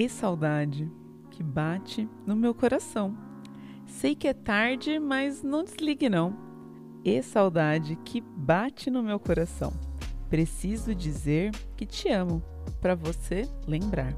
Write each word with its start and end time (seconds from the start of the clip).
E 0.00 0.08
saudade 0.08 0.90
que 1.30 1.42
bate 1.42 2.08
no 2.26 2.34
meu 2.34 2.54
coração. 2.54 3.14
Sei 3.84 4.14
que 4.14 4.28
é 4.28 4.32
tarde, 4.32 4.98
mas 4.98 5.42
não 5.42 5.62
desligue 5.62 6.08
não. 6.08 6.38
E 7.04 7.22
saudade 7.22 7.96
que 7.96 8.18
bate 8.18 8.90
no 8.90 9.02
meu 9.02 9.20
coração. 9.20 9.70
Preciso 10.30 10.94
dizer 10.94 11.50
que 11.76 11.84
te 11.84 12.08
amo, 12.08 12.42
para 12.80 12.94
você 12.94 13.46
lembrar. 13.66 14.14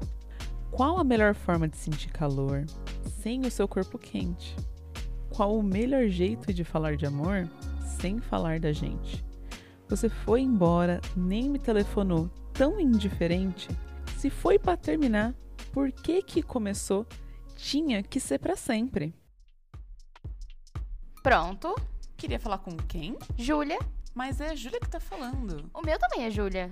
Qual 0.71 0.97
a 0.97 1.03
melhor 1.03 1.35
forma 1.35 1.67
de 1.67 1.75
sentir 1.75 2.13
calor 2.13 2.63
sem 3.21 3.41
o 3.41 3.51
seu 3.51 3.67
corpo 3.67 3.97
quente? 3.97 4.55
Qual 5.31 5.53
o 5.53 5.61
melhor 5.61 6.07
jeito 6.07 6.53
de 6.53 6.63
falar 6.63 6.95
de 6.95 7.05
amor 7.05 7.45
sem 7.99 8.21
falar 8.21 8.57
da 8.57 8.71
gente? 8.71 9.21
Você 9.89 10.07
foi 10.07 10.39
embora, 10.43 11.01
nem 11.13 11.49
me 11.49 11.59
telefonou, 11.59 12.29
tão 12.53 12.79
indiferente. 12.79 13.67
Se 14.15 14.29
foi 14.29 14.57
para 14.57 14.77
terminar, 14.77 15.35
por 15.73 15.91
que 15.91 16.21
que 16.21 16.43
começou? 16.43 17.05
Tinha 17.55 18.03
que 18.03 18.19
ser 18.19 18.37
para 18.37 18.55
sempre. 18.55 19.13
Pronto. 21.23 21.75
Queria 22.15 22.39
falar 22.39 22.59
com 22.59 22.77
quem? 22.77 23.17
Júlia. 23.35 23.79
Mas 24.13 24.39
é 24.39 24.51
a 24.51 24.55
Júlia 24.55 24.79
que 24.79 24.87
tá 24.87 24.99
falando. 24.99 25.69
O 25.73 25.81
meu 25.81 25.97
também 25.97 26.25
é 26.25 26.29
Júlia. 26.29 26.71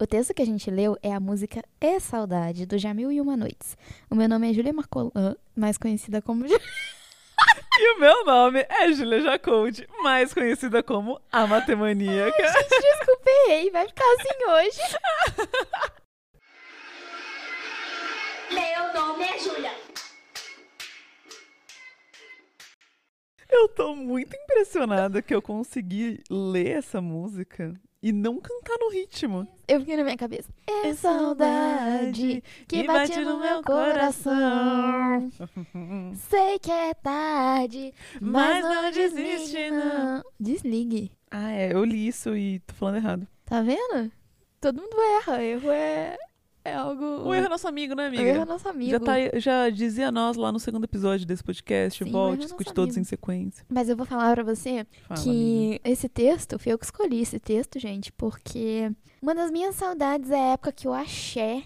O 0.00 0.06
texto 0.06 0.34
que 0.34 0.42
a 0.42 0.46
gente 0.46 0.68
leu 0.72 0.98
é 1.00 1.14
a 1.14 1.20
música 1.20 1.62
E 1.80 2.00
Saudade, 2.00 2.66
do 2.66 2.76
Jamil 2.76 3.12
e 3.12 3.20
Uma 3.20 3.36
Noites. 3.36 3.76
O 4.10 4.16
meu 4.16 4.28
nome 4.28 4.50
é 4.50 4.52
Júlia 4.52 4.72
Marcolan, 4.72 5.36
mais 5.56 5.78
conhecida 5.78 6.20
como... 6.20 6.44
E 7.76 7.96
o 7.96 7.98
meu 7.98 8.24
nome 8.24 8.64
é 8.68 8.92
Júlia 8.92 9.20
Jacoldi, 9.20 9.88
mais 10.00 10.32
conhecida 10.32 10.80
como 10.80 11.20
a 11.32 11.44
Matemaníaca. 11.44 12.30
Gente, 12.30 12.68
desculpa, 12.68 13.30
errei. 13.46 13.70
Vai 13.72 13.88
ficar 13.88 14.04
assim 14.14 14.44
hoje. 14.48 15.94
Meu 18.54 18.94
nome 18.94 19.24
é 19.24 19.38
Júlia. 19.38 19.72
Eu 23.50 23.68
tô 23.68 23.94
muito 23.94 24.34
impressionada 24.36 25.20
que 25.20 25.34
eu 25.34 25.42
consegui 25.42 26.22
ler 26.30 26.78
essa 26.78 27.00
música 27.00 27.74
e 28.02 28.12
não 28.12 28.38
cantar 28.38 28.76
no 28.78 28.90
ritmo. 28.90 29.48
Eu 29.66 29.80
fiquei 29.80 29.96
na 29.96 30.04
minha 30.04 30.16
cabeça. 30.16 30.48
É 30.66 30.94
saudade 30.94 32.44
que 32.68 32.84
bate 32.84 33.18
no 33.20 33.40
meu 33.40 33.62
coração. 33.62 35.30
Sei 36.14 36.58
que 36.58 36.70
é 36.70 36.94
tarde, 36.94 37.92
mas 38.20 38.62
não 38.62 38.90
desiste, 38.90 39.70
não. 39.70 40.22
Desligue. 40.38 41.10
Ah, 41.30 41.50
é, 41.50 41.72
eu 41.72 41.84
li 41.84 42.06
isso 42.06 42.36
e 42.36 42.60
tô 42.60 42.74
falando 42.74 42.96
errado. 42.96 43.28
Tá 43.46 43.62
vendo? 43.62 44.12
Todo 44.60 44.80
mundo 44.80 44.96
erra. 45.18 45.42
Erro 45.42 45.70
é, 45.70 46.16
é 46.64 46.74
algo. 46.74 47.28
O 47.28 47.34
erro 47.34 47.46
é 47.46 47.48
nosso 47.48 47.68
amigo, 47.68 47.94
né, 47.94 48.06
amiga? 48.06 48.22
O 48.22 48.26
erro 48.26 48.42
é 48.42 48.44
nosso 48.46 48.68
amigo. 48.68 48.90
Já, 48.90 49.00
tá, 49.00 49.12
já 49.36 49.70
dizia 49.70 50.10
nós 50.10 50.36
lá 50.36 50.50
no 50.50 50.58
segundo 50.58 50.84
episódio 50.84 51.26
desse 51.26 51.44
podcast. 51.44 52.02
Sim, 52.02 52.10
Volte, 52.10 52.42
é 52.42 52.46
escute 52.46 52.66
nosso 52.66 52.74
todos 52.74 52.94
amigo. 52.94 53.00
em 53.02 53.04
sequência. 53.04 53.64
Mas 53.68 53.88
eu 53.88 53.96
vou 53.96 54.06
falar 54.06 54.34
pra 54.34 54.42
você 54.42 54.86
Fala, 55.06 55.20
que 55.20 55.28
amiga. 55.28 55.80
esse 55.84 56.08
texto, 56.08 56.58
fui 56.58 56.72
eu 56.72 56.78
que 56.78 56.84
escolhi 56.86 57.20
esse 57.20 57.38
texto, 57.38 57.78
gente, 57.78 58.10
porque 58.12 58.90
uma 59.20 59.34
das 59.34 59.50
minhas 59.50 59.74
saudades 59.74 60.30
é 60.30 60.36
a 60.36 60.52
época 60.54 60.72
que 60.72 60.88
o 60.88 60.92
axé 60.92 61.62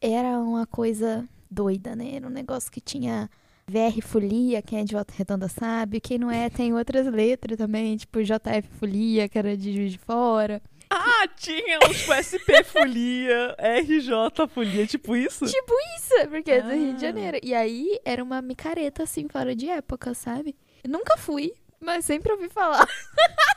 era 0.00 0.38
uma 0.38 0.66
coisa 0.66 1.28
doida, 1.50 1.94
né? 1.94 2.16
Era 2.16 2.26
um 2.26 2.30
negócio 2.30 2.70
que 2.70 2.80
tinha 2.80 3.30
VR 3.68 4.00
Folia, 4.02 4.60
quem 4.62 4.80
é 4.80 4.84
de 4.84 4.94
Volta 4.94 5.14
Redonda 5.16 5.48
sabe. 5.48 6.00
Quem 6.00 6.18
não 6.18 6.30
é, 6.30 6.50
tem 6.50 6.74
outras 6.74 7.06
letras 7.06 7.56
também, 7.56 7.96
tipo 7.96 8.20
JF 8.20 8.68
Folia, 8.78 9.28
que 9.28 9.38
era 9.38 9.56
de 9.56 9.72
Juiz 9.72 9.92
de 9.92 9.98
Fora. 9.98 10.60
Ah, 10.92 11.28
tinha 11.36 11.78
um 11.78 11.92
tipo 11.94 12.12
SP 12.18 12.64
Folia, 12.64 13.54
RJ 13.58 14.10
Folia, 14.52 14.86
tipo 14.86 15.14
isso? 15.14 15.46
Tipo 15.46 15.72
isso, 15.96 16.28
porque 16.28 16.50
é 16.50 16.60
do 16.62 16.70
Rio 16.72 16.94
de 16.94 17.04
Ah. 17.04 17.08
Janeiro. 17.08 17.38
E 17.42 17.54
aí 17.54 18.00
era 18.04 18.22
uma 18.22 18.42
micareta, 18.42 19.04
assim, 19.04 19.28
fora 19.28 19.54
de 19.54 19.68
época, 19.68 20.12
sabe? 20.14 20.56
Eu 20.82 20.90
nunca 20.90 21.16
fui, 21.16 21.52
mas 21.80 22.04
sempre 22.04 22.32
ouvi 22.32 22.48
falar. 22.48 22.88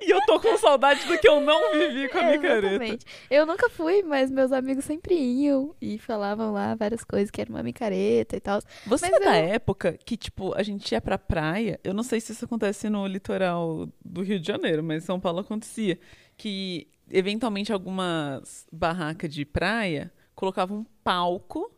E 0.00 0.10
eu 0.10 0.20
tô 0.26 0.38
com 0.40 0.56
saudade 0.58 1.04
do 1.06 1.18
que 1.18 1.28
eu 1.28 1.40
não 1.40 1.72
vivi 1.72 2.08
com 2.08 2.18
a 2.18 2.22
micareta. 2.30 2.66
Exatamente. 2.68 3.06
Eu 3.30 3.44
nunca 3.46 3.68
fui, 3.70 4.02
mas 4.02 4.30
meus 4.30 4.52
amigos 4.52 4.84
sempre 4.84 5.14
iam 5.14 5.74
e 5.80 5.98
falavam 5.98 6.52
lá 6.52 6.74
várias 6.74 7.02
coisas, 7.04 7.30
que 7.30 7.40
era 7.40 7.50
uma 7.50 7.62
micareta 7.62 8.36
e 8.36 8.40
tal. 8.40 8.60
Você 8.86 9.10
Mas 9.10 9.20
é 9.20 9.24
da 9.24 9.38
eu- 9.40 9.54
época 9.54 9.98
que, 10.04 10.16
tipo, 10.16 10.54
a 10.54 10.62
gente 10.62 10.92
ia 10.92 11.00
pra 11.00 11.18
praia. 11.18 11.80
Eu 11.82 11.92
não 11.94 12.02
sei 12.02 12.20
se 12.20 12.32
isso 12.32 12.44
acontece 12.44 12.88
no 12.88 13.06
litoral 13.06 13.88
do 14.04 14.22
Rio 14.22 14.38
de 14.38 14.46
Janeiro, 14.46 14.82
mas 14.82 15.02
em 15.02 15.06
São 15.06 15.18
Paulo 15.20 15.40
acontecia. 15.40 15.98
Que, 16.36 16.88
eventualmente, 17.10 17.72
algumas 17.72 18.66
barracas 18.72 19.32
de 19.32 19.44
praia 19.44 20.12
colocavam 20.34 20.78
um 20.78 20.84
palco. 21.04 21.70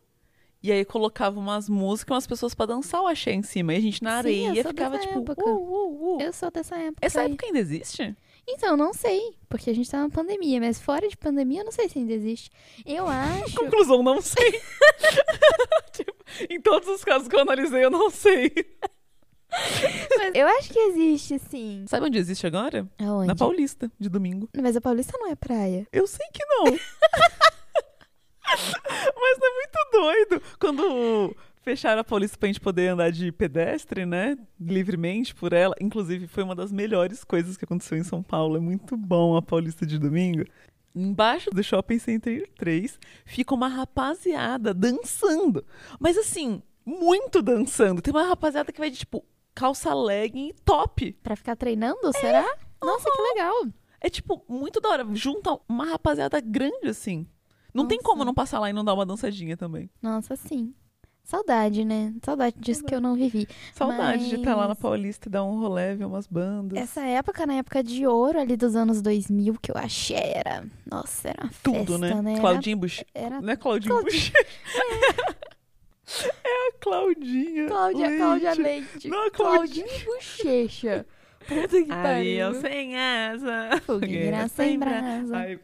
E 0.65 0.71
aí 0.71 0.83
colocavam 0.83 1.43
umas 1.43 1.69
músicas, 1.69 2.15
umas 2.15 2.25
pessoas 2.25 2.55
pra 2.55 2.65
dançar 2.65 2.99
o 2.99 3.05
axé 3.05 3.31
em 3.31 3.43
cima. 3.43 3.75
E 3.75 3.77
a 3.77 3.79
gente 3.79 4.01
na 4.01 4.09
Sim, 4.09 4.17
areia 4.17 4.63
sou 4.63 4.71
ficava 4.71 4.97
tipo. 4.97 5.19
Uh, 5.19 5.47
uh, 5.47 6.15
uh. 6.15 6.17
Eu 6.19 6.33
sou 6.33 6.49
dessa 6.49 6.75
época. 6.75 7.05
Essa 7.05 7.21
aí. 7.21 7.27
época 7.27 7.45
ainda 7.45 7.59
existe? 7.59 8.17
Então, 8.47 8.75
não 8.75 8.91
sei, 8.91 9.35
porque 9.47 9.69
a 9.69 9.75
gente 9.75 9.87
tá 9.87 10.01
na 10.01 10.09
pandemia, 10.09 10.59
mas 10.59 10.81
fora 10.81 11.07
de 11.07 11.15
pandemia, 11.15 11.61
eu 11.61 11.65
não 11.65 11.71
sei 11.71 11.87
se 11.87 11.99
ainda 11.99 12.13
existe. 12.13 12.49
Eu 12.83 13.05
acho. 13.07 13.55
Conclusão, 13.55 14.01
não 14.01 14.19
sei. 14.19 14.59
Tipo, 15.93 16.25
em 16.49 16.59
todos 16.59 16.89
os 16.89 17.03
casos 17.03 17.27
que 17.27 17.35
eu 17.35 17.41
analisei, 17.41 17.85
eu 17.85 17.91
não 17.91 18.09
sei. 18.09 18.51
mas 20.17 20.33
eu 20.33 20.47
acho 20.47 20.73
que 20.73 20.79
existe, 20.79 21.37
sim. 21.47 21.85
Sabe 21.87 22.07
onde 22.07 22.17
existe 22.17 22.47
agora? 22.47 22.89
Aonde? 22.97 23.27
Na 23.27 23.35
Paulista, 23.35 23.91
de 23.99 24.09
domingo. 24.09 24.49
Mas 24.59 24.75
a 24.75 24.81
Paulista 24.81 25.15
não 25.15 25.29
é 25.29 25.35
praia. 25.35 25.87
Eu 25.93 26.07
sei 26.07 26.25
que 26.33 26.43
não. 26.43 26.65
Mas 29.25 29.39
é 29.41 29.49
muito 29.49 29.91
doido. 29.91 30.43
Quando 30.59 31.35
fecharam 31.63 32.01
a 32.01 32.03
Paulista 32.03 32.37
pra 32.37 32.45
gente 32.47 32.59
poder 32.59 32.89
andar 32.89 33.11
de 33.11 33.31
pedestre, 33.31 34.05
né? 34.05 34.37
Livremente 34.59 35.33
por 35.33 35.51
ela. 35.51 35.73
Inclusive, 35.81 36.27
foi 36.27 36.43
uma 36.43 36.53
das 36.53 36.71
melhores 36.71 37.23
coisas 37.23 37.57
que 37.57 37.65
aconteceu 37.65 37.97
em 37.97 38.03
São 38.03 38.21
Paulo. 38.21 38.57
É 38.57 38.59
muito 38.59 38.95
bom 38.95 39.35
a 39.35 39.41
Paulista 39.41 39.83
de 39.83 39.97
domingo. 39.97 40.45
Embaixo 40.93 41.49
do 41.49 41.63
Shopping 41.63 41.97
Center 41.97 42.47
3 42.55 42.99
fica 43.25 43.55
uma 43.55 43.67
rapaziada 43.67 44.73
dançando. 44.73 45.65
Mas 45.99 46.17
assim, 46.17 46.61
muito 46.85 47.41
dançando. 47.41 48.01
Tem 48.01 48.13
uma 48.13 48.27
rapaziada 48.27 48.71
que 48.71 48.79
vai 48.79 48.91
de 48.91 48.99
tipo 48.99 49.25
calça 49.55 49.93
legging 49.93 50.49
e 50.49 50.53
top. 50.63 51.13
Pra 51.23 51.35
ficar 51.35 51.55
treinando, 51.55 52.13
será? 52.13 52.45
Nossa, 52.81 53.09
que 53.09 53.21
legal. 53.21 53.65
É 53.99 54.09
tipo, 54.09 54.45
muito 54.47 54.79
da 54.79 54.89
hora. 54.89 55.07
Junta 55.13 55.57
uma 55.67 55.85
rapaziada 55.85 56.39
grande, 56.39 56.89
assim. 56.89 57.27
Não 57.75 57.85
tem 57.87 57.99
como 58.01 58.23
não 58.25 58.33
passar 58.33 58.59
lá 58.59 58.69
e 58.69 58.73
não 58.73 58.83
dar 58.85 58.93
uma 58.93 59.05
dançadinha 59.05 59.55
também. 59.57 59.89
Nossa, 60.01 60.35
sim. 60.35 60.73
Saudade, 61.23 61.83
né? 61.83 62.13
Saudade 62.23 62.55
disso 62.59 62.83
que 62.83 62.93
eu 62.93 63.01
não 63.01 63.15
vivi. 63.15 63.47
Saudade 63.73 64.29
de 64.29 64.35
estar 64.35 64.55
lá 64.55 64.61
na 64.63 64.67
Mas- 64.69 64.77
Paulista 64.77 65.27
e 65.27 65.31
dar 65.31 65.43
um 65.43 65.59
rolê, 65.59 65.95
ver 65.95 66.05
umas 66.05 66.27
bandas. 66.27 66.77
Essa 66.77 67.01
época, 67.01 67.47
na 67.47 67.55
época 67.55 67.83
de 67.83 68.05
ouro 68.05 68.39
ali 68.39 68.55
dos 68.55 68.75
anos 68.75 69.01
2000, 69.01 69.55
que 69.59 69.71
eu 69.71 69.75
achei 69.75 70.17
era. 70.35 70.63
Nossa, 70.85 71.29
era 71.29 71.43
uma 71.45 71.51
Tudo, 71.63 71.97
festa, 71.99 72.21
né? 72.21 72.31
Era- 72.33 72.41
Claudinho 72.41 72.77
Bush. 72.77 73.03
Era 73.13 73.41
Não 73.41 73.49
é 73.53 73.55
Claudinho. 73.55 74.03
Bush. 74.03 74.31
é 76.43 76.69
a 76.69 76.71
Claudinha. 76.79 77.67
Cláudia, 77.67 78.07
Leite. 78.07 78.17
Cláudia 78.19 78.53
Leite. 78.53 79.07
Não, 79.09 79.31
Claudinha 79.31 80.05
Bochecha. 80.05 81.05
Puta 81.47 81.67
que 81.67 81.85
pariu. 81.87 82.53
sem 82.61 82.97
asa. 82.99 83.81
Fogueira 83.85 84.47
sem 84.47 84.77
brasa. 84.79 85.37
Ai, 85.37 85.59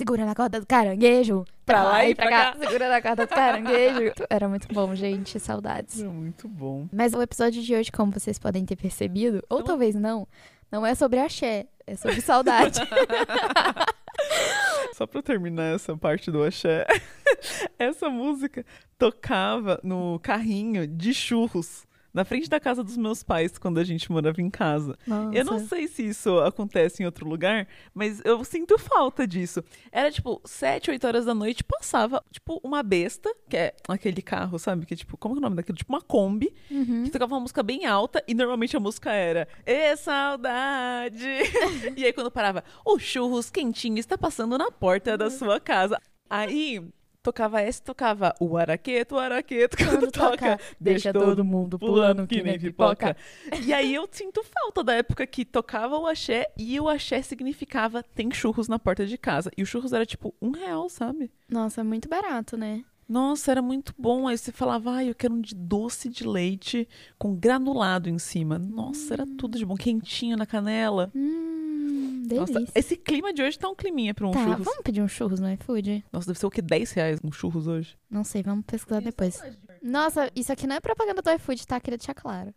Segura 0.00 0.24
na 0.24 0.34
corda 0.34 0.58
do 0.58 0.64
caranguejo. 0.66 1.44
Pra 1.66 1.82
lá 1.82 2.06
e 2.06 2.14
pra 2.14 2.30
cá. 2.30 2.56
Segura 2.58 2.88
na 2.88 3.02
corda 3.02 3.26
do 3.26 3.28
caranguejo. 3.28 4.14
Era 4.30 4.48
muito 4.48 4.66
bom, 4.72 4.94
gente. 4.94 5.38
Saudades. 5.38 6.00
é 6.00 6.08
muito 6.08 6.48
bom. 6.48 6.88
Mas 6.90 7.12
o 7.12 7.20
episódio 7.20 7.62
de 7.62 7.74
hoje, 7.74 7.92
como 7.92 8.10
vocês 8.10 8.38
podem 8.38 8.64
ter 8.64 8.76
percebido, 8.76 9.44
ou 9.50 9.58
não- 9.58 9.66
talvez 9.66 9.94
não, 9.94 10.26
não 10.72 10.86
é 10.86 10.94
sobre 10.94 11.20
axé. 11.20 11.66
É 11.86 11.96
sobre 11.96 12.22
saudade. 12.22 12.80
Só 14.96 15.06
pra 15.06 15.20
terminar 15.20 15.74
essa 15.74 15.94
parte 15.94 16.30
do 16.30 16.42
axé, 16.42 16.86
essa 17.78 18.08
música 18.08 18.64
tocava 18.98 19.78
no 19.82 20.18
carrinho 20.20 20.86
de 20.86 21.12
churros 21.12 21.84
na 22.12 22.24
frente 22.24 22.48
da 22.48 22.58
casa 22.60 22.82
dos 22.82 22.96
meus 22.96 23.22
pais 23.22 23.56
quando 23.58 23.78
a 23.78 23.84
gente 23.84 24.10
morava 24.10 24.40
em 24.40 24.50
casa. 24.50 24.96
Nossa. 25.06 25.36
Eu 25.36 25.44
não 25.44 25.58
sei 25.66 25.86
se 25.88 26.06
isso 26.06 26.38
acontece 26.40 27.02
em 27.02 27.06
outro 27.06 27.28
lugar, 27.28 27.66
mas 27.94 28.20
eu 28.24 28.42
sinto 28.44 28.78
falta 28.78 29.26
disso. 29.26 29.62
Era 29.92 30.10
tipo, 30.10 30.40
sete, 30.44 30.90
oito 30.90 31.06
horas 31.06 31.24
da 31.24 31.34
noite, 31.34 31.62
passava, 31.64 32.22
tipo, 32.32 32.60
uma 32.64 32.82
besta, 32.82 33.34
que 33.48 33.56
é 33.56 33.74
aquele 33.88 34.22
carro, 34.22 34.58
sabe? 34.58 34.86
Que 34.86 34.94
é 34.94 34.96
tipo, 34.96 35.16
como 35.16 35.34
é 35.36 35.38
o 35.38 35.40
nome 35.40 35.56
daquilo? 35.56 35.76
Tipo 35.78 35.92
uma 35.92 36.00
Kombi, 36.02 36.52
Uhum. 36.70 37.04
que 37.04 37.10
tocava 37.10 37.34
uma 37.34 37.40
música 37.40 37.62
bem 37.62 37.86
alta 37.86 38.22
e 38.26 38.34
normalmente 38.34 38.76
a 38.76 38.80
música 38.80 39.10
era 39.12 39.46
E 39.66 39.96
saudade! 39.96 41.26
e 41.96 42.04
aí 42.04 42.12
quando 42.12 42.30
parava, 42.30 42.64
o 42.84 42.98
churros 42.98 43.50
quentinho 43.50 43.98
está 43.98 44.16
passando 44.16 44.56
na 44.58 44.70
porta 44.70 45.16
da 45.16 45.30
sua 45.30 45.60
casa. 45.60 46.00
Aí 46.28 46.82
tocava 47.22 47.60
essa, 47.60 47.82
tocava 47.82 48.34
o 48.40 48.56
araqueto, 48.56 49.14
o 49.14 49.18
araqueto, 49.18 49.76
quando, 49.76 49.90
Quando 49.90 50.12
toca, 50.12 50.58
deixa 50.80 51.12
todo 51.12 51.44
mundo 51.44 51.78
pulando 51.78 52.26
que 52.26 52.42
nem 52.42 52.58
pipoca. 52.58 53.16
E 53.64 53.72
aí 53.72 53.94
eu 53.94 54.08
sinto 54.10 54.42
falta 54.42 54.82
da 54.82 54.94
época 54.94 55.26
que 55.26 55.44
tocava 55.44 55.98
o 55.98 56.06
axé 56.06 56.46
e 56.56 56.78
o 56.80 56.88
axé 56.88 57.22
significava 57.22 58.02
tem 58.02 58.30
churros 58.30 58.68
na 58.68 58.78
porta 58.78 59.06
de 59.06 59.18
casa. 59.18 59.50
E 59.56 59.62
o 59.62 59.66
churros 59.66 59.92
era 59.92 60.06
tipo 60.06 60.34
um 60.40 60.50
real, 60.50 60.88
sabe? 60.88 61.30
Nossa, 61.48 61.80
é 61.80 61.84
muito 61.84 62.08
barato, 62.08 62.56
né? 62.56 62.84
Nossa, 63.10 63.50
era 63.50 63.60
muito 63.60 63.92
bom. 63.98 64.28
Aí 64.28 64.38
você 64.38 64.52
falava, 64.52 64.92
ai, 64.92 65.10
eu 65.10 65.14
quero 65.16 65.34
um 65.34 65.40
de 65.40 65.52
doce 65.52 66.08
de 66.08 66.24
leite 66.24 66.88
com 67.18 67.34
granulado 67.34 68.08
em 68.08 68.20
cima. 68.20 68.56
Nossa, 68.56 69.14
era 69.14 69.26
tudo 69.26 69.58
de 69.58 69.66
bom. 69.66 69.74
Quentinho 69.74 70.36
na 70.36 70.46
canela. 70.46 71.10
Hum, 71.12 71.49
Nossa, 72.38 72.52
delícia. 72.52 72.72
esse 72.78 72.96
clima 72.96 73.32
de 73.32 73.42
hoje 73.42 73.58
tá 73.58 73.68
um 73.68 73.74
climinha 73.74 74.14
pra 74.14 74.26
um 74.26 74.30
tá, 74.30 74.44
churros. 74.44 74.64
vamos 74.64 74.82
pedir 74.82 75.02
um 75.02 75.08
churros 75.08 75.40
no 75.40 75.52
iFood? 75.52 76.04
Nossa, 76.12 76.26
deve 76.26 76.38
ser 76.38 76.46
o 76.46 76.50
quê? 76.50 76.62
10 76.62 76.92
reais 76.92 77.20
um 77.24 77.32
churros 77.32 77.66
hoje? 77.66 77.96
Não 78.10 78.24
sei, 78.24 78.42
vamos 78.42 78.64
pesquisar 78.66 79.00
depois. 79.00 79.42
Nossa, 79.82 80.30
isso 80.34 80.52
aqui 80.52 80.66
não 80.66 80.76
é 80.76 80.80
propaganda 80.80 81.22
do 81.22 81.30
iFood, 81.30 81.66
tá? 81.66 81.80
Queria 81.80 81.98
deixar 81.98 82.14
claro. 82.14 82.54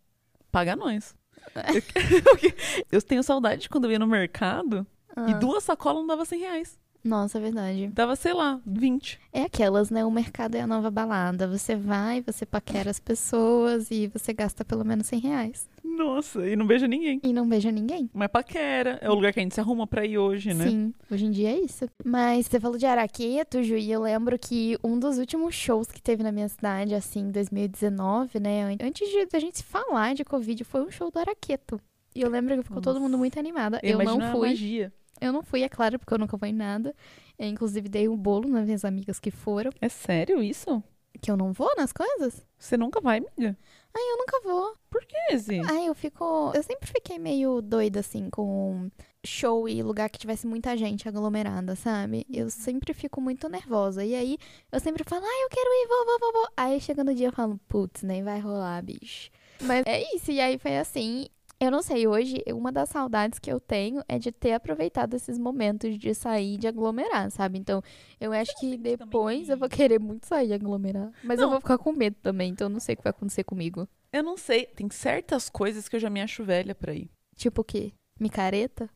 Paga 0.51 0.75
nós. 0.75 1.15
eu 2.91 3.01
tenho 3.01 3.23
saudade 3.23 3.63
de 3.63 3.69
quando 3.69 3.85
eu 3.85 3.91
ia 3.91 3.99
no 3.99 4.07
mercado 4.07 4.85
e 5.27 5.31
Ah, 5.33 5.37
duas 5.37 5.63
sacolas 5.63 5.99
não 5.99 6.07
dava 6.07 6.25
100 6.25 6.39
reais. 6.39 6.79
Nossa, 7.03 7.37
é 7.37 7.41
verdade. 7.41 7.87
Dava, 7.87 8.15
sei 8.15 8.33
lá, 8.33 8.61
20. 8.65 9.19
É 9.33 9.43
aquelas, 9.43 9.89
né? 9.89 10.05
O 10.05 10.11
mercado 10.11 10.55
é 10.55 10.61
a 10.61 10.67
nova 10.67 10.89
balada. 10.89 11.47
Você 11.49 11.75
vai, 11.75 12.21
você 12.21 12.45
paquera 12.45 12.89
as 12.89 12.99
pessoas 12.99 13.91
e 13.91 14.07
você 14.07 14.31
gasta 14.31 14.63
pelo 14.63 14.85
menos 14.85 15.07
100 15.07 15.19
reais. 15.19 15.67
Nossa, 15.97 16.47
e 16.47 16.55
não 16.55 16.65
beija 16.65 16.87
ninguém. 16.87 17.19
E 17.23 17.31
não 17.33 17.47
beija 17.47 17.71
ninguém. 17.71 18.09
Mas 18.13 18.27
paquera, 18.29 18.97
é 19.01 19.09
o 19.09 19.13
lugar 19.13 19.31
que 19.33 19.39
a 19.39 19.43
gente 19.43 19.53
se 19.55 19.59
arruma 19.61 19.85
pra 19.87 20.05
ir 20.05 20.17
hoje, 20.17 20.53
né? 20.53 20.67
Sim, 20.67 20.93
hoje 21.11 21.25
em 21.25 21.31
dia 21.31 21.51
é 21.51 21.59
isso. 21.59 21.85
Mas 22.03 22.47
você 22.47 22.59
falou 22.59 22.77
de 22.77 22.85
Araqueto, 22.85 23.61
Ju, 23.63 23.75
e 23.77 23.91
eu 23.91 24.01
lembro 24.01 24.37
que 24.39 24.77
um 24.83 24.97
dos 24.99 25.17
últimos 25.17 25.53
shows 25.55 25.87
que 25.91 26.01
teve 26.01 26.23
na 26.23 26.31
minha 26.31 26.49
cidade, 26.49 26.93
assim, 26.95 27.21
em 27.21 27.31
2019, 27.31 28.39
né? 28.39 28.63
an- 28.63 28.77
Antes 28.87 29.07
de 29.09 29.27
a 29.35 29.39
gente 29.39 29.57
se 29.59 29.63
falar 29.63 30.13
de 30.13 30.23
Covid, 30.23 30.63
foi 30.63 30.81
um 30.83 30.91
show 30.91 31.11
do 31.11 31.19
Araqueto. 31.19 31.79
E 32.15 32.21
eu 32.21 32.29
lembro 32.29 32.55
que 32.57 32.63
ficou 32.63 32.81
todo 32.81 32.95
Nossa. 32.95 33.03
mundo 33.05 33.17
muito 33.17 33.39
animada. 33.39 33.79
Eu, 33.81 33.99
imagino 34.01 34.19
não 34.25 34.31
fui. 34.31 34.49
magia. 34.49 34.93
Eu 35.19 35.31
não 35.31 35.41
fui, 35.41 35.63
é 35.63 35.69
claro, 35.69 35.97
porque 35.97 36.13
eu 36.13 36.17
nunca 36.17 36.35
vou 36.37 36.47
em 36.47 36.53
nada. 36.53 36.93
Eu, 37.39 37.47
inclusive, 37.47 37.87
dei 37.89 38.07
um 38.07 38.17
bolo 38.17 38.47
nas 38.49 38.65
minhas 38.65 38.83
amigas 38.85 39.19
que 39.19 39.31
foram. 39.31 39.71
É 39.81 39.89
sério 39.89 40.41
isso? 40.41 40.83
Que 41.21 41.31
eu 41.31 41.37
não 41.37 41.53
vou 41.53 41.71
nas 41.77 41.93
coisas? 41.93 42.45
Você 42.57 42.75
nunca 42.77 42.99
vai, 42.99 43.19
amiga? 43.19 43.57
Ai, 43.95 44.03
eu 44.11 44.17
nunca 44.17 44.41
vou. 44.41 44.75
Por 44.89 45.05
que, 45.05 45.37
Zê? 45.37 45.59
Ai, 45.59 45.87
eu 45.87 45.93
fico. 45.93 46.51
Eu 46.55 46.63
sempre 46.63 46.87
fiquei 46.87 47.19
meio 47.19 47.61
doida, 47.61 47.99
assim, 47.99 48.29
com 48.29 48.89
show 49.25 49.69
e 49.69 49.81
lugar 49.81 50.09
que 50.09 50.19
tivesse 50.19 50.45
muita 50.47 50.75
gente 50.75 51.07
aglomerada, 51.07 51.75
sabe? 51.75 52.25
Eu 52.31 52.49
sempre 52.49 52.93
fico 52.93 53.21
muito 53.21 53.47
nervosa. 53.47 54.03
E 54.03 54.15
aí, 54.15 54.37
eu 54.71 54.79
sempre 54.79 55.03
falo, 55.03 55.23
ai, 55.25 55.43
eu 55.43 55.49
quero 55.49 55.69
ir, 55.69 55.87
vou, 55.87 56.05
vou, 56.05 56.19
vou, 56.19 56.33
vou. 56.33 56.47
Aí, 56.57 56.81
chega 56.81 57.03
no 57.03 57.13
dia, 57.13 57.27
eu 57.27 57.31
falo, 57.33 57.59
putz, 57.67 58.01
nem 58.03 58.23
vai 58.23 58.39
rolar, 58.39 58.81
bicho. 58.83 59.29
Mas 59.61 59.83
é 59.85 60.15
isso, 60.15 60.31
e 60.31 60.41
aí 60.41 60.57
foi 60.57 60.77
assim. 60.77 61.27
Eu 61.63 61.71
não 61.71 61.81
sei, 61.81 62.05
hoje, 62.05 62.43
uma 62.49 62.73
das 62.73 62.89
saudades 62.89 63.39
que 63.39 63.49
eu 63.49 63.57
tenho 63.57 64.03
é 64.09 64.19
de 64.19 64.33
ter 64.33 64.51
aproveitado 64.51 65.13
esses 65.13 65.39
momentos 65.39 65.97
de 65.97 66.13
sair 66.13 66.57
de 66.57 66.67
aglomerar, 66.67 67.31
sabe? 67.31 67.57
Então, 67.57 67.81
eu 68.19 68.33
acho 68.33 68.53
que 68.59 68.75
depois 68.77 69.47
eu 69.47 69.55
vou 69.57 69.69
querer 69.69 69.97
muito 69.97 70.25
sair 70.25 70.47
de 70.47 70.53
aglomerar. 70.53 71.09
Mas 71.23 71.39
eu 71.39 71.45
Não. 71.45 71.51
vou 71.51 71.61
ficar 71.61 71.77
com 71.77 71.93
medo 71.93 72.17
também, 72.21 72.51
então 72.51 72.65
eu 72.65 72.69
não 72.69 72.81
sei 72.81 72.95
o 72.95 72.97
que 72.97 73.03
vai 73.03 73.11
acontecer 73.11 73.45
comigo. 73.45 73.87
Eu 74.11 74.21
não 74.21 74.35
sei. 74.35 74.65
Tem 74.65 74.89
certas 74.89 75.49
coisas 75.49 75.87
que 75.87 75.95
eu 75.95 76.01
já 76.01 76.09
me 76.09 76.21
acho 76.21 76.43
velha 76.43 76.75
pra 76.75 76.93
ir. 76.93 77.09
Tipo 77.37 77.61
o 77.61 77.63
quê? 77.63 77.93
Micareta? 78.19 78.89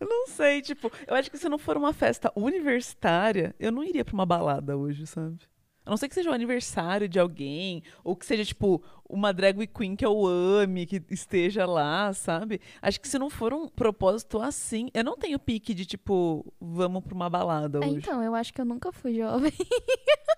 Eu 0.00 0.06
não 0.08 0.26
sei, 0.26 0.60
tipo, 0.62 0.90
eu 1.06 1.14
acho 1.14 1.30
que 1.30 1.38
se 1.38 1.48
não 1.48 1.58
for 1.58 1.76
uma 1.76 1.92
festa 1.92 2.32
universitária, 2.34 3.54
eu 3.60 3.70
não 3.70 3.84
iria 3.84 4.04
pra 4.04 4.14
uma 4.14 4.26
balada 4.26 4.76
hoje, 4.76 5.06
sabe? 5.06 5.38
A 5.86 5.90
não 5.90 5.96
ser 5.96 6.06
que 6.06 6.14
seja 6.14 6.28
o 6.28 6.34
aniversário 6.34 7.08
de 7.08 7.18
alguém, 7.18 7.82
ou 8.04 8.14
que 8.14 8.26
seja, 8.26 8.44
tipo, 8.44 8.82
uma 9.08 9.32
drag 9.32 9.66
queen 9.66 9.96
que 9.96 10.04
eu 10.04 10.26
ame, 10.26 10.86
que 10.86 11.02
esteja 11.10 11.64
lá, 11.66 12.12
sabe? 12.12 12.60
Acho 12.82 13.00
que 13.00 13.08
se 13.08 13.18
não 13.18 13.30
for 13.30 13.52
um 13.54 13.68
propósito 13.68 14.40
assim, 14.40 14.90
eu 14.92 15.04
não 15.04 15.16
tenho 15.16 15.38
pique 15.38 15.72
de, 15.72 15.86
tipo, 15.86 16.44
vamos 16.60 17.02
pra 17.04 17.14
uma 17.14 17.30
balada 17.30 17.78
É, 17.78 17.86
hoje. 17.86 17.96
então, 17.98 18.22
eu 18.22 18.34
acho 18.34 18.52
que 18.52 18.60
eu 18.60 18.64
nunca 18.64 18.92
fui 18.92 19.14
jovem. 19.14 19.52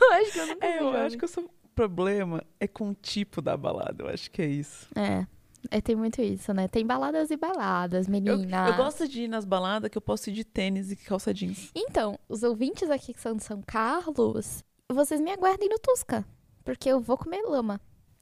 eu 0.00 0.12
acho 0.12 0.32
que 0.32 0.38
eu 0.38 0.46
nunca 0.46 0.66
É, 0.66 0.72
fui 0.72 0.80
eu 0.80 0.84
jovem. 0.92 1.00
acho 1.06 1.18
que 1.18 1.24
o 1.24 1.28
seu 1.28 1.50
problema 1.74 2.42
é 2.58 2.66
com 2.66 2.90
o 2.90 2.94
tipo 2.94 3.40
da 3.40 3.56
balada, 3.56 4.02
eu 4.04 4.08
acho 4.08 4.30
que 4.30 4.42
é 4.42 4.46
isso. 4.46 4.88
É. 4.94 5.26
É, 5.72 5.80
tem 5.80 5.96
muito 5.96 6.22
isso, 6.22 6.52
né? 6.54 6.68
Tem 6.68 6.86
baladas 6.86 7.30
e 7.32 7.36
baladas, 7.36 8.06
Eu, 8.06 8.12
menina. 8.12 8.68
eu 8.68 8.76
gosto 8.76 9.08
de 9.08 9.22
ir 9.22 9.28
nas 9.28 9.44
baladas 9.44 9.90
que 9.90 9.98
eu 9.98 10.02
posso 10.02 10.30
ir 10.30 10.32
de 10.32 10.44
tênis 10.44 10.92
e 10.92 10.96
calça 10.96 11.34
jeans. 11.34 11.70
Então, 11.74 12.16
os 12.28 12.44
ouvintes 12.44 12.88
aqui 12.90 13.12
que 13.12 13.20
são 13.20 13.34
de 13.34 13.42
São 13.42 13.60
Carlos, 13.62 14.62
vocês 14.90 15.20
me 15.20 15.32
aguardem 15.32 15.68
no 15.68 15.78
Tusca. 15.78 16.24
Porque 16.68 16.90
eu 16.90 17.00
vou 17.00 17.16
comer 17.16 17.40
lama. 17.46 17.80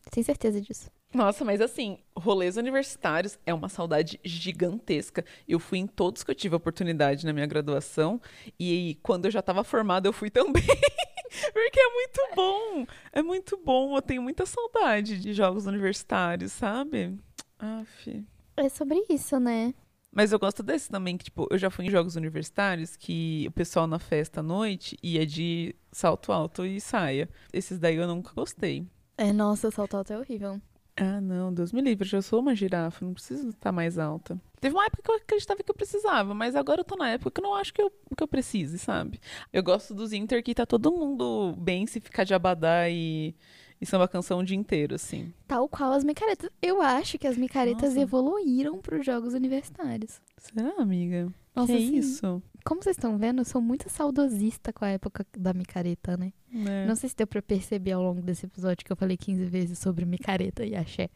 Tenho 0.08 0.24
certeza 0.24 0.60
disso. 0.60 0.88
Nossa, 1.12 1.44
mas 1.44 1.60
assim, 1.60 1.98
rolês 2.16 2.56
universitários 2.56 3.36
é 3.44 3.52
uma 3.52 3.68
saudade 3.68 4.20
gigantesca. 4.24 5.24
Eu 5.48 5.58
fui 5.58 5.78
em 5.78 5.86
todos 5.88 6.22
que 6.22 6.30
eu 6.30 6.34
tive 6.34 6.54
oportunidade 6.54 7.26
na 7.26 7.32
minha 7.32 7.46
graduação 7.46 8.20
e 8.56 9.00
quando 9.02 9.24
eu 9.24 9.32
já 9.32 9.40
estava 9.40 9.64
formada 9.64 10.06
eu 10.06 10.12
fui 10.12 10.30
também. 10.30 10.62
Porque 10.62 11.80
é 11.80 11.92
muito 11.92 12.20
bom. 12.36 12.86
É 13.10 13.20
muito 13.20 13.56
bom. 13.56 13.96
Eu 13.96 14.02
tenho 14.02 14.22
muita 14.22 14.46
saudade 14.46 15.18
de 15.18 15.32
jogos 15.32 15.66
universitários, 15.66 16.52
sabe? 16.52 17.18
Aff. 17.58 18.24
É 18.56 18.68
sobre 18.68 19.04
isso, 19.10 19.40
né? 19.40 19.74
Mas 20.16 20.32
eu 20.32 20.38
gosto 20.38 20.62
desse 20.62 20.88
também, 20.88 21.18
que, 21.18 21.24
tipo, 21.24 21.46
eu 21.50 21.58
já 21.58 21.68
fui 21.68 21.84
em 21.84 21.90
jogos 21.90 22.16
universitários 22.16 22.96
que 22.96 23.44
o 23.48 23.50
pessoal 23.50 23.86
na 23.86 23.98
festa 23.98 24.40
à 24.40 24.42
noite 24.42 24.96
ia 25.02 25.26
de 25.26 25.76
salto 25.92 26.32
alto 26.32 26.64
e 26.64 26.80
saia. 26.80 27.28
Esses 27.52 27.78
daí 27.78 27.96
eu 27.96 28.06
nunca 28.06 28.32
gostei. 28.34 28.86
É, 29.18 29.30
nossa, 29.30 29.70
salto 29.70 29.94
alto 29.94 30.14
é 30.14 30.18
horrível. 30.18 30.58
Ah, 30.96 31.20
não, 31.20 31.52
Deus 31.52 31.70
me 31.70 31.82
livre, 31.82 32.06
eu 32.06 32.08
já 32.08 32.22
sou 32.22 32.40
uma 32.40 32.54
girafa, 32.54 33.04
não 33.04 33.12
preciso 33.12 33.50
estar 33.50 33.70
mais 33.70 33.98
alta. 33.98 34.40
Teve 34.58 34.74
uma 34.74 34.86
época 34.86 35.02
que 35.02 35.10
eu 35.10 35.16
acreditava 35.16 35.62
que 35.62 35.70
eu 35.70 35.74
precisava, 35.74 36.32
mas 36.32 36.56
agora 36.56 36.80
eu 36.80 36.84
tô 36.84 36.96
na 36.96 37.10
época 37.10 37.30
que 37.32 37.40
eu 37.40 37.44
não 37.44 37.54
acho 37.54 37.74
que 37.74 37.82
eu, 37.82 37.92
que 38.16 38.22
eu 38.22 38.26
precise, 38.26 38.78
sabe? 38.78 39.20
Eu 39.52 39.62
gosto 39.62 39.92
dos 39.94 40.14
Inter 40.14 40.42
que 40.42 40.54
tá 40.54 40.64
todo 40.64 40.90
mundo 40.90 41.54
bem 41.58 41.86
se 41.86 42.00
ficar 42.00 42.24
de 42.24 42.32
abadá 42.32 42.88
e, 42.88 43.34
e 43.80 43.86
samba 43.86 44.08
canção 44.08 44.38
o 44.40 44.44
dia 44.44 44.56
inteiro, 44.56 44.94
assim. 44.94 45.32
Tal 45.46 45.68
qual 45.68 45.92
as 45.92 46.04
micaretas. 46.04 46.50
Eu 46.62 46.80
acho 46.80 47.18
que 47.18 47.26
as 47.26 47.36
micaretas 47.36 47.90
Nossa. 47.90 48.00
evoluíram 48.00 48.78
para 48.78 48.98
os 48.98 49.04
jogos 49.04 49.34
universitários. 49.34 50.20
Será, 50.38 50.72
amiga? 50.78 51.28
Nossa, 51.54 51.72
que 51.72 51.78
é 51.78 51.80
sim. 51.80 51.96
isso? 51.96 52.42
Como 52.64 52.82
vocês 52.82 52.96
estão 52.96 53.16
vendo, 53.16 53.40
eu 53.40 53.44
sou 53.44 53.60
muito 53.60 53.88
saudosista 53.88 54.72
com 54.72 54.84
a 54.84 54.88
época 54.88 55.24
da 55.38 55.54
micareta, 55.54 56.16
né? 56.16 56.32
É. 56.52 56.84
Não 56.86 56.96
sei 56.96 57.08
se 57.08 57.16
deu 57.16 57.26
pra 57.26 57.40
perceber 57.40 57.92
ao 57.92 58.02
longo 58.02 58.20
desse 58.20 58.44
episódio 58.46 58.84
que 58.84 58.92
eu 58.92 58.96
falei 58.96 59.16
15 59.16 59.44
vezes 59.44 59.78
sobre 59.78 60.04
micareta 60.04 60.64
e 60.64 60.74
axé. 60.74 61.08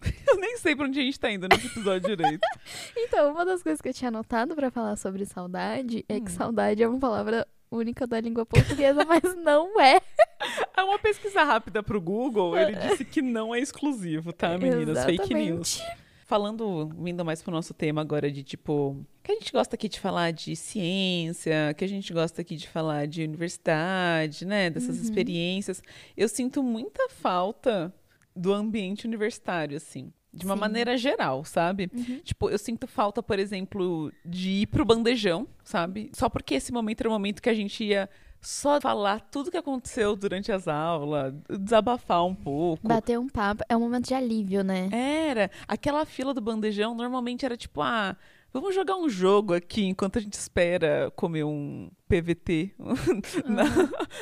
Eu 0.28 0.36
nem 0.36 0.56
sei 0.58 0.76
pra 0.76 0.86
onde 0.86 1.00
a 1.00 1.02
gente 1.02 1.18
tá 1.18 1.28
indo 1.30 1.48
nesse 1.48 1.66
episódio 1.66 2.08
direito. 2.16 2.40
Então, 2.96 3.32
uma 3.32 3.44
das 3.44 3.62
coisas 3.62 3.80
que 3.80 3.88
eu 3.88 3.94
tinha 3.94 4.08
anotado 4.08 4.54
pra 4.54 4.70
falar 4.70 4.96
sobre 4.96 5.24
saudade 5.24 6.04
é 6.08 6.20
que 6.20 6.30
Hum. 6.30 6.34
saudade 6.34 6.82
é 6.82 6.86
uma 6.88 6.98
palavra 7.00 7.46
única 7.70 8.06
da 8.06 8.20
língua 8.20 8.44
portuguesa, 8.46 9.02
mas 9.08 9.22
não 9.42 9.80
é. 9.80 10.00
É 10.76 10.82
uma 10.84 10.98
pesquisa 10.98 11.42
rápida 11.42 11.82
pro 11.82 12.00
Google, 12.00 12.56
ele 12.56 12.76
disse 12.76 13.04
que 13.04 13.20
não 13.20 13.52
é 13.54 13.58
exclusivo, 13.58 14.32
tá, 14.32 14.56
meninas? 14.56 15.04
Fake 15.04 15.34
news. 15.34 15.82
Falando, 16.24 16.90
vindo 17.02 17.24
mais 17.24 17.42
pro 17.42 17.50
nosso 17.50 17.72
tema 17.74 18.00
agora 18.02 18.30
de 18.30 18.42
tipo, 18.44 19.04
que 19.22 19.32
a 19.32 19.34
gente 19.34 19.50
gosta 19.50 19.74
aqui 19.74 19.88
de 19.88 19.98
falar 19.98 20.30
de 20.30 20.54
ciência, 20.54 21.74
que 21.76 21.84
a 21.84 21.88
gente 21.88 22.12
gosta 22.12 22.42
aqui 22.42 22.54
de 22.54 22.68
falar 22.68 23.06
de 23.06 23.22
universidade, 23.24 24.44
né, 24.46 24.70
dessas 24.70 24.96
Uhum. 24.98 25.02
experiências. 25.02 25.82
Eu 26.16 26.28
sinto 26.28 26.62
muita 26.62 27.08
falta 27.08 27.92
do 28.36 28.52
ambiente 28.52 29.06
universitário, 29.06 29.76
assim, 29.76 30.12
de 30.32 30.44
uma 30.44 30.54
Sim. 30.54 30.60
maneira 30.60 30.96
geral, 30.96 31.44
sabe? 31.44 31.90
Uhum. 31.92 32.20
Tipo, 32.22 32.50
eu 32.50 32.58
sinto 32.58 32.86
falta, 32.86 33.22
por 33.22 33.38
exemplo, 33.38 34.12
de 34.24 34.50
ir 34.62 34.66
pro 34.66 34.84
bandejão, 34.84 35.48
sabe? 35.64 36.10
Só 36.12 36.28
porque 36.28 36.54
esse 36.54 36.72
momento 36.72 37.00
era 37.00 37.08
o 37.08 37.12
momento 37.12 37.42
que 37.42 37.48
a 37.48 37.54
gente 37.54 37.82
ia 37.82 38.08
só 38.40 38.80
falar 38.80 39.20
tudo 39.30 39.50
que 39.50 39.56
aconteceu 39.56 40.14
durante 40.14 40.52
as 40.52 40.68
aulas, 40.68 41.34
desabafar 41.48 42.24
um 42.24 42.34
pouco. 42.34 42.86
Bater 42.86 43.18
um 43.18 43.28
papo 43.28 43.64
é 43.68 43.76
um 43.76 43.80
momento 43.80 44.06
de 44.08 44.14
alívio, 44.14 44.62
né? 44.62 44.88
Era. 44.92 45.50
Aquela 45.66 46.04
fila 46.04 46.32
do 46.32 46.40
bandejão 46.40 46.94
normalmente 46.94 47.44
era 47.44 47.56
tipo, 47.56 47.80
ah, 47.82 48.16
vamos 48.52 48.74
jogar 48.74 48.96
um 48.96 49.08
jogo 49.08 49.54
aqui 49.54 49.84
enquanto 49.84 50.18
a 50.18 50.20
gente 50.20 50.34
espera 50.34 51.12
comer 51.14 51.44
um 51.44 51.90
PVT 52.08 52.72
na, 53.44 53.64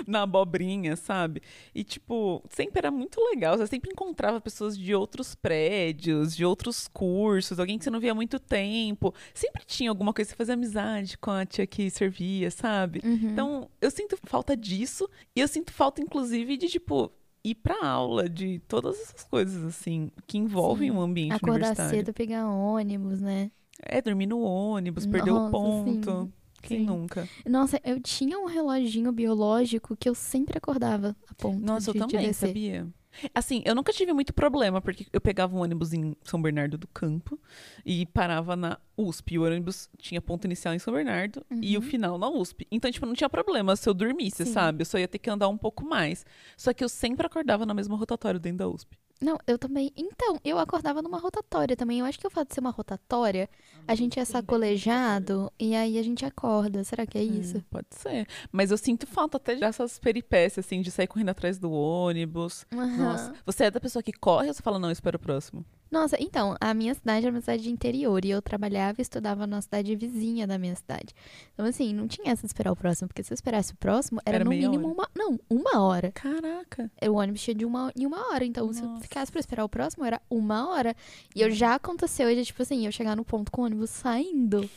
na 0.06 0.22
abobrinha, 0.22 0.96
sabe? 0.96 1.40
E, 1.74 1.84
tipo, 1.84 2.42
sempre 2.50 2.78
era 2.78 2.90
muito 2.90 3.20
legal. 3.20 3.56
Você 3.56 3.66
sempre 3.68 3.90
encontrava 3.92 4.40
pessoas 4.40 4.76
de 4.76 4.94
outros 4.94 5.34
prédios, 5.34 6.34
de 6.34 6.44
outros 6.44 6.88
cursos, 6.88 7.58
alguém 7.58 7.78
que 7.78 7.84
você 7.84 7.90
não 7.90 8.00
via 8.00 8.12
há 8.12 8.14
muito 8.14 8.38
tempo. 8.38 9.14
Sempre 9.32 9.64
tinha 9.64 9.90
alguma 9.90 10.12
coisa, 10.12 10.30
você 10.30 10.36
fazia 10.36 10.54
amizade 10.54 11.16
com 11.18 11.30
a 11.30 11.46
tia 11.46 11.66
que 11.66 11.88
servia, 11.90 12.50
sabe? 12.50 13.00
Uhum. 13.04 13.30
Então, 13.30 13.70
eu 13.80 13.90
sinto 13.90 14.18
falta 14.24 14.56
disso. 14.56 15.08
E 15.34 15.40
eu 15.40 15.48
sinto 15.48 15.72
falta, 15.72 16.00
inclusive, 16.00 16.56
de, 16.56 16.68
tipo, 16.68 17.12
ir 17.44 17.54
pra 17.54 17.86
aula, 17.86 18.28
de 18.28 18.58
todas 18.66 19.00
essas 19.00 19.24
coisas, 19.24 19.64
assim, 19.64 20.10
que 20.26 20.36
envolvem 20.38 20.90
Sim. 20.90 20.96
um 20.96 21.00
ambiente 21.00 21.34
Acordar 21.34 21.68
universitário. 21.68 21.98
cedo, 21.98 22.12
pegar 22.12 22.48
ônibus, 22.48 23.20
né? 23.20 23.50
É, 23.82 24.00
dormir 24.00 24.26
no 24.26 24.40
ônibus, 24.40 25.06
perder 25.06 25.30
o 25.30 25.34
Nossa, 25.34 25.50
ponto. 25.50 26.10
sim. 26.22 26.32
Quem 26.62 26.78
Sim. 26.80 26.86
nunca? 26.86 27.28
Nossa, 27.46 27.80
eu 27.84 28.00
tinha 28.00 28.38
um 28.38 28.46
reloginho 28.46 29.12
biológico 29.12 29.96
que 29.96 30.08
eu 30.08 30.14
sempre 30.14 30.58
acordava 30.58 31.14
a 31.28 31.34
ponto 31.34 31.64
Nossa, 31.64 31.92
de, 31.92 31.98
eu 31.98 32.06
de 32.06 32.12
também, 32.12 32.26
descer. 32.26 32.48
sabia? 32.48 32.88
Assim, 33.34 33.62
eu 33.64 33.74
nunca 33.74 33.92
tive 33.92 34.12
muito 34.12 34.32
problema, 34.34 34.80
porque 34.80 35.06
eu 35.12 35.20
pegava 35.20 35.56
um 35.56 35.60
ônibus 35.60 35.92
em 35.92 36.14
São 36.22 36.40
Bernardo 36.40 36.76
do 36.76 36.86
Campo 36.88 37.40
e 37.84 38.04
parava 38.06 38.54
na 38.56 38.78
USP. 38.96 39.38
O 39.38 39.44
ônibus 39.44 39.88
tinha 39.98 40.20
ponto 40.20 40.44
inicial 40.44 40.74
em 40.74 40.78
São 40.78 40.92
Bernardo 40.92 41.44
e 41.62 41.78
o 41.78 41.82
final 41.82 42.18
na 42.18 42.28
USP. 42.28 42.66
Então, 42.70 42.90
tipo, 42.90 43.06
não 43.06 43.14
tinha 43.14 43.30
problema 43.30 43.74
se 43.74 43.88
eu 43.88 43.94
dormisse, 43.94 44.44
Sim. 44.44 44.52
sabe? 44.52 44.82
Eu 44.82 44.86
só 44.86 44.98
ia 44.98 45.08
ter 45.08 45.18
que 45.18 45.30
andar 45.30 45.48
um 45.48 45.56
pouco 45.56 45.84
mais. 45.84 46.26
Só 46.56 46.72
que 46.74 46.84
eu 46.84 46.88
sempre 46.88 47.26
acordava 47.26 47.64
na 47.64 47.72
mesma 47.72 47.96
rotatória 47.96 48.38
dentro 48.38 48.58
da 48.58 48.68
USP. 48.68 48.98
Não, 49.20 49.38
eu 49.46 49.58
também. 49.58 49.90
Então, 49.96 50.38
eu 50.44 50.58
acordava 50.58 51.00
numa 51.00 51.18
rotatória 51.18 51.76
também. 51.76 52.00
Eu 52.00 52.06
acho 52.06 52.18
que 52.18 52.26
o 52.26 52.30
fato 52.30 52.48
de 52.48 52.54
ser 52.54 52.60
uma 52.60 52.70
rotatória, 52.70 53.48
a 53.88 53.94
gente 53.94 54.20
é 54.20 54.24
sacolejado 54.24 55.50
e 55.58 55.74
aí 55.74 55.98
a 55.98 56.02
gente 56.02 56.24
acorda. 56.24 56.84
Será 56.84 57.06
que 57.06 57.16
é 57.16 57.22
isso? 57.22 57.58
Hum, 57.58 57.62
pode 57.70 57.88
ser. 57.90 58.26
Mas 58.52 58.70
eu 58.70 58.76
sinto 58.76 59.06
falta 59.06 59.38
até 59.38 59.56
dessas 59.56 59.98
peripécias, 59.98 60.66
assim, 60.66 60.80
de 60.80 60.90
sair 60.90 61.06
correndo 61.06 61.30
atrás 61.30 61.58
do 61.58 61.72
ônibus. 61.72 62.66
Aham. 62.72 62.96
Nossa, 62.96 63.34
você 63.44 63.64
é 63.64 63.70
da 63.70 63.80
pessoa 63.80 64.02
que 64.02 64.12
corre 64.12 64.48
ou 64.48 64.54
você 64.54 64.62
fala, 64.62 64.78
não, 64.78 64.88
eu 64.88 64.92
espero 64.92 65.16
o 65.16 65.20
próximo? 65.20 65.64
Nossa, 65.90 66.16
então, 66.20 66.56
a 66.60 66.74
minha 66.74 66.92
cidade 66.94 67.26
era 67.26 67.34
uma 67.34 67.40
cidade 67.40 67.62
de 67.62 67.70
interior 67.70 68.24
e 68.24 68.30
eu 68.30 68.42
trabalhava 68.42 69.00
e 69.00 69.02
estudava 69.02 69.46
na 69.46 69.60
cidade 69.62 69.94
vizinha 69.94 70.46
da 70.46 70.58
minha 70.58 70.74
cidade. 70.74 71.14
Então, 71.54 71.64
assim, 71.64 71.94
não 71.94 72.08
tinha 72.08 72.32
essa 72.32 72.42
de 72.42 72.46
esperar 72.48 72.72
o 72.72 72.76
próximo, 72.76 73.06
porque 73.08 73.22
se 73.22 73.32
eu 73.32 73.34
esperasse 73.34 73.72
o 73.72 73.76
próximo, 73.76 74.20
era, 74.26 74.36
Era 74.36 74.44
no 74.44 74.50
mínimo 74.50 74.88
hora. 74.88 74.94
uma. 74.94 75.08
Não, 75.14 75.40
uma 75.48 75.80
hora. 75.82 76.10
Caraca. 76.12 76.90
O 77.08 77.12
ônibus 77.12 77.40
tinha 77.42 77.54
de 77.54 77.64
uma 77.64 77.92
em 77.96 78.04
uma 78.04 78.30
hora. 78.32 78.44
Então, 78.44 78.72
se 78.72 78.82
eu 78.82 78.88
Nossa. 78.88 79.02
ficasse 79.02 79.30
pra 79.30 79.38
esperar 79.40 79.64
o 79.64 79.68
próximo, 79.68 80.04
era 80.04 80.20
uma 80.28 80.68
hora. 80.70 80.94
E 81.34 81.40
eu 81.40 81.50
já 81.50 81.76
aconteceu 81.76 82.34
de, 82.34 82.44
tipo 82.44 82.60
assim, 82.62 82.84
eu 82.84 82.92
chegar 82.92 83.14
no 83.16 83.24
ponto 83.24 83.52
com 83.52 83.62
o 83.62 83.64
ônibus 83.66 83.90
saindo 83.90 84.68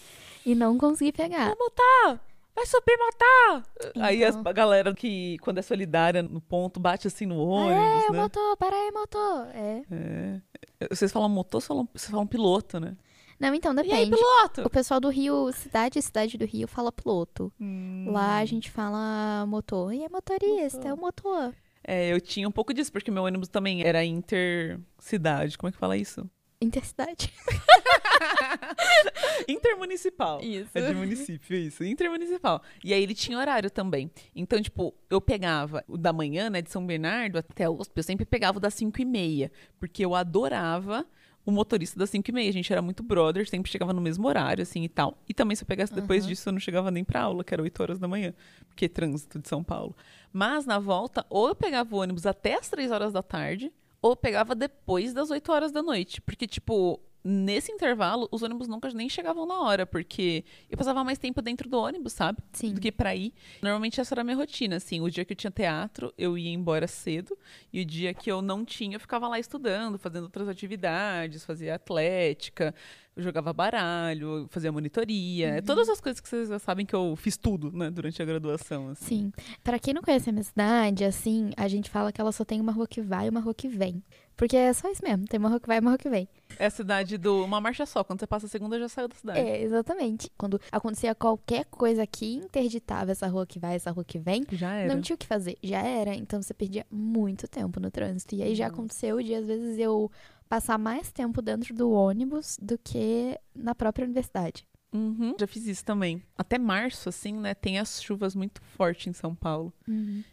e 0.45 0.53
não 0.53 0.77
conseguir 0.77 1.11
pegar. 1.11 1.55
Motar! 1.57 2.28
Vai 2.59 2.65
subir, 2.65 2.97
motar! 2.97 3.63
Aí 4.05 4.21
as, 4.21 4.35
Então. 4.35 4.49
a 4.49 4.53
galera 4.53 4.93
que, 4.93 5.37
quando 5.39 5.59
é 5.59 5.61
solidária 5.61 6.21
no 6.21 6.41
ponto, 6.41 6.77
bate 6.77 7.07
assim 7.07 7.25
no 7.25 7.35
Ah, 7.35 7.43
ônibus, 7.45 8.03
é, 8.03 8.11
né? 8.11 8.21
motor, 8.21 8.57
para 8.57 8.75
aí, 8.75 8.91
motor. 8.91 9.47
É. 9.53 9.81
É. 10.81 10.87
Vocês 10.89 11.09
falam 11.09 11.29
motor, 11.29 11.61
vocês 11.61 12.11
falam, 12.11 12.27
piloto, 12.27 12.77
né? 12.81 12.97
Não, 13.39 13.53
então 13.55 13.73
E 13.75 13.79
aí, 13.79 13.85
depende. 14.05 14.17
piloto? 14.17 14.61
O 14.63 14.69
pessoal 14.69 14.99
do 14.99 15.07
Rio, 15.07 15.49
cidade, 15.53 16.01
cidade 16.01 16.37
do 16.37 16.43
Rio, 16.45 16.67
fala 16.67 16.91
piloto. 16.91 17.49
Hum. 17.61 18.07
Lá 18.11 18.39
a 18.39 18.45
gente 18.45 18.69
fala 18.69 19.45
motor. 19.47 19.93
E 19.93 20.03
é 20.03 20.09
motorista, 20.09 20.89
é 20.89 20.93
o 20.93 20.97
motor. 20.97 21.53
É, 21.81 22.11
eu 22.11 22.19
tinha 22.19 22.45
um 22.45 22.51
pouco 22.51 22.73
disso, 22.73 22.91
porque 22.91 23.09
meu 23.09 23.23
ônibus 23.23 23.47
também 23.47 23.83
era 23.83 24.03
intercidade. 24.03 25.57
Como 25.57 25.69
é 25.69 25.71
que 25.71 25.77
fala 25.77 25.95
isso? 25.95 26.29
Intercidade. 26.61 27.33
Intermunicipal. 29.47 30.41
Isso. 30.41 30.77
É 30.77 30.81
de 30.81 30.93
município, 30.93 31.55
isso. 31.55 31.85
Intermunicipal. 31.85 32.61
E 32.83 32.93
aí 32.93 33.01
ele 33.01 33.15
tinha 33.15 33.37
horário 33.37 33.71
também. 33.71 34.11
Então, 34.35 34.61
tipo, 34.61 34.93
eu 35.09 35.21
pegava 35.21 35.85
o 35.87 35.97
da 35.97 36.11
manhã, 36.11 36.49
né, 36.49 36.61
de 36.61 36.69
São 36.69 36.85
Bernardo 36.85 37.37
até 37.37 37.69
USP, 37.69 37.93
eu 37.95 38.03
sempre 38.03 38.25
pegava 38.25 38.57
o 38.57 38.61
das 38.61 38.73
5 38.73 39.01
e 39.01 39.05
meia. 39.05 39.49
Porque 39.79 40.03
eu 40.03 40.13
adorava 40.13 41.05
o 41.45 41.51
motorista 41.51 41.97
das 41.97 42.09
5 42.09 42.29
e 42.29 42.33
meia. 42.33 42.49
A 42.49 42.53
gente 42.53 42.73
era 42.73 42.81
muito 42.81 43.03
brother, 43.03 43.47
sempre 43.47 43.71
chegava 43.71 43.93
no 43.93 44.01
mesmo 44.01 44.27
horário, 44.27 44.61
assim, 44.61 44.83
e 44.83 44.89
tal. 44.89 45.17
E 45.29 45.33
também 45.33 45.55
se 45.55 45.63
eu 45.63 45.67
pegasse 45.67 45.93
depois 45.93 46.23
Aham. 46.23 46.29
disso, 46.29 46.49
eu 46.49 46.53
não 46.53 46.59
chegava 46.59 46.91
nem 46.91 47.05
pra 47.05 47.21
aula, 47.21 47.41
que 47.41 47.53
era 47.53 47.63
8 47.63 47.81
horas 47.81 47.99
da 47.99 48.07
manhã. 48.07 48.33
Porque 48.67 48.83
é 48.83 48.89
trânsito 48.89 49.39
de 49.39 49.47
São 49.47 49.63
Paulo. 49.63 49.95
Mas, 50.33 50.65
na 50.65 50.77
volta, 50.77 51.25
ou 51.29 51.47
eu 51.47 51.55
pegava 51.55 51.95
o 51.95 51.99
ônibus 51.99 52.25
até 52.25 52.55
as 52.55 52.67
3 52.67 52.91
horas 52.91 53.13
da 53.13 53.23
tarde, 53.23 53.71
ou 54.01 54.15
pegava 54.15 54.55
depois 54.55 55.13
das 55.13 55.29
8 55.29 55.51
horas 55.51 55.71
da 55.71 55.81
noite. 55.81 56.21
Porque, 56.21 56.47
tipo, 56.47 56.99
nesse 57.23 57.71
intervalo, 57.71 58.27
os 58.31 58.41
ônibus 58.41 58.67
nunca 58.67 58.89
nem 58.89 59.09
chegavam 59.09 59.45
na 59.45 59.59
hora, 59.59 59.85
porque 59.85 60.43
eu 60.69 60.77
passava 60.77 61.03
mais 61.03 61.17
tempo 61.17 61.41
dentro 61.41 61.69
do 61.69 61.77
ônibus, 61.77 62.13
sabe? 62.13 62.41
Sim. 62.53 62.73
Do 62.73 62.81
que 62.81 62.91
pra 62.91 63.15
ir. 63.15 63.33
Normalmente 63.61 63.99
essa 63.99 64.13
era 64.13 64.21
a 64.21 64.23
minha 64.23 64.37
rotina, 64.37 64.77
assim. 64.77 65.01
O 65.01 65.09
dia 65.09 65.25
que 65.25 65.33
eu 65.33 65.37
tinha 65.37 65.51
teatro, 65.51 66.13
eu 66.17 66.37
ia 66.37 66.49
embora 66.49 66.87
cedo. 66.87 67.37
E 67.71 67.81
o 67.81 67.85
dia 67.85 68.13
que 68.13 68.31
eu 68.31 68.41
não 68.41 68.63
tinha, 68.63 68.95
eu 68.95 68.99
ficava 68.99 69.27
lá 69.27 69.39
estudando, 69.39 69.97
fazendo 69.97 70.23
outras 70.23 70.47
atividades, 70.47 71.45
fazia 71.45 71.75
atlética, 71.75 72.73
eu 73.19 73.23
jogava 73.23 73.53
baralho, 73.53 74.47
fazia 74.49 74.71
monitoria. 74.71 75.55
Uhum. 75.55 75.61
Todas 75.61 75.89
as 75.89 76.01
coisas 76.01 76.19
que 76.19 76.27
vocês 76.27 76.49
já 76.49 76.59
sabem 76.59 76.85
que 76.85 76.95
eu 76.95 77.15
fiz 77.15 77.37
tudo, 77.37 77.71
né, 77.71 77.89
durante 77.91 78.21
a 78.21 78.25
graduação. 78.25 78.89
Assim. 78.89 79.05
Sim. 79.05 79.31
Pra 79.63 79.77
quem 79.77 79.93
não 79.93 80.01
conhece 80.01 80.29
a 80.29 80.33
minha 80.33 80.43
cidade, 80.43 81.03
assim, 81.03 81.51
a 81.57 81.67
gente 81.67 81.89
fala 81.89 82.11
que 82.11 82.19
ela 82.19 82.31
só 82.31 82.43
tem 82.43 82.59
uma 82.59 82.71
rua 82.71 82.87
que 82.87 83.01
vai 83.01 83.27
e 83.27 83.29
uma 83.29 83.39
rua 83.39 83.53
que 83.53 83.67
vem. 83.67 84.01
Porque 84.35 84.55
é 84.55 84.71
só 84.71 84.89
isso 84.89 85.03
mesmo, 85.03 85.25
tem 85.25 85.37
uma 85.37 85.49
rua 85.49 85.59
que 85.59 85.67
vai 85.67 85.77
e 85.77 85.79
uma 85.81 85.91
rua 85.91 85.97
que 85.97 86.09
vem. 86.09 86.25
É 86.57 86.67
a 86.67 86.69
cidade 86.69 87.17
do 87.17 87.43
uma 87.43 87.59
marcha 87.59 87.85
só. 87.85 88.05
Quando 88.05 88.21
você 88.21 88.27
passa 88.27 88.45
a 88.45 88.49
segunda, 88.49 88.79
já 88.79 88.87
saiu 88.87 89.09
da 89.09 89.15
cidade. 89.15 89.37
É, 89.37 89.61
exatamente. 89.61 90.31
Quando 90.37 90.61
acontecia 90.71 91.13
qualquer 91.13 91.65
coisa 91.65 92.07
que 92.07 92.35
interditava 92.35 93.11
essa 93.11 93.27
rua 93.27 93.45
que 93.45 93.59
vai, 93.59 93.75
essa 93.75 93.91
rua 93.91 94.05
que 94.05 94.17
vem, 94.17 94.45
Já 94.53 94.73
era. 94.73 94.93
não 94.93 95.01
tinha 95.01 95.15
o 95.15 95.17
que 95.17 95.27
fazer. 95.27 95.57
Já 95.61 95.81
era, 95.81 96.15
então 96.15 96.41
você 96.41 96.53
perdia 96.53 96.85
muito 96.89 97.49
tempo 97.49 97.81
no 97.81 97.91
trânsito. 97.91 98.33
E 98.33 98.41
aí 98.41 98.55
já 98.55 98.69
Nossa. 98.69 98.75
aconteceu 98.75 99.21
de, 99.21 99.35
às 99.35 99.45
vezes, 99.45 99.77
eu 99.77 100.09
passar 100.49 100.77
mais 100.79 101.11
tempo 101.11 101.41
dentro 101.41 101.73
do 101.75 101.91
ônibus 101.91 102.57
do 102.61 102.77
que 102.77 103.39
na 103.55 103.75
própria 103.75 104.03
universidade. 104.03 104.67
Uhum, 104.91 105.35
Já 105.39 105.45
fiz 105.45 105.67
isso 105.67 105.85
também. 105.85 106.23
Até 106.35 106.57
março, 106.57 107.09
assim, 107.09 107.33
né? 107.33 107.53
Tem 107.53 107.77
as 107.77 108.01
chuvas 108.01 108.35
muito 108.35 108.59
fortes 108.75 109.05
em 109.05 109.13
São 109.13 109.35
Paulo. 109.35 109.71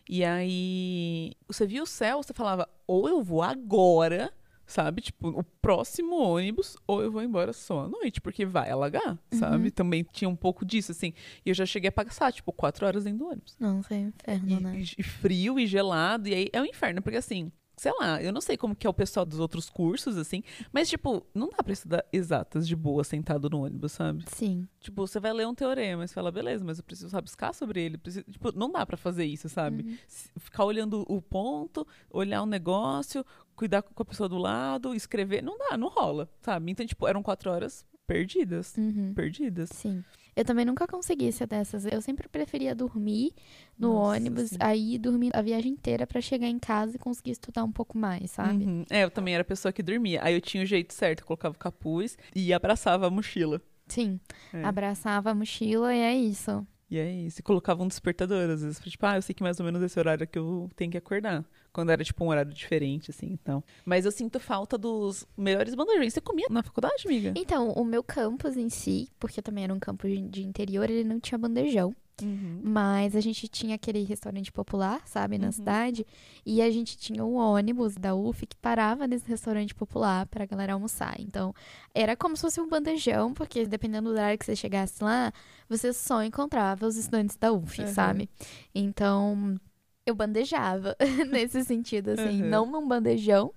E 0.08 0.24
aí, 0.24 1.32
você 1.46 1.66
via 1.66 1.82
o 1.82 1.86
céu, 1.86 2.22
você 2.22 2.32
falava, 2.32 2.66
ou 2.86 3.06
eu 3.06 3.22
vou 3.22 3.42
agora, 3.42 4.32
sabe? 4.66 5.02
Tipo, 5.02 5.28
o 5.28 5.44
próximo 5.44 6.16
ônibus, 6.16 6.74
ou 6.86 7.02
eu 7.02 7.12
vou 7.12 7.22
embora 7.22 7.52
só 7.52 7.80
à 7.84 7.88
noite, 7.88 8.18
porque 8.18 8.46
vai 8.46 8.70
alagar, 8.70 9.18
sabe? 9.30 9.70
Também 9.70 10.02
tinha 10.10 10.28
um 10.28 10.34
pouco 10.36 10.64
disso, 10.64 10.90
assim. 10.90 11.12
E 11.44 11.50
eu 11.50 11.54
já 11.54 11.66
cheguei 11.66 11.88
a 11.88 11.92
passar, 11.92 12.32
tipo, 12.32 12.50
quatro 12.50 12.86
horas 12.86 13.04
dentro 13.04 13.18
do 13.18 13.26
ônibus. 13.26 13.56
Nossa, 13.60 13.94
é 13.94 13.98
inferno, 13.98 14.60
né? 14.60 14.78
E, 14.78 14.84
e 14.98 15.02
frio 15.02 15.58
e 15.60 15.66
gelado, 15.66 16.28
e 16.28 16.34
aí 16.34 16.48
é 16.50 16.62
um 16.62 16.66
inferno, 16.66 17.02
porque 17.02 17.18
assim. 17.18 17.52
Sei 17.78 17.92
lá, 18.00 18.22
eu 18.22 18.32
não 18.32 18.40
sei 18.40 18.56
como 18.56 18.74
que 18.74 18.86
é 18.86 18.90
o 18.90 18.94
pessoal 18.94 19.26
dos 19.26 19.38
outros 19.38 19.68
cursos, 19.68 20.16
assim, 20.16 20.42
mas, 20.72 20.88
tipo, 20.88 21.26
não 21.34 21.50
dá 21.50 21.62
pra 21.62 21.74
estudar 21.74 22.02
exatas 22.10 22.66
de 22.66 22.74
boa 22.74 23.04
sentado 23.04 23.50
no 23.50 23.64
ônibus, 23.64 23.92
sabe? 23.92 24.24
Sim. 24.28 24.66
Tipo, 24.80 25.06
você 25.06 25.20
vai 25.20 25.30
ler 25.34 25.46
um 25.46 25.54
teorema 25.54 26.02
e 26.04 26.08
você 26.08 26.14
fala, 26.14 26.32
beleza, 26.32 26.64
mas 26.64 26.78
eu 26.78 26.84
preciso 26.84 27.12
rabiscar 27.14 27.52
sobre 27.52 27.82
ele. 27.82 27.98
Preciso... 27.98 28.24
Tipo, 28.30 28.50
não 28.58 28.72
dá 28.72 28.86
pra 28.86 28.96
fazer 28.96 29.26
isso, 29.26 29.46
sabe? 29.50 29.98
S- 30.08 30.30
Ficar 30.38 30.64
olhando 30.64 31.04
o 31.06 31.20
ponto, 31.20 31.86
olhar 32.10 32.42
um 32.42 32.46
negócio, 32.46 33.22
cuidar 33.54 33.82
com 33.82 34.02
a 34.02 34.06
pessoa 34.06 34.26
do 34.28 34.38
lado, 34.38 34.94
escrever. 34.94 35.42
Não 35.42 35.58
dá, 35.58 35.76
não 35.76 35.88
rola, 35.88 36.30
sabe? 36.40 36.70
Então, 36.72 36.86
tipo, 36.86 37.06
eram 37.06 37.22
quatro 37.22 37.50
horas 37.50 37.84
perdidas. 38.06 38.74
Uhum. 38.78 39.12
Perdidas. 39.14 39.68
Sim. 39.70 40.02
Eu 40.36 40.44
também 40.44 40.66
nunca 40.66 40.86
consegui 40.86 41.32
ser 41.32 41.46
dessas. 41.46 41.86
Eu 41.86 42.02
sempre 42.02 42.28
preferia 42.28 42.74
dormir 42.74 43.32
no 43.78 43.94
Nossa, 43.94 44.16
ônibus, 44.16 44.50
sim. 44.50 44.56
aí 44.60 44.98
dormir 44.98 45.34
a 45.34 45.40
viagem 45.40 45.72
inteira 45.72 46.06
pra 46.06 46.20
chegar 46.20 46.46
em 46.46 46.58
casa 46.58 46.96
e 46.96 46.98
conseguir 46.98 47.30
estudar 47.30 47.64
um 47.64 47.72
pouco 47.72 47.96
mais, 47.96 48.32
sabe? 48.32 48.64
Uhum. 48.64 48.84
É, 48.90 49.04
eu 49.04 49.10
também 49.10 49.32
era 49.32 49.40
a 49.40 49.46
pessoa 49.46 49.72
que 49.72 49.82
dormia. 49.82 50.20
Aí 50.22 50.34
eu 50.34 50.40
tinha 50.42 50.62
o 50.62 50.66
jeito 50.66 50.92
certo, 50.92 51.20
eu 51.20 51.26
colocava 51.26 51.54
o 51.54 51.58
capuz 51.58 52.18
e 52.34 52.52
abraçava 52.52 53.06
a 53.06 53.10
mochila. 53.10 53.62
Sim. 53.88 54.20
É. 54.52 54.62
Abraçava 54.62 55.30
a 55.30 55.34
mochila 55.34 55.94
e 55.94 56.00
é 56.00 56.14
isso. 56.14 56.66
E 56.90 56.98
é 56.98 57.10
isso. 57.10 57.40
E 57.40 57.42
colocava 57.42 57.82
um 57.82 57.88
despertador, 57.88 58.50
às 58.50 58.62
vezes. 58.62 58.78
Tipo, 58.80 59.06
ah, 59.06 59.16
eu 59.16 59.22
sei 59.22 59.34
que 59.34 59.42
mais 59.42 59.58
ou 59.58 59.64
menos 59.64 59.82
esse 59.82 59.98
horário 59.98 60.26
que 60.26 60.38
eu 60.38 60.68
tenho 60.76 60.90
que 60.90 60.98
acordar. 60.98 61.44
Quando 61.76 61.90
era, 61.90 62.02
tipo, 62.02 62.24
um 62.24 62.28
horário 62.28 62.54
diferente, 62.54 63.10
assim, 63.10 63.26
então. 63.30 63.62
Mas 63.84 64.06
eu 64.06 64.10
sinto 64.10 64.40
falta 64.40 64.78
dos 64.78 65.26
melhores 65.36 65.74
bandejões. 65.74 66.14
Você 66.14 66.22
comia 66.22 66.46
na 66.48 66.62
faculdade, 66.62 67.02
amiga? 67.04 67.34
Então, 67.36 67.70
o 67.72 67.84
meu 67.84 68.02
campus 68.02 68.56
em 68.56 68.70
si, 68.70 69.10
porque 69.18 69.42
também 69.42 69.64
era 69.64 69.74
um 69.74 69.78
campus 69.78 70.10
de- 70.30 70.42
interior, 70.42 70.88
ele 70.88 71.04
não 71.04 71.20
tinha 71.20 71.36
bandejão. 71.36 71.94
Uhum. 72.22 72.60
Mas 72.64 73.14
a 73.14 73.20
gente 73.20 73.46
tinha 73.46 73.74
aquele 73.74 74.02
restaurante 74.04 74.50
popular, 74.50 75.02
sabe, 75.06 75.36
na 75.36 75.48
Uhum. 75.48 75.52
cidade. 75.52 76.06
E 76.46 76.62
a 76.62 76.70
gente 76.70 76.96
tinha 76.96 77.22
um 77.22 77.34
ônibus 77.34 77.94
da 77.94 78.14
UF 78.14 78.46
que 78.46 78.56
parava 78.56 79.06
nesse 79.06 79.28
restaurante 79.28 79.74
popular 79.74 80.24
pra 80.28 80.46
galera 80.46 80.72
almoçar. 80.72 81.14
Então, 81.20 81.52
era 81.94 82.16
como 82.16 82.34
se 82.34 82.40
fosse 82.40 82.58
um 82.58 82.70
bandejão, 82.70 83.34
porque 83.34 83.66
dependendo 83.66 84.08
do 84.08 84.14
horário 84.14 84.38
que 84.38 84.46
você 84.46 84.56
chegasse 84.56 85.04
lá, 85.04 85.30
você 85.68 85.92
só 85.92 86.24
encontrava 86.24 86.86
os 86.86 86.96
estudantes 86.96 87.36
da 87.36 87.52
UF, 87.52 87.82
Uhum. 87.82 87.86
sabe? 87.88 88.30
Então, 88.74 89.60
eu 90.06 90.14
bandejava 90.14 90.96
nesse 91.28 91.64
sentido, 91.64 92.10
assim. 92.10 92.42
Uhum. 92.42 92.48
Não 92.48 92.66
num 92.66 92.86
bandejão, 92.86 93.52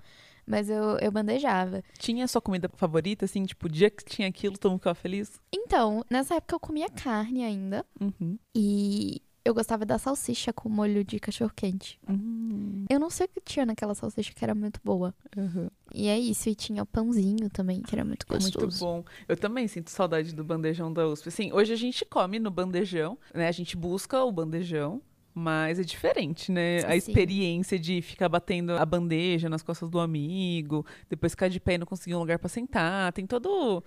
mas 0.46 0.70
eu, 0.70 0.98
eu 0.98 1.12
bandejava. 1.12 1.84
Tinha 1.98 2.26
a 2.26 2.28
sua 2.28 2.42
comida 2.42 2.68
favorita, 2.76 3.26
assim? 3.26 3.46
Tipo, 3.46 3.68
o 3.68 3.70
dia 3.70 3.90
que 3.90 4.04
tinha 4.04 4.28
aquilo, 4.28 4.58
todo 4.58 4.72
mundo 4.72 4.80
ficava 4.80 4.96
feliz? 4.96 5.40
Então, 5.54 6.04
nessa 6.10 6.36
época 6.36 6.56
eu 6.56 6.60
comia 6.60 6.90
carne 6.90 7.44
ainda. 7.44 7.86
Uhum. 8.02 8.38
E 8.56 9.22
eu 9.46 9.54
gostava 9.54 9.86
da 9.86 9.98
salsicha 9.98 10.52
com 10.52 10.70
molho 10.70 11.04
de 11.04 11.20
cachorro-quente. 11.20 12.00
Uhum. 12.08 12.86
Eu 12.90 13.00
não 13.00 13.10
sei 13.10 13.26
o 13.26 13.30
que 13.30 13.42
tinha 13.42 13.66
naquela 13.66 13.96
salsicha 13.96 14.34
que 14.34 14.44
era 14.44 14.54
muito 14.54 14.80
boa. 14.84 15.14
Uhum. 15.36 15.70
E 15.94 16.08
é 16.08 16.20
isso, 16.20 16.50
e 16.50 16.56
tinha 16.56 16.84
o 16.84 16.86
pãozinho 16.86 17.50
também, 17.50 17.82
que 17.82 17.96
era 17.96 18.04
muito 18.04 18.28
gostoso. 18.28 18.66
Muito 18.66 18.80
bom. 18.80 19.04
Eu 19.28 19.38
também 19.38 19.68
sinto 19.68 19.90
saudade 19.90 20.34
do 20.34 20.44
bandejão 20.44 20.92
da 20.92 21.08
USP. 21.08 21.30
Assim, 21.30 21.54
hoje 21.54 21.74
a 21.74 21.76
gente 21.76 22.06
come 22.06 22.40
no 22.40 22.52
bandejão, 22.52 23.18
né? 23.34 23.48
A 23.48 23.52
gente 23.52 23.78
busca 23.78 24.24
o 24.24 24.32
bandejão. 24.32 25.02
Mas 25.40 25.80
é 25.80 25.84
diferente, 25.84 26.52
né? 26.52 26.80
A 26.80 26.92
Sim. 26.92 26.98
experiência 26.98 27.80
de 27.80 28.02
ficar 28.02 28.28
batendo 28.28 28.74
a 28.74 28.86
bandeja 28.86 29.48
nas 29.48 29.64
costas 29.64 29.90
do 29.90 29.98
amigo, 29.98 30.86
depois 31.10 31.32
ficar 31.32 31.48
de 31.48 31.62
pé 31.62 31.76
e 31.76 31.78
não 31.78 31.86
conseguir 31.86 32.14
um 32.16 32.20
lugar 32.20 32.38
pra 32.38 32.50
sentar. 32.50 33.14
Tem 33.14 33.26
todo 33.26 33.82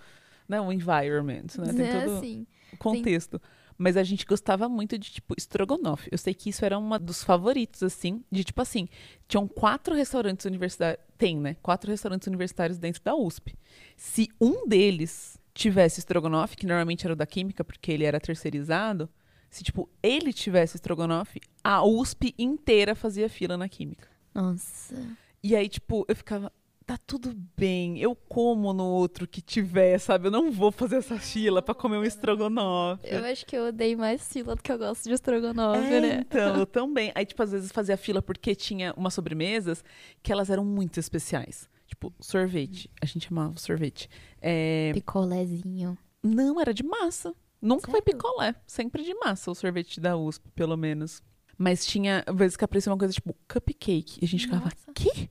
né, 0.49 0.59
o 0.59 0.73
environment, 0.73 1.45
né? 1.59 1.73
Tem 1.75 1.87
É 1.87 2.01
todo 2.01 2.17
assim. 2.17 2.47
o 2.73 2.77
contexto. 2.79 3.41
Mas 3.77 3.99
a 3.99 4.03
gente 4.03 4.25
gostava 4.25 4.67
muito 4.67 4.99
de, 4.99 5.11
tipo, 5.11 5.35
estrogonofe. 5.37 6.09
Eu 6.11 6.17
sei 6.17 6.33
que 6.33 6.49
isso 6.49 6.65
era 6.65 6.79
um 6.79 6.99
dos 6.99 7.23
favoritos, 7.23 7.83
assim. 7.83 8.25
De, 8.31 8.45
tipo 8.45 8.63
assim, 8.63 8.89
tinham 9.29 9.47
quatro 9.47 9.95
restaurantes 9.95 10.47
universitários. 10.47 11.05
Tem, 11.19 11.37
né? 11.37 11.57
Quatro 11.63 11.91
restaurantes 11.91 12.27
universitários 12.27 12.79
dentro 12.79 13.03
da 13.03 13.15
USP. 13.15 13.55
Se 13.97 14.29
um 14.41 14.67
deles 14.67 15.39
tivesse 15.53 16.01
estrogonofe, 16.01 16.57
que 16.57 16.67
normalmente 16.67 17.05
era 17.05 17.13
o 17.13 17.17
da 17.17 17.27
Química, 17.27 17.63
porque 17.63 17.93
ele 17.93 18.05
era 18.05 18.19
terceirizado. 18.19 19.09
Se, 19.53 19.63
tipo, 19.63 19.87
ele 20.03 20.33
tivesse 20.33 20.77
estrogonofe, 20.79 21.39
a 21.63 21.85
USP 21.85 22.35
inteira 22.39 22.95
fazia 22.95 23.29
fila 23.29 23.55
na 23.55 23.69
Química. 23.69 24.09
Nossa. 24.35 24.97
E 25.43 25.55
aí, 25.55 25.69
tipo, 25.69 26.07
eu 26.09 26.17
ficava, 26.17 26.51
tá 26.87 26.97
tudo 27.07 27.35
bem, 27.55 27.99
eu 27.99 28.17
como 28.17 28.73
no 28.73 28.85
outro 28.87 29.29
que 29.29 29.43
tiver, 29.43 29.99
sabe? 29.99 30.29
Eu 30.29 30.31
não 30.31 30.51
vou 30.51 30.73
fazer 30.73 30.97
essa 30.97 31.19
fila 31.19 31.61
pra 31.61 31.75
comer 31.75 31.99
um 31.99 32.03
estrogonofe. 32.05 33.07
Eu 33.07 33.23
acho 33.27 33.45
que 33.45 33.55
eu 33.55 33.67
odeio 33.67 33.99
mais 33.99 34.27
fila 34.33 34.57
do 34.57 34.63
que 34.63 34.73
eu 34.73 34.79
gosto 34.79 35.05
de 35.05 35.13
estrogonofe, 35.13 35.81
É, 35.93 36.01
né? 36.01 36.25
então, 36.27 36.57
eu 36.57 36.65
também. 36.67 37.13
Aí, 37.15 37.27
tipo, 37.27 37.43
às 37.43 37.53
vezes 37.53 37.71
fazia 37.71 37.99
fila 37.99 38.23
porque 38.23 38.55
tinha 38.55 38.95
umas 38.97 39.13
sobremesas 39.13 39.85
que 40.23 40.33
elas 40.33 40.49
eram 40.49 40.65
muito 40.65 40.99
especiais. 40.99 41.69
Tipo, 41.87 42.11
sorvete. 42.21 42.91
A 43.03 43.05
gente 43.05 43.29
amava 43.31 43.59
sorvete. 43.59 44.09
É, 44.41 44.93
Picolézinho. 44.95 45.99
Não, 46.23 46.59
era 46.59 46.73
de 46.73 46.83
massa. 46.83 47.35
Nunca 47.63 47.91
foi 47.91 48.01
Sério? 48.01 48.19
picolé. 48.19 48.55
Sempre 48.67 49.05
de 49.05 49.15
massa, 49.15 49.51
o 49.51 49.55
sorvete 49.55 50.01
da 50.01 50.17
USP, 50.17 50.51
pelo 50.51 50.77
menos. 50.77 51.23
Mas 51.57 51.87
tinha 51.87 52.25
vezes 52.35 52.57
que 52.57 52.65
aparecia 52.65 52.91
uma 52.91 52.99
coisa 52.99 53.15
tipo 53.15 53.37
cupcake. 53.49 54.19
E 54.21 54.25
a 54.25 54.29
gente 54.29 54.47
ficava, 54.47 54.69
quê? 54.93 55.31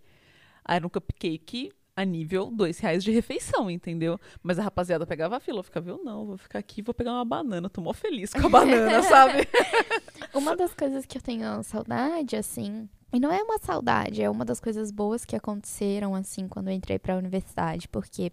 Aí 0.64 0.78
era 0.78 0.88
um 0.88 0.90
cupcake 0.90 1.74
a 1.94 2.06
nível 2.06 2.50
dois 2.50 2.80
reais 2.80 3.04
de 3.04 3.12
refeição, 3.12 3.70
entendeu? 3.70 4.18
Mas 4.42 4.58
a 4.58 4.64
rapaziada 4.64 5.06
pegava 5.06 5.36
a 5.36 5.40
fila, 5.42 5.62
ficava, 5.62 5.90
eu 5.90 6.02
não, 6.04 6.26
vou 6.26 6.38
ficar 6.38 6.60
aqui, 6.60 6.82
vou 6.82 6.94
pegar 6.94 7.12
uma 7.12 7.26
banana. 7.26 7.70
Tô 7.70 7.82
mó 7.82 7.92
feliz 7.92 8.32
com 8.32 8.46
a 8.46 8.50
banana, 8.50 9.02
sabe? 9.04 9.48
Uma 10.34 10.56
das 10.56 10.74
coisas 10.74 11.06
que 11.06 11.18
eu 11.18 11.22
tenho 11.22 11.62
saudade, 11.64 12.38
assim, 12.38 12.88
e 13.13 13.20
não 13.20 13.32
é 13.32 13.41
uma 13.44 13.58
saudade, 13.60 14.22
é 14.22 14.30
uma 14.30 14.46
das 14.46 14.60
coisas 14.60 14.91
boas 14.91 15.25
que 15.25 15.36
aconteceram, 15.36 16.15
assim, 16.15 16.48
quando 16.48 16.70
eu 16.70 16.74
entrei 16.74 16.98
pra 16.98 17.18
universidade, 17.18 17.88
porque 17.88 18.32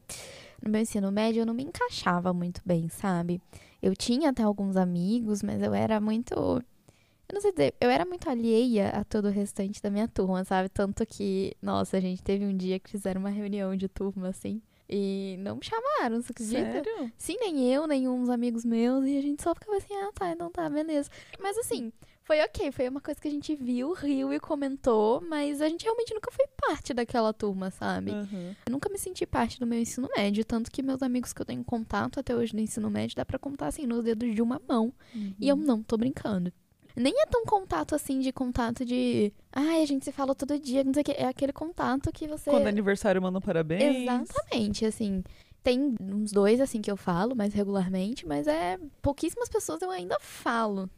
no 0.62 0.70
meu 0.70 0.80
ensino 0.80 1.10
médio 1.10 1.42
eu 1.42 1.46
não 1.46 1.54
me 1.54 1.64
encaixava 1.64 2.32
muito 2.32 2.60
bem, 2.64 2.88
sabe? 2.88 3.40
Eu 3.82 3.94
tinha 3.96 4.30
até 4.30 4.42
alguns 4.42 4.76
amigos, 4.76 5.42
mas 5.42 5.62
eu 5.62 5.74
era 5.74 6.00
muito. 6.00 6.34
Eu 6.34 7.34
não 7.34 7.40
sei 7.40 7.52
dizer, 7.52 7.74
eu 7.80 7.90
era 7.90 8.04
muito 8.04 8.28
alheia 8.28 8.90
a 8.90 9.04
todo 9.04 9.26
o 9.26 9.30
restante 9.30 9.82
da 9.82 9.90
minha 9.90 10.08
turma, 10.08 10.44
sabe? 10.44 10.68
Tanto 10.68 11.04
que, 11.04 11.54
nossa, 11.60 11.96
a 11.96 12.00
gente 12.00 12.22
teve 12.22 12.44
um 12.44 12.56
dia 12.56 12.78
que 12.78 12.90
fizeram 12.90 13.20
uma 13.20 13.28
reunião 13.28 13.76
de 13.76 13.86
turma, 13.86 14.28
assim, 14.28 14.62
e 14.88 15.36
não 15.40 15.56
me 15.56 15.64
chamaram, 15.64 16.22
você 16.22 16.32
acredita? 16.32 16.82
Sério? 16.82 17.12
Sim, 17.18 17.36
nem 17.38 17.70
eu, 17.70 17.86
nem 17.86 18.08
uns 18.08 18.30
amigos 18.30 18.64
meus. 18.64 19.04
E 19.04 19.18
a 19.18 19.20
gente 19.20 19.42
só 19.42 19.54
ficava 19.54 19.76
assim, 19.76 19.94
ah, 19.94 20.10
tá, 20.14 20.30
então 20.30 20.50
tá, 20.50 20.68
beleza. 20.70 21.10
Mas 21.38 21.58
assim, 21.58 21.92
foi 22.28 22.42
ok. 22.42 22.70
Foi 22.70 22.86
uma 22.86 23.00
coisa 23.00 23.18
que 23.18 23.26
a 23.26 23.30
gente 23.30 23.56
viu, 23.56 23.94
riu 23.94 24.34
e 24.34 24.38
comentou. 24.38 25.22
Mas 25.26 25.62
a 25.62 25.68
gente 25.68 25.84
realmente 25.84 26.12
nunca 26.12 26.30
foi 26.30 26.46
parte 26.60 26.92
daquela 26.92 27.32
turma, 27.32 27.70
sabe? 27.70 28.10
Eu 28.66 28.70
nunca 28.70 28.90
me 28.90 28.98
senti 28.98 29.24
parte 29.24 29.58
do 29.58 29.66
meu 29.66 29.78
ensino 29.78 30.06
médio. 30.14 30.44
Tanto 30.44 30.70
que 30.70 30.82
meus 30.82 31.02
amigos 31.02 31.32
que 31.32 31.40
eu 31.40 31.46
tenho 31.46 31.64
contato 31.64 32.20
até 32.20 32.36
hoje 32.36 32.54
no 32.54 32.60
ensino 32.60 32.90
médio, 32.90 33.16
dá 33.16 33.24
pra 33.24 33.38
contar 33.38 33.68
assim, 33.68 33.86
nos 33.86 34.04
dedos 34.04 34.34
de 34.34 34.42
uma 34.42 34.60
mão. 34.68 34.92
E 35.40 35.48
eu 35.48 35.56
não 35.56 35.82
tô 35.82 35.96
brincando. 35.96 36.52
Nem 36.94 37.14
é 37.22 37.26
tão 37.26 37.44
contato 37.46 37.94
assim 37.94 38.18
de 38.20 38.32
contato 38.32 38.84
de. 38.84 39.32
Ai, 39.52 39.82
a 39.82 39.86
gente 39.86 40.04
se 40.04 40.12
fala 40.12 40.34
todo 40.34 40.58
dia, 40.58 40.84
não 40.84 40.92
sei 40.92 41.00
o 41.00 41.04
que. 41.04 41.12
É 41.12 41.26
aquele 41.26 41.52
contato 41.52 42.12
que 42.12 42.26
você. 42.26 42.50
Quando 42.50 42.66
é 42.66 42.68
aniversário, 42.68 43.22
manda 43.22 43.38
um 43.38 43.40
parabéns. 43.40 44.02
Exatamente, 44.02 44.84
assim. 44.84 45.22
Tem 45.62 45.94
uns 46.00 46.30
dois, 46.32 46.60
assim, 46.60 46.80
que 46.80 46.90
eu 46.90 46.96
falo 46.96 47.34
mais 47.34 47.54
regularmente, 47.54 48.26
mas 48.26 48.46
é. 48.46 48.78
Pouquíssimas 49.00 49.48
pessoas 49.48 49.80
eu 49.80 49.90
ainda 49.90 50.18
falo. 50.20 50.90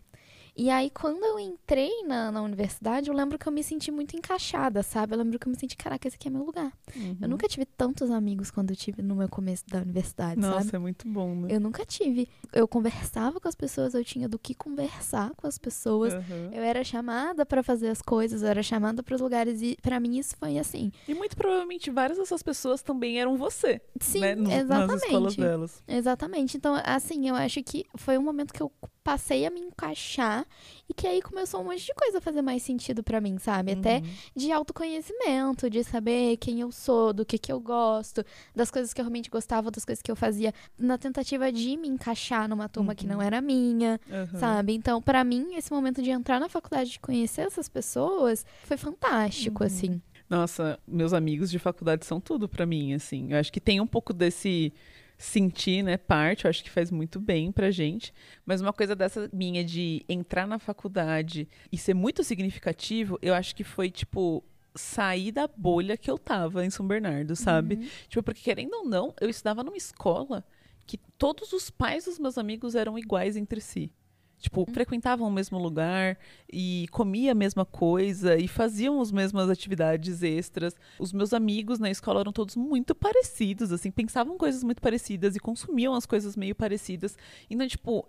E 0.60 0.68
aí, 0.68 0.90
quando 0.90 1.24
eu 1.24 1.38
entrei 1.40 2.02
na, 2.06 2.30
na 2.30 2.42
universidade, 2.42 3.08
eu 3.08 3.14
lembro 3.16 3.38
que 3.38 3.46
eu 3.48 3.50
me 3.52 3.62
senti 3.64 3.90
muito 3.90 4.14
encaixada, 4.14 4.82
sabe? 4.82 5.14
Eu 5.14 5.18
lembro 5.18 5.38
que 5.38 5.46
eu 5.48 5.50
me 5.50 5.58
senti, 5.58 5.74
caraca, 5.74 6.06
esse 6.06 6.16
aqui 6.18 6.28
é 6.28 6.30
meu 6.30 6.44
lugar. 6.44 6.70
Uhum. 6.94 7.16
Eu 7.18 7.28
nunca 7.30 7.48
tive 7.48 7.64
tantos 7.64 8.10
amigos 8.10 8.50
quando 8.50 8.68
eu 8.68 8.76
tive 8.76 9.00
no 9.00 9.16
meu 9.16 9.26
começo 9.26 9.64
da 9.66 9.78
universidade, 9.78 10.38
Nossa, 10.38 10.64
sabe? 10.64 10.76
é 10.76 10.78
muito 10.78 11.08
bom, 11.08 11.34
né? 11.34 11.48
Eu 11.50 11.60
nunca 11.60 11.86
tive. 11.86 12.28
Eu 12.52 12.68
conversava 12.68 13.40
com 13.40 13.48
as 13.48 13.54
pessoas, 13.54 13.94
eu 13.94 14.04
tinha 14.04 14.28
do 14.28 14.38
que 14.38 14.54
conversar 14.54 15.30
com 15.34 15.46
as 15.46 15.56
pessoas. 15.56 16.12
Aham. 16.12 16.50
Eu 16.52 16.62
era 16.62 16.84
chamada 16.84 17.46
pra 17.46 17.62
fazer 17.62 17.88
as 17.88 18.02
coisas, 18.02 18.42
eu 18.42 18.48
era 18.48 18.62
chamada 18.62 19.02
para 19.02 19.14
os 19.14 19.20
lugares 19.22 19.62
e 19.62 19.78
pra 19.80 19.98
mim 19.98 20.18
isso 20.18 20.36
foi 20.36 20.58
assim. 20.58 20.92
E 21.08 21.14
muito 21.14 21.38
provavelmente 21.38 21.90
várias 21.90 22.18
dessas 22.18 22.42
pessoas 22.42 22.82
também 22.82 23.18
eram 23.18 23.34
você. 23.38 23.80
Sim, 23.98 24.20
né? 24.20 24.34
Nos- 24.34 24.48
Nas 24.68 24.92
escolas 24.92 25.32
exatamente. 25.32 25.36
delas. 25.40 25.82
Exatamente. 25.88 26.56
Então, 26.58 26.78
assim, 26.84 27.30
eu 27.30 27.34
acho 27.34 27.62
que 27.62 27.86
foi 27.96 28.18
um 28.18 28.22
momento 28.22 28.52
que 28.52 28.62
eu 28.62 28.70
passei 29.04 29.46
a 29.46 29.50
me 29.50 29.60
encaixar 29.60 30.46
e 30.88 30.92
que 30.94 31.06
aí 31.06 31.22
começou 31.22 31.60
um 31.60 31.64
monte 31.64 31.84
de 31.86 31.94
coisa 31.94 32.18
a 32.18 32.20
fazer 32.20 32.42
mais 32.42 32.62
sentido 32.62 33.02
pra 33.02 33.20
mim, 33.20 33.38
sabe? 33.38 33.72
Até 33.72 33.96
Uhum. 33.96 34.02
de 34.36 34.52
autoconhecimento, 34.52 35.70
de 35.70 35.82
saber 35.82 36.36
quem 36.36 36.60
eu 36.60 36.70
sou, 36.70 37.12
do 37.12 37.24
que 37.24 37.38
que 37.38 37.50
eu 37.50 37.58
gosto, 37.60 38.24
das 38.54 38.70
coisas 38.70 38.92
que 38.92 39.00
eu 39.00 39.04
realmente 39.04 39.30
gostava, 39.30 39.70
das 39.70 39.84
coisas 39.84 40.02
que 40.02 40.10
eu 40.10 40.16
fazia, 40.16 40.52
na 40.78 40.98
tentativa 40.98 41.50
de 41.50 41.76
me 41.76 41.88
encaixar 41.88 42.48
numa 42.48 42.68
turma 42.68 42.94
que 42.94 43.04
Uhum. 43.06 43.12
não 43.14 43.22
era 43.22 43.40
minha, 43.40 43.98
Aham. 44.10 44.38
sabe? 44.38 44.74
Então, 44.74 45.00
pra 45.00 45.24
mim, 45.24 45.54
esse 45.54 45.72
momento 45.72 46.02
de 46.02 46.10
entrar 46.10 46.38
na 46.38 46.48
faculdade, 46.48 46.90
de 46.90 47.00
conhecer 47.00 47.42
essas 47.42 47.68
pessoas, 47.68 48.44
foi 48.64 48.76
fantástico, 48.76 49.62
Uhum. 49.62 49.66
assim. 49.66 50.02
Nossa, 50.28 50.78
meus 50.86 51.12
amigos 51.12 51.50
de 51.50 51.58
faculdade 51.58 52.04
são 52.06 52.20
tudo 52.20 52.48
pra 52.48 52.64
mim, 52.66 52.92
assim. 52.94 53.32
Eu 53.32 53.38
acho 53.38 53.52
que 53.52 53.60
tem 53.60 53.80
um 53.80 53.86
pouco 53.86 54.12
desse 54.12 54.72
sentir, 55.20 55.82
né, 55.82 55.98
parte, 55.98 56.46
eu 56.46 56.48
acho 56.48 56.64
que 56.64 56.70
faz 56.70 56.90
muito 56.90 57.20
bem 57.20 57.52
pra 57.52 57.70
gente. 57.70 58.12
Mas 58.44 58.62
uma 58.62 58.72
coisa 58.72 58.96
dessa 58.96 59.28
minha 59.30 59.62
de 59.62 60.02
entrar 60.08 60.46
na 60.46 60.58
faculdade 60.58 61.46
e 61.70 61.76
ser 61.76 61.92
muito 61.92 62.24
significativo, 62.24 63.18
eu 63.20 63.34
acho 63.34 63.54
que 63.54 63.62
foi, 63.62 63.90
tipo, 63.90 64.42
sair 64.74 65.30
da 65.30 65.46
bolha 65.46 65.94
que 65.98 66.10
eu 66.10 66.16
tava 66.16 66.64
em 66.64 66.70
São 66.70 66.86
Bernardo, 66.86 67.36
sabe? 67.36 67.74
Uhum. 67.74 67.88
Tipo, 68.08 68.22
porque 68.22 68.40
querendo 68.40 68.72
ou 68.72 68.86
não, 68.86 69.14
eu 69.20 69.28
estudava 69.28 69.62
numa 69.62 69.76
escola 69.76 70.42
que 70.86 70.96
todos 71.18 71.52
os 71.52 71.68
pais 71.68 72.06
dos 72.06 72.18
meus 72.18 72.38
amigos 72.38 72.74
eram 72.74 72.98
iguais 72.98 73.36
entre 73.36 73.60
si. 73.60 73.92
Tipo, 74.40 74.64
frequentavam 74.72 75.28
o 75.28 75.30
mesmo 75.30 75.58
lugar 75.58 76.18
e 76.50 76.86
comia 76.90 77.32
a 77.32 77.34
mesma 77.34 77.66
coisa 77.66 78.38
e 78.38 78.48
faziam 78.48 78.98
as 78.98 79.12
mesmas 79.12 79.50
atividades 79.50 80.22
extras. 80.22 80.74
Os 80.98 81.12
meus 81.12 81.34
amigos 81.34 81.78
na 81.78 81.90
escola 81.90 82.20
eram 82.20 82.32
todos 82.32 82.56
muito 82.56 82.94
parecidos, 82.94 83.70
assim, 83.70 83.90
pensavam 83.90 84.38
coisas 84.38 84.64
muito 84.64 84.80
parecidas 84.80 85.36
e 85.36 85.38
consumiam 85.40 85.94
as 85.94 86.06
coisas 86.06 86.36
meio 86.36 86.54
parecidas. 86.54 87.18
Então, 87.50 87.68
tipo, 87.68 88.08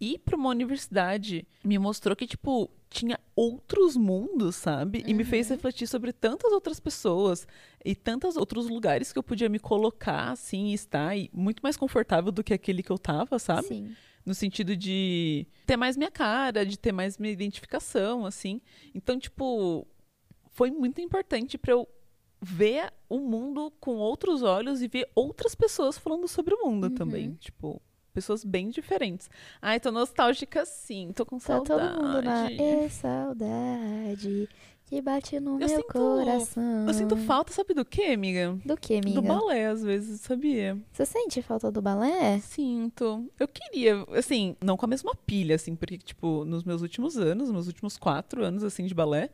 ir 0.00 0.18
para 0.18 0.36
uma 0.36 0.50
universidade 0.50 1.46
me 1.64 1.78
mostrou 1.78 2.16
que, 2.16 2.26
tipo, 2.26 2.68
tinha 2.90 3.18
outros 3.36 3.96
mundos, 3.96 4.56
sabe? 4.56 5.04
E 5.06 5.14
me 5.14 5.24
fez 5.24 5.48
refletir 5.48 5.86
sobre 5.86 6.12
tantas 6.12 6.52
outras 6.52 6.80
pessoas 6.80 7.46
e 7.84 7.94
tantos 7.94 8.36
outros 8.36 8.68
lugares 8.68 9.12
que 9.12 9.18
eu 9.18 9.22
podia 9.22 9.48
me 9.48 9.60
colocar, 9.60 10.30
assim, 10.30 10.72
estar 10.72 11.16
e 11.16 11.30
muito 11.32 11.60
mais 11.62 11.76
confortável 11.76 12.32
do 12.32 12.42
que 12.42 12.54
aquele 12.54 12.82
que 12.82 12.90
eu 12.90 12.98
tava, 12.98 13.38
sabe? 13.38 13.68
Sim. 13.68 13.94
No 14.28 14.34
sentido 14.34 14.76
de 14.76 15.46
ter 15.64 15.78
mais 15.78 15.96
minha 15.96 16.10
cara, 16.10 16.66
de 16.66 16.78
ter 16.78 16.92
mais 16.92 17.16
minha 17.16 17.32
identificação, 17.32 18.26
assim. 18.26 18.60
Então, 18.94 19.18
tipo, 19.18 19.86
foi 20.50 20.70
muito 20.70 21.00
importante 21.00 21.56
para 21.56 21.72
eu 21.72 21.88
ver 22.42 22.92
o 23.08 23.18
mundo 23.20 23.72
com 23.80 23.96
outros 23.96 24.42
olhos 24.42 24.82
e 24.82 24.86
ver 24.86 25.08
outras 25.14 25.54
pessoas 25.54 25.96
falando 25.96 26.28
sobre 26.28 26.54
o 26.54 26.62
mundo 26.66 26.84
Uhum. 26.84 26.94
também. 26.94 27.34
Tipo, 27.36 27.80
pessoas 28.12 28.44
bem 28.44 28.68
diferentes. 28.68 29.30
Ai, 29.62 29.80
tô 29.80 29.90
nostálgica 29.90 30.66
sim, 30.66 31.10
tô 31.14 31.24
com 31.24 31.38
Tá 31.38 31.46
saudade. 31.46 31.94
todo 31.94 32.02
mundo 32.04 32.20
na 32.20 32.50
é 32.50 32.86
saudade 32.90 34.46
que 34.88 35.02
bate 35.02 35.38
no 35.38 35.52
Eu 35.52 35.58
meu 35.58 35.68
sinto- 35.68 35.82
coração. 35.92 36.86
Eu 36.86 36.94
sinto 36.94 37.16
falta, 37.16 37.52
sabe 37.52 37.74
do 37.74 37.84
quê, 37.84 38.04
amiga? 38.04 38.58
Do 38.64 38.76
que, 38.76 38.94
amiga? 38.94 39.20
Do 39.20 39.22
balé, 39.22 39.66
às 39.66 39.82
vezes, 39.82 40.20
sabia? 40.22 40.78
Você 40.92 41.04
sente 41.04 41.42
falta 41.42 41.70
do 41.70 41.82
balé? 41.82 42.38
Sinto. 42.40 43.28
Eu 43.38 43.46
queria, 43.46 44.04
assim, 44.16 44.56
não 44.62 44.76
com 44.76 44.86
a 44.86 44.88
mesma 44.88 45.14
pilha, 45.14 45.56
assim, 45.56 45.76
porque, 45.76 45.98
tipo, 45.98 46.44
nos 46.44 46.64
meus 46.64 46.80
últimos 46.80 47.18
anos, 47.18 47.50
nos 47.50 47.66
últimos 47.66 47.98
quatro 47.98 48.42
anos, 48.42 48.64
assim, 48.64 48.86
de 48.86 48.94
balé, 48.94 49.28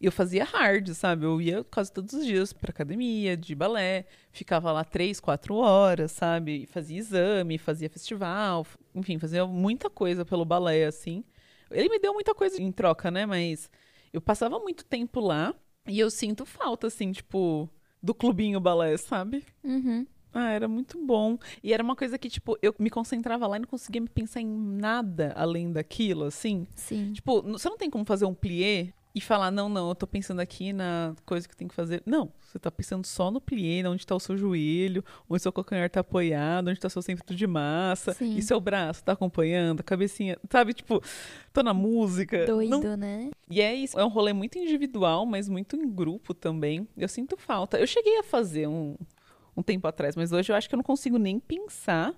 eu 0.00 0.12
fazia 0.12 0.44
hard, 0.44 0.88
sabe? 0.90 1.24
Eu 1.24 1.40
ia 1.40 1.64
quase 1.64 1.90
todos 1.90 2.12
os 2.12 2.24
dias 2.26 2.52
pra 2.52 2.70
academia 2.70 3.36
de 3.36 3.54
balé, 3.54 4.04
ficava 4.30 4.70
lá 4.72 4.84
três, 4.84 5.18
quatro 5.18 5.56
horas, 5.56 6.12
sabe? 6.12 6.66
Fazia 6.70 6.98
exame, 6.98 7.56
fazia 7.56 7.88
festival, 7.88 8.66
enfim, 8.94 9.18
fazia 9.18 9.46
muita 9.46 9.88
coisa 9.88 10.24
pelo 10.24 10.44
balé, 10.44 10.84
assim. 10.84 11.24
Ele 11.70 11.88
me 11.88 11.98
deu 11.98 12.12
muita 12.14 12.34
coisa 12.34 12.60
em 12.62 12.70
troca, 12.70 13.10
né? 13.10 13.26
Mas 13.26 13.68
eu 14.12 14.20
passava 14.20 14.58
muito 14.58 14.84
tempo 14.84 15.20
lá 15.20 15.54
e 15.86 15.98
eu 15.98 16.10
sinto 16.10 16.44
falta, 16.44 16.86
assim, 16.86 17.12
tipo, 17.12 17.68
do 18.02 18.14
clubinho 18.14 18.60
balé, 18.60 18.96
sabe? 18.96 19.44
Uhum. 19.64 20.06
Ah, 20.32 20.50
era 20.50 20.68
muito 20.68 21.02
bom. 21.04 21.38
E 21.62 21.72
era 21.72 21.82
uma 21.82 21.96
coisa 21.96 22.18
que, 22.18 22.28
tipo, 22.28 22.56
eu 22.60 22.74
me 22.78 22.90
concentrava 22.90 23.46
lá 23.46 23.56
e 23.56 23.60
não 23.60 23.66
conseguia 23.66 24.00
me 24.00 24.08
pensar 24.08 24.40
em 24.40 24.46
nada 24.46 25.32
além 25.34 25.72
daquilo, 25.72 26.24
assim. 26.24 26.66
Sim. 26.74 27.12
Tipo, 27.12 27.42
você 27.42 27.68
não 27.68 27.78
tem 27.78 27.88
como 27.90 28.04
fazer 28.04 28.26
um 28.26 28.34
plié 28.34 28.92
e 29.18 29.20
falar, 29.20 29.50
não, 29.50 29.68
não, 29.68 29.88
eu 29.88 29.94
tô 29.94 30.06
pensando 30.06 30.40
aqui 30.40 30.72
na 30.72 31.14
coisa 31.26 31.48
que 31.48 31.56
tem 31.56 31.66
que 31.66 31.74
fazer. 31.74 32.02
Não, 32.06 32.32
você 32.40 32.58
tá 32.58 32.70
pensando 32.70 33.04
só 33.06 33.30
no 33.30 33.40
plié, 33.40 33.86
onde 33.88 34.06
tá 34.06 34.14
o 34.14 34.20
seu 34.20 34.36
joelho, 34.36 35.04
onde 35.28 35.42
seu 35.42 35.52
calcanhar 35.52 35.90
tá 35.90 36.00
apoiado, 36.00 36.68
onde 36.68 36.78
tá 36.78 36.88
seu 36.88 37.02
centro 37.02 37.34
de 37.34 37.46
massa, 37.46 38.14
Sim. 38.14 38.36
e 38.36 38.42
seu 38.42 38.60
braço 38.60 39.02
tá 39.04 39.12
acompanhando, 39.12 39.80
a 39.80 39.82
cabecinha, 39.82 40.38
sabe? 40.50 40.72
Tipo, 40.72 41.02
tô 41.52 41.62
na 41.62 41.74
música. 41.74 42.46
Doido, 42.46 42.70
Não- 42.80 42.96
né? 42.96 43.30
E 43.50 43.60
é 43.60 43.74
isso, 43.74 43.98
é 43.98 44.04
um 44.04 44.08
rolê 44.08 44.32
muito 44.32 44.56
individual, 44.58 45.26
mas 45.26 45.48
muito 45.48 45.74
em 45.76 45.88
grupo 45.90 46.32
também. 46.32 46.86
Eu 46.96 47.08
sinto 47.08 47.36
falta. 47.36 47.78
Eu 47.78 47.86
cheguei 47.86 48.18
a 48.18 48.22
fazer 48.22 48.68
um, 48.68 48.96
um 49.56 49.62
tempo 49.62 49.86
atrás, 49.88 50.14
mas 50.14 50.30
hoje 50.32 50.52
eu 50.52 50.56
acho 50.56 50.68
que 50.68 50.74
eu 50.74 50.78
não 50.78 50.84
consigo 50.84 51.18
nem 51.18 51.40
pensar. 51.40 52.14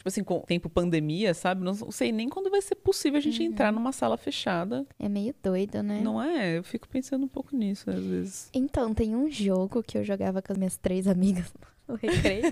Tipo 0.00 0.08
assim, 0.08 0.24
com 0.24 0.38
o 0.38 0.40
tempo 0.40 0.70
pandemia, 0.70 1.34
sabe? 1.34 1.62
Não 1.62 1.74
sei 1.92 2.10
nem 2.10 2.26
quando 2.26 2.48
vai 2.50 2.62
ser 2.62 2.74
possível 2.76 3.18
a 3.18 3.20
gente 3.20 3.42
entrar 3.42 3.70
numa 3.70 3.92
sala 3.92 4.16
fechada. 4.16 4.86
É 4.98 5.10
meio 5.10 5.34
doido, 5.42 5.82
né? 5.82 6.00
Não 6.02 6.22
é? 6.22 6.56
Eu 6.56 6.64
fico 6.64 6.88
pensando 6.88 7.24
um 7.26 7.28
pouco 7.28 7.54
nisso 7.54 7.90
às 7.90 8.02
vezes. 8.02 8.48
Então, 8.54 8.94
tem 8.94 9.14
um 9.14 9.30
jogo 9.30 9.82
que 9.82 9.98
eu 9.98 10.02
jogava 10.02 10.40
com 10.40 10.52
as 10.54 10.56
minhas 10.58 10.78
três 10.78 11.06
amigas 11.06 11.52
no 11.86 11.96
recreio. 11.96 12.44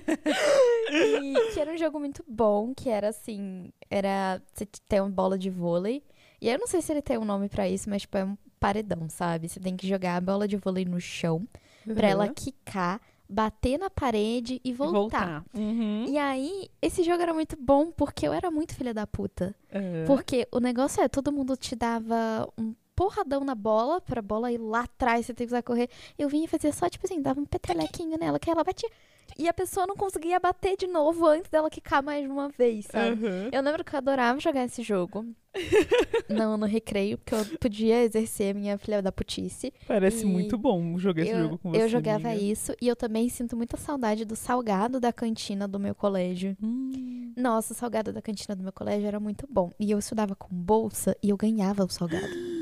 e 0.90 1.34
que 1.54 1.58
era 1.58 1.72
um 1.72 1.78
jogo 1.78 1.98
muito 1.98 2.22
bom, 2.28 2.74
que 2.74 2.90
era 2.90 3.08
assim, 3.08 3.72
era 3.90 4.42
você 4.52 4.66
tem 4.86 5.00
uma 5.00 5.08
bola 5.08 5.38
de 5.38 5.48
vôlei. 5.48 6.02
E 6.42 6.50
eu 6.50 6.58
não 6.58 6.66
sei 6.66 6.82
se 6.82 6.92
ele 6.92 7.00
tem 7.00 7.16
um 7.16 7.24
nome 7.24 7.48
pra 7.48 7.66
isso, 7.66 7.88
mas 7.88 8.02
tipo 8.02 8.18
é 8.18 8.24
um 8.26 8.36
paredão, 8.60 9.08
sabe? 9.08 9.48
Você 9.48 9.58
tem 9.58 9.74
que 9.74 9.88
jogar 9.88 10.16
a 10.16 10.20
bola 10.20 10.46
de 10.46 10.56
vôlei 10.58 10.84
no 10.84 11.00
chão 11.00 11.48
pra 11.94 12.08
ela 12.08 12.26
Uhum. 12.26 12.34
quicar, 12.34 13.00
bater 13.28 13.78
na 13.78 13.90
parede 13.90 14.60
e 14.64 14.72
voltar. 14.72 15.44
Uhum. 15.54 16.06
E 16.08 16.16
aí, 16.16 16.70
esse 16.80 17.02
jogo 17.02 17.22
era 17.22 17.34
muito 17.34 17.56
bom 17.60 17.90
porque 17.90 18.26
eu 18.26 18.32
era 18.32 18.50
muito 18.50 18.74
filha 18.74 18.94
da 18.94 19.06
puta. 19.06 19.54
É. 19.70 20.04
Porque 20.06 20.48
o 20.50 20.58
negócio 20.58 21.02
é, 21.02 21.08
todo 21.08 21.30
mundo 21.32 21.56
te 21.56 21.76
dava 21.76 22.48
um 22.56 22.74
porradão 22.98 23.44
na 23.44 23.54
bola, 23.54 24.00
pra 24.00 24.20
bola 24.20 24.50
ir 24.50 24.58
lá 24.58 24.80
atrás, 24.80 25.24
você 25.24 25.32
tem 25.32 25.46
que 25.46 25.52
usar 25.52 25.62
correr. 25.62 25.88
Eu 26.18 26.28
vinha 26.28 26.46
e 26.46 26.48
fazia 26.48 26.72
só, 26.72 26.88
tipo 26.88 27.06
assim, 27.06 27.22
dava 27.22 27.38
um 27.38 27.44
petelequinho 27.44 28.18
nela, 28.18 28.40
que 28.40 28.50
ela 28.50 28.64
batia. 28.64 28.90
E 29.38 29.46
a 29.46 29.52
pessoa 29.52 29.86
não 29.86 29.94
conseguia 29.94 30.40
bater 30.40 30.76
de 30.76 30.88
novo 30.88 31.24
antes 31.24 31.48
dela 31.48 31.70
quicar 31.70 32.02
mais 32.02 32.28
uma 32.28 32.48
vez, 32.48 32.86
sabe? 32.86 33.24
Uhum. 33.24 33.50
Eu 33.52 33.62
lembro 33.62 33.84
que 33.84 33.94
eu 33.94 33.98
adorava 33.98 34.40
jogar 34.40 34.64
esse 34.64 34.82
jogo. 34.82 35.24
não 36.28 36.56
no 36.56 36.66
recreio, 36.66 37.18
porque 37.18 37.36
eu 37.36 37.58
podia 37.58 38.02
exercer 38.02 38.52
minha 38.52 38.76
filha 38.76 39.00
da 39.00 39.12
putice. 39.12 39.72
Parece 39.86 40.24
muito 40.24 40.58
bom 40.58 40.98
jogar 40.98 41.22
esse 41.22 41.30
eu, 41.30 41.42
jogo 41.42 41.58
com 41.58 41.70
você. 41.70 41.82
eu 41.82 41.88
jogava 41.88 42.30
amiga. 42.30 42.42
isso 42.42 42.74
e 42.82 42.88
eu 42.88 42.96
também 42.96 43.28
sinto 43.28 43.56
muita 43.56 43.76
saudade 43.76 44.24
do 44.24 44.34
salgado 44.34 44.98
da 44.98 45.12
cantina 45.12 45.68
do 45.68 45.78
meu 45.78 45.94
colégio. 45.94 46.56
Hum. 46.60 47.32
Nossa, 47.36 47.72
o 47.72 47.76
salgado 47.76 48.12
da 48.12 48.20
cantina 48.20 48.56
do 48.56 48.62
meu 48.64 48.72
colégio 48.72 49.06
era 49.06 49.20
muito 49.20 49.46
bom. 49.48 49.70
E 49.78 49.88
eu 49.92 50.00
estudava 50.00 50.34
com 50.34 50.48
bolsa 50.52 51.16
e 51.22 51.30
eu 51.30 51.36
ganhava 51.36 51.84
o 51.84 51.88
salgado. 51.88 52.26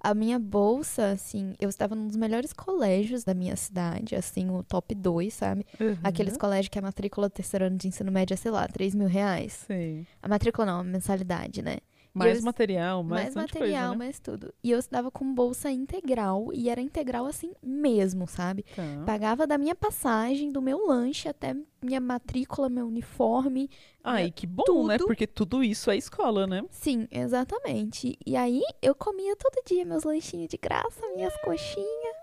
A 0.00 0.14
minha 0.14 0.38
bolsa, 0.38 1.10
assim, 1.10 1.54
eu 1.60 1.68
estava 1.68 1.94
num 1.94 2.06
dos 2.06 2.16
melhores 2.16 2.52
colégios 2.52 3.24
da 3.24 3.34
minha 3.34 3.56
cidade, 3.56 4.14
assim, 4.14 4.50
o 4.50 4.62
top 4.62 4.94
2, 4.94 5.34
sabe? 5.34 5.66
Uhum. 5.80 5.96
Aqueles 6.02 6.36
colégios 6.36 6.68
que 6.68 6.78
a 6.78 6.82
matrícula 6.82 7.28
terceiro 7.28 7.66
ano 7.66 7.76
de 7.76 7.88
ensino 7.88 8.12
médio 8.12 8.34
é, 8.34 8.36
sei 8.36 8.50
lá, 8.50 8.66
3 8.68 8.94
mil 8.94 9.08
reais. 9.08 9.64
Sei. 9.66 10.06
A 10.22 10.28
matrícula 10.28 10.66
não, 10.66 10.80
a 10.80 10.84
mensalidade, 10.84 11.62
né? 11.62 11.78
Mais 12.18 12.42
material, 12.42 13.02
mais, 13.02 13.34
mais 13.34 13.34
material, 13.34 13.70
coisa, 13.70 13.90
né? 13.90 13.96
mais 13.96 14.18
tudo. 14.20 14.54
E 14.62 14.70
eu 14.70 14.78
estudava 14.78 15.10
com 15.10 15.34
bolsa 15.34 15.70
integral, 15.70 16.50
e 16.52 16.68
era 16.68 16.80
integral 16.80 17.26
assim 17.26 17.52
mesmo, 17.62 18.26
sabe? 18.26 18.64
Tá. 18.74 18.82
Pagava 19.06 19.46
da 19.46 19.56
minha 19.58 19.74
passagem, 19.74 20.50
do 20.50 20.60
meu 20.60 20.86
lanche, 20.86 21.28
até 21.28 21.56
minha 21.82 22.00
matrícula, 22.00 22.68
meu 22.68 22.86
uniforme. 22.86 23.70
Ai, 24.02 24.30
que 24.30 24.46
bom, 24.46 24.86
né? 24.86 24.98
tudo. 24.98 25.06
Porque 25.06 25.26
tudo 25.26 25.62
isso 25.62 25.90
é 25.90 25.96
escola, 25.96 26.46
né? 26.46 26.62
Sim, 26.70 27.06
exatamente. 27.10 28.18
E 28.26 28.36
aí 28.36 28.62
eu 28.82 28.94
comia 28.94 29.36
todo 29.36 29.62
dia 29.66 29.84
meus 29.84 30.04
lanchinhos 30.04 30.48
de 30.48 30.56
graça, 30.56 31.00
minhas 31.14 31.36
coxinhas. 31.42 32.16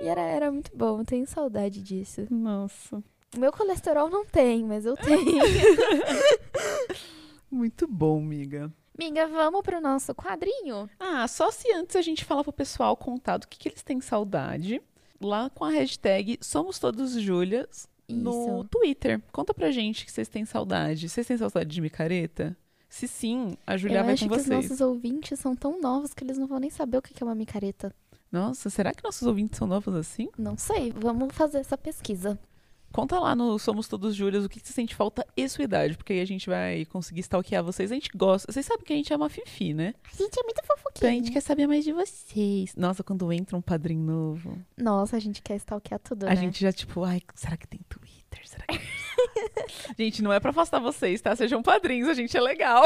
E 0.00 0.08
era, 0.08 0.20
era 0.20 0.52
muito 0.52 0.70
bom, 0.74 1.02
tenho 1.04 1.26
saudade 1.26 1.82
disso. 1.82 2.26
Nossa. 2.30 3.02
O 3.34 3.38
meu 3.40 3.52
colesterol 3.52 4.08
não 4.08 4.24
tem, 4.24 4.64
mas 4.64 4.84
eu 4.86 4.96
tenho. 4.98 5.42
Muito 7.50 7.86
bom, 7.86 8.20
miga. 8.20 8.72
Miga, 8.98 9.26
vamos 9.26 9.62
pro 9.62 9.80
nosso 9.80 10.14
quadrinho? 10.14 10.88
Ah, 10.98 11.26
só 11.28 11.50
se 11.50 11.70
antes 11.72 11.96
a 11.96 12.02
gente 12.02 12.24
falar 12.24 12.42
pro 12.42 12.52
pessoal 12.52 12.96
contar 12.96 13.36
do 13.38 13.46
que, 13.46 13.58
que 13.58 13.68
eles 13.68 13.82
têm 13.82 14.00
saudade. 14.00 14.80
Lá 15.20 15.50
com 15.50 15.64
a 15.64 15.70
hashtag 15.70 16.38
Somos 16.40 16.78
Todos 16.78 17.12
Júlias 17.12 17.88
no. 18.08 18.64
Twitter. 18.64 19.22
Conta 19.32 19.52
pra 19.54 19.70
gente 19.70 20.04
que 20.04 20.12
vocês 20.12 20.28
têm 20.28 20.44
saudade. 20.44 21.08
Vocês 21.08 21.26
têm 21.26 21.36
saudade 21.36 21.70
de 21.70 21.80
micareta? 21.80 22.56
Se 22.88 23.06
sim, 23.08 23.56
a 23.66 23.76
Julia 23.76 23.98
eu 23.98 24.04
vai 24.04 24.14
acho 24.14 24.24
com 24.24 24.34
que 24.34 24.40
os 24.40 24.46
vocês. 24.46 24.62
nossos 24.64 24.80
ouvintes 24.80 25.38
são 25.38 25.54
tão 25.54 25.80
novos 25.80 26.14
que 26.14 26.22
eles 26.24 26.38
não 26.38 26.46
vão 26.46 26.58
nem 26.58 26.70
saber 26.70 26.98
o 26.98 27.02
que 27.02 27.12
que 27.12 27.22
é 27.22 27.26
uma 27.26 27.34
micareta. 27.34 27.94
Nossa, 28.30 28.70
será 28.70 28.92
que 28.92 29.04
nossos 29.04 29.26
ouvintes 29.26 29.58
são 29.58 29.66
novos 29.66 29.94
assim? 29.94 30.28
Não 30.38 30.56
sei, 30.56 30.92
vamos 30.92 31.34
fazer 31.34 31.58
essa 31.58 31.76
pesquisa. 31.76 32.38
Conta 32.92 33.18
lá 33.20 33.34
no 33.34 33.58
Somos 33.58 33.88
Todos 33.88 34.14
Júlias 34.14 34.44
o 34.44 34.48
que, 34.48 34.58
que 34.58 34.66
você 34.66 34.72
sente 34.72 34.94
falta 34.94 35.26
e 35.36 35.46
sua 35.48 35.64
idade, 35.64 35.96
porque 35.98 36.14
aí 36.14 36.20
a 36.20 36.24
gente 36.24 36.48
vai 36.48 36.86
conseguir 36.86 37.20
stalkear 37.20 37.62
vocês. 37.62 37.92
A 37.92 37.94
gente 37.94 38.08
gosta. 38.14 38.50
Vocês 38.50 38.64
sabem 38.64 38.84
que 38.86 38.92
a 38.92 38.96
gente 38.96 39.12
é 39.12 39.16
uma 39.16 39.28
fifi, 39.28 39.74
né? 39.74 39.92
A 40.12 40.16
gente 40.16 40.38
é 40.38 40.42
muito 40.42 40.60
Então 40.62 40.74
a 40.74 40.78
fofoquinha. 40.78 41.10
gente 41.12 41.30
quer 41.30 41.40
saber 41.42 41.66
mais 41.66 41.84
de 41.84 41.92
vocês. 41.92 42.74
Nossa, 42.74 43.04
quando 43.04 43.30
entra 43.32 43.54
um 43.56 43.60
padrinho 43.60 44.00
novo, 44.02 44.58
Nossa, 44.78 45.16
a 45.16 45.20
gente 45.20 45.42
quer 45.42 45.56
stalkear 45.56 46.00
tudo, 46.00 46.24
a 46.24 46.30
né? 46.30 46.36
gente 46.36 46.58
já 46.60 46.72
tipo, 46.72 47.04
ai, 47.04 47.20
será 47.34 47.56
que 47.58 47.66
tem 47.68 47.80
Twitter? 47.88 48.40
Será 48.48 48.64
que... 48.66 48.80
gente, 50.02 50.22
não 50.22 50.32
é 50.32 50.40
pra 50.40 50.50
afastar 50.50 50.78
vocês, 50.80 51.20
tá? 51.20 51.36
Sejam 51.36 51.62
padrinhos, 51.62 52.08
a 52.08 52.14
gente 52.14 52.34
é 52.36 52.40
legal. 52.40 52.84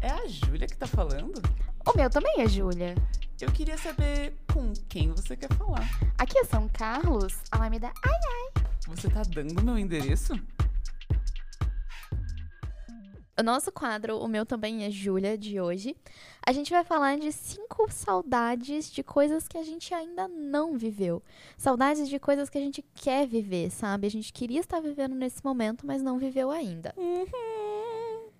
É 0.00 0.08
a 0.08 0.26
Júlia 0.26 0.66
que 0.66 0.76
tá 0.76 0.86
falando? 0.86 1.40
O 1.86 1.96
meu 1.96 2.08
também 2.08 2.40
é 2.40 2.48
Júlia. 2.48 2.94
Eu 3.40 3.50
queria 3.50 3.78
saber 3.78 4.34
com 4.52 4.70
quem 4.86 5.10
você 5.12 5.34
quer 5.34 5.50
falar. 5.54 5.88
Aqui 6.18 6.38
é 6.38 6.44
São 6.44 6.68
Carlos, 6.68 7.38
Alameda. 7.50 7.90
Ai, 8.04 8.62
Você 8.86 9.08
tá 9.08 9.22
dando 9.22 9.62
meu 9.62 9.78
endereço? 9.78 10.34
O 13.38 13.42
nosso 13.42 13.72
quadro, 13.72 14.18
o 14.18 14.28
meu 14.28 14.44
também 14.44 14.84
é 14.84 14.90
Júlia, 14.90 15.38
de 15.38 15.58
hoje. 15.58 15.96
A 16.46 16.52
gente 16.52 16.70
vai 16.70 16.84
falar 16.84 17.18
de 17.18 17.32
cinco 17.32 17.90
saudades 17.90 18.92
de 18.92 19.02
coisas 19.02 19.48
que 19.48 19.56
a 19.56 19.62
gente 19.62 19.94
ainda 19.94 20.28
não 20.28 20.76
viveu. 20.76 21.22
Saudades 21.56 22.10
de 22.10 22.18
coisas 22.18 22.50
que 22.50 22.58
a 22.58 22.60
gente 22.60 22.84
quer 22.94 23.26
viver, 23.26 23.70
sabe? 23.70 24.06
A 24.06 24.10
gente 24.10 24.34
queria 24.34 24.60
estar 24.60 24.80
vivendo 24.80 25.14
nesse 25.14 25.42
momento, 25.42 25.86
mas 25.86 26.02
não 26.02 26.18
viveu 26.18 26.50
ainda. 26.50 26.92
Uhum. 26.98 27.69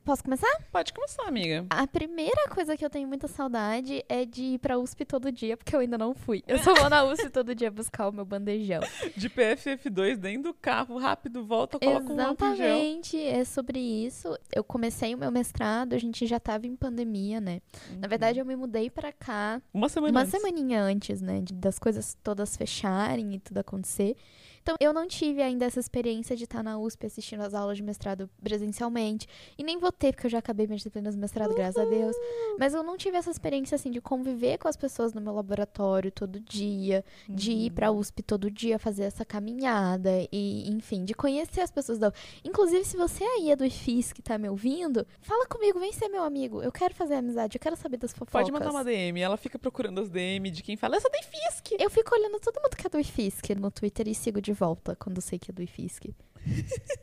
Posso 0.05 0.25
começar? 0.25 0.49
Pode 0.73 0.93
começar, 0.93 1.29
amiga. 1.29 1.67
A 1.69 1.87
primeira 1.87 2.49
coisa 2.49 2.77
que 2.77 2.85
eu 2.85 2.89
tenho 2.91 3.07
muita 3.07 3.29
saudade 3.29 4.03
é 4.09 4.25
de 4.25 4.43
ir 4.55 4.59
pra 4.59 4.79
USP 4.79 5.05
todo 5.05 5.31
dia, 5.31 5.57
porque 5.57 5.77
eu 5.77 5.81
ainda 5.81 5.99
não 5.99 6.15
fui. 6.15 6.43
Eu 6.49 6.59
só 6.59 6.75
vou 6.75 6.89
na 6.89 7.05
USP 7.05 7.29
todo 7.31 7.55
dia 7.55 7.71
buscar 7.71 8.09
o 8.09 8.13
meu 8.13 8.25
bandejão. 8.25 8.81
De 9.17 9.29
PFF2 9.29 10.17
dentro 10.17 10.45
do 10.51 10.55
carro, 10.55 10.97
rápido, 10.99 11.45
volta, 11.45 11.79
coloca 11.79 12.13
um 12.13 12.15
em 12.15 12.17
gel. 12.17 12.77
Exatamente, 12.77 13.23
é 13.23 13.45
sobre 13.45 13.79
isso. 13.79 14.37
Eu 14.53 14.65
comecei 14.65 15.15
o 15.15 15.19
meu 15.19 15.31
mestrado, 15.31 15.93
a 15.93 15.99
gente 15.99 16.27
já 16.27 16.41
tava 16.41 16.67
em 16.67 16.75
pandemia, 16.75 17.41
né? 17.41 17.61
Na 17.99 18.09
verdade, 18.09 18.39
eu 18.41 18.47
me 18.47 18.57
mudei 18.57 18.89
pra 18.91 19.13
cá 19.13 19.61
Uma 19.73 19.89
semana 19.89 20.13
uma 20.13 20.21
antes. 20.23 20.33
semaninha 20.33 20.83
antes, 20.83 21.21
né? 21.21 21.41
de- 21.43 21.55
das 21.55 21.79
coisas 21.79 22.17
todas 22.23 22.57
fecharem 22.57 23.35
e 23.35 23.39
tudo 23.39 23.59
acontecer. 23.59 24.17
Então, 24.63 24.77
eu 24.79 24.93
não 24.93 25.09
tive 25.09 25.41
ainda 25.41 25.65
essa 25.65 25.81
experiência 25.81 26.37
de 26.37 26.45
estar 26.45 26.63
na 26.63 26.79
USP 26.79 27.07
assistindo 27.07 27.41
as 27.41 27.55
aulas 27.55 27.79
de 27.79 27.83
mestrado 27.83 28.29
presencialmente. 28.43 29.27
E 29.57 29.65
nem 29.65 29.79
vou 29.79 29.90
ter, 29.91 30.13
porque 30.13 30.27
eu 30.27 30.31
já 30.31 30.39
acabei 30.39 30.67
minhas 30.67 30.81
disciplinas 30.81 31.15
do 31.15 31.21
mestrado, 31.21 31.55
graças 31.55 31.77
a 31.77 31.85
Deus. 31.85 32.15
Mas 32.59 32.75
eu 32.75 32.83
não 32.83 32.97
tive 32.97 33.17
essa 33.17 33.31
experiência, 33.31 33.75
assim, 33.75 33.91
de 33.91 34.01
conviver 34.01 34.59
com 34.59 34.69
as 34.69 34.77
pessoas 34.77 35.13
no 35.13 35.21
meu 35.21 35.35
laboratório 35.35 36.11
todo 36.11 36.41
dia, 36.41 37.05
de 37.29 37.53
ir 37.53 37.71
pra 37.71 37.91
USP 37.91 38.23
todo 38.23 38.51
dia 38.51 38.79
fazer 38.79 39.05
essa 39.05 39.25
caminhada 39.25 40.11
e, 40.33 40.69
enfim, 40.69 41.05
de 41.05 41.15
conhecer 41.15 41.61
as 41.61 41.71
pessoas 41.71 41.99
da 41.99 42.13
Inclusive, 42.45 42.85
se 42.85 42.97
você 42.97 43.25
aí 43.25 43.51
é 43.51 43.57
do 43.57 43.65
IFIS 43.65 44.13
que 44.13 44.23
tá 44.23 44.39
me 44.39 44.49
ouvindo, 44.49 45.07
fala 45.21 45.47
comigo, 45.47 45.79
vem 45.79 45.93
ser 45.93 46.09
meu 46.09 46.23
amigo. 46.23 46.63
Eu 46.63 46.73
quero 46.73 46.95
fazer 46.95 47.15
amizade, 47.15 47.57
eu 47.57 47.61
quero 47.61 47.77
saber 47.77 47.97
das 47.97 48.13
fofocas. 48.13 48.33
Pode 48.33 48.53
mandar 48.53 48.71
uma 48.71 48.85
DM. 48.85 49.21
Ela 49.21 49.37
fica 49.37 49.59
procurando 49.59 50.01
as 50.01 50.09
DM 50.09 50.51
de 50.51 50.63
quem 50.63 50.77
fala, 50.77 50.97
essa 50.97 51.11
tem 51.11 51.23
Fisk. 51.23 51.73
Eu 51.79 51.91
fico 51.91 52.15
olhando 52.15 52.41
todo 52.41 52.61
mundo 52.61 52.77
que 52.77 52.87
é 52.87 52.91
do 52.91 52.99
IFISC 52.99 53.55
no 53.55 53.71
Twitter 53.71 54.09
e 54.09 54.15
sigo 54.15 54.41
de 54.41 54.53
volta 54.53 54.97
quando 54.97 55.21
sei 55.21 55.39
que 55.39 55.51
é 55.51 55.55
do 55.55 55.63
IFISC. 55.63 56.15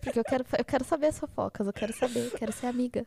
Porque 0.02 0.20
eu 0.20 0.24
quero, 0.24 0.46
eu 0.58 0.66
quero 0.66 0.84
saber 0.84 1.08
as 1.08 1.20
fofocas, 1.20 1.68
eu 1.68 1.74
quero 1.74 1.94
saber, 1.94 2.26
eu 2.26 2.32
quero 2.32 2.52
ser 2.52 2.68
amiga. 2.68 3.06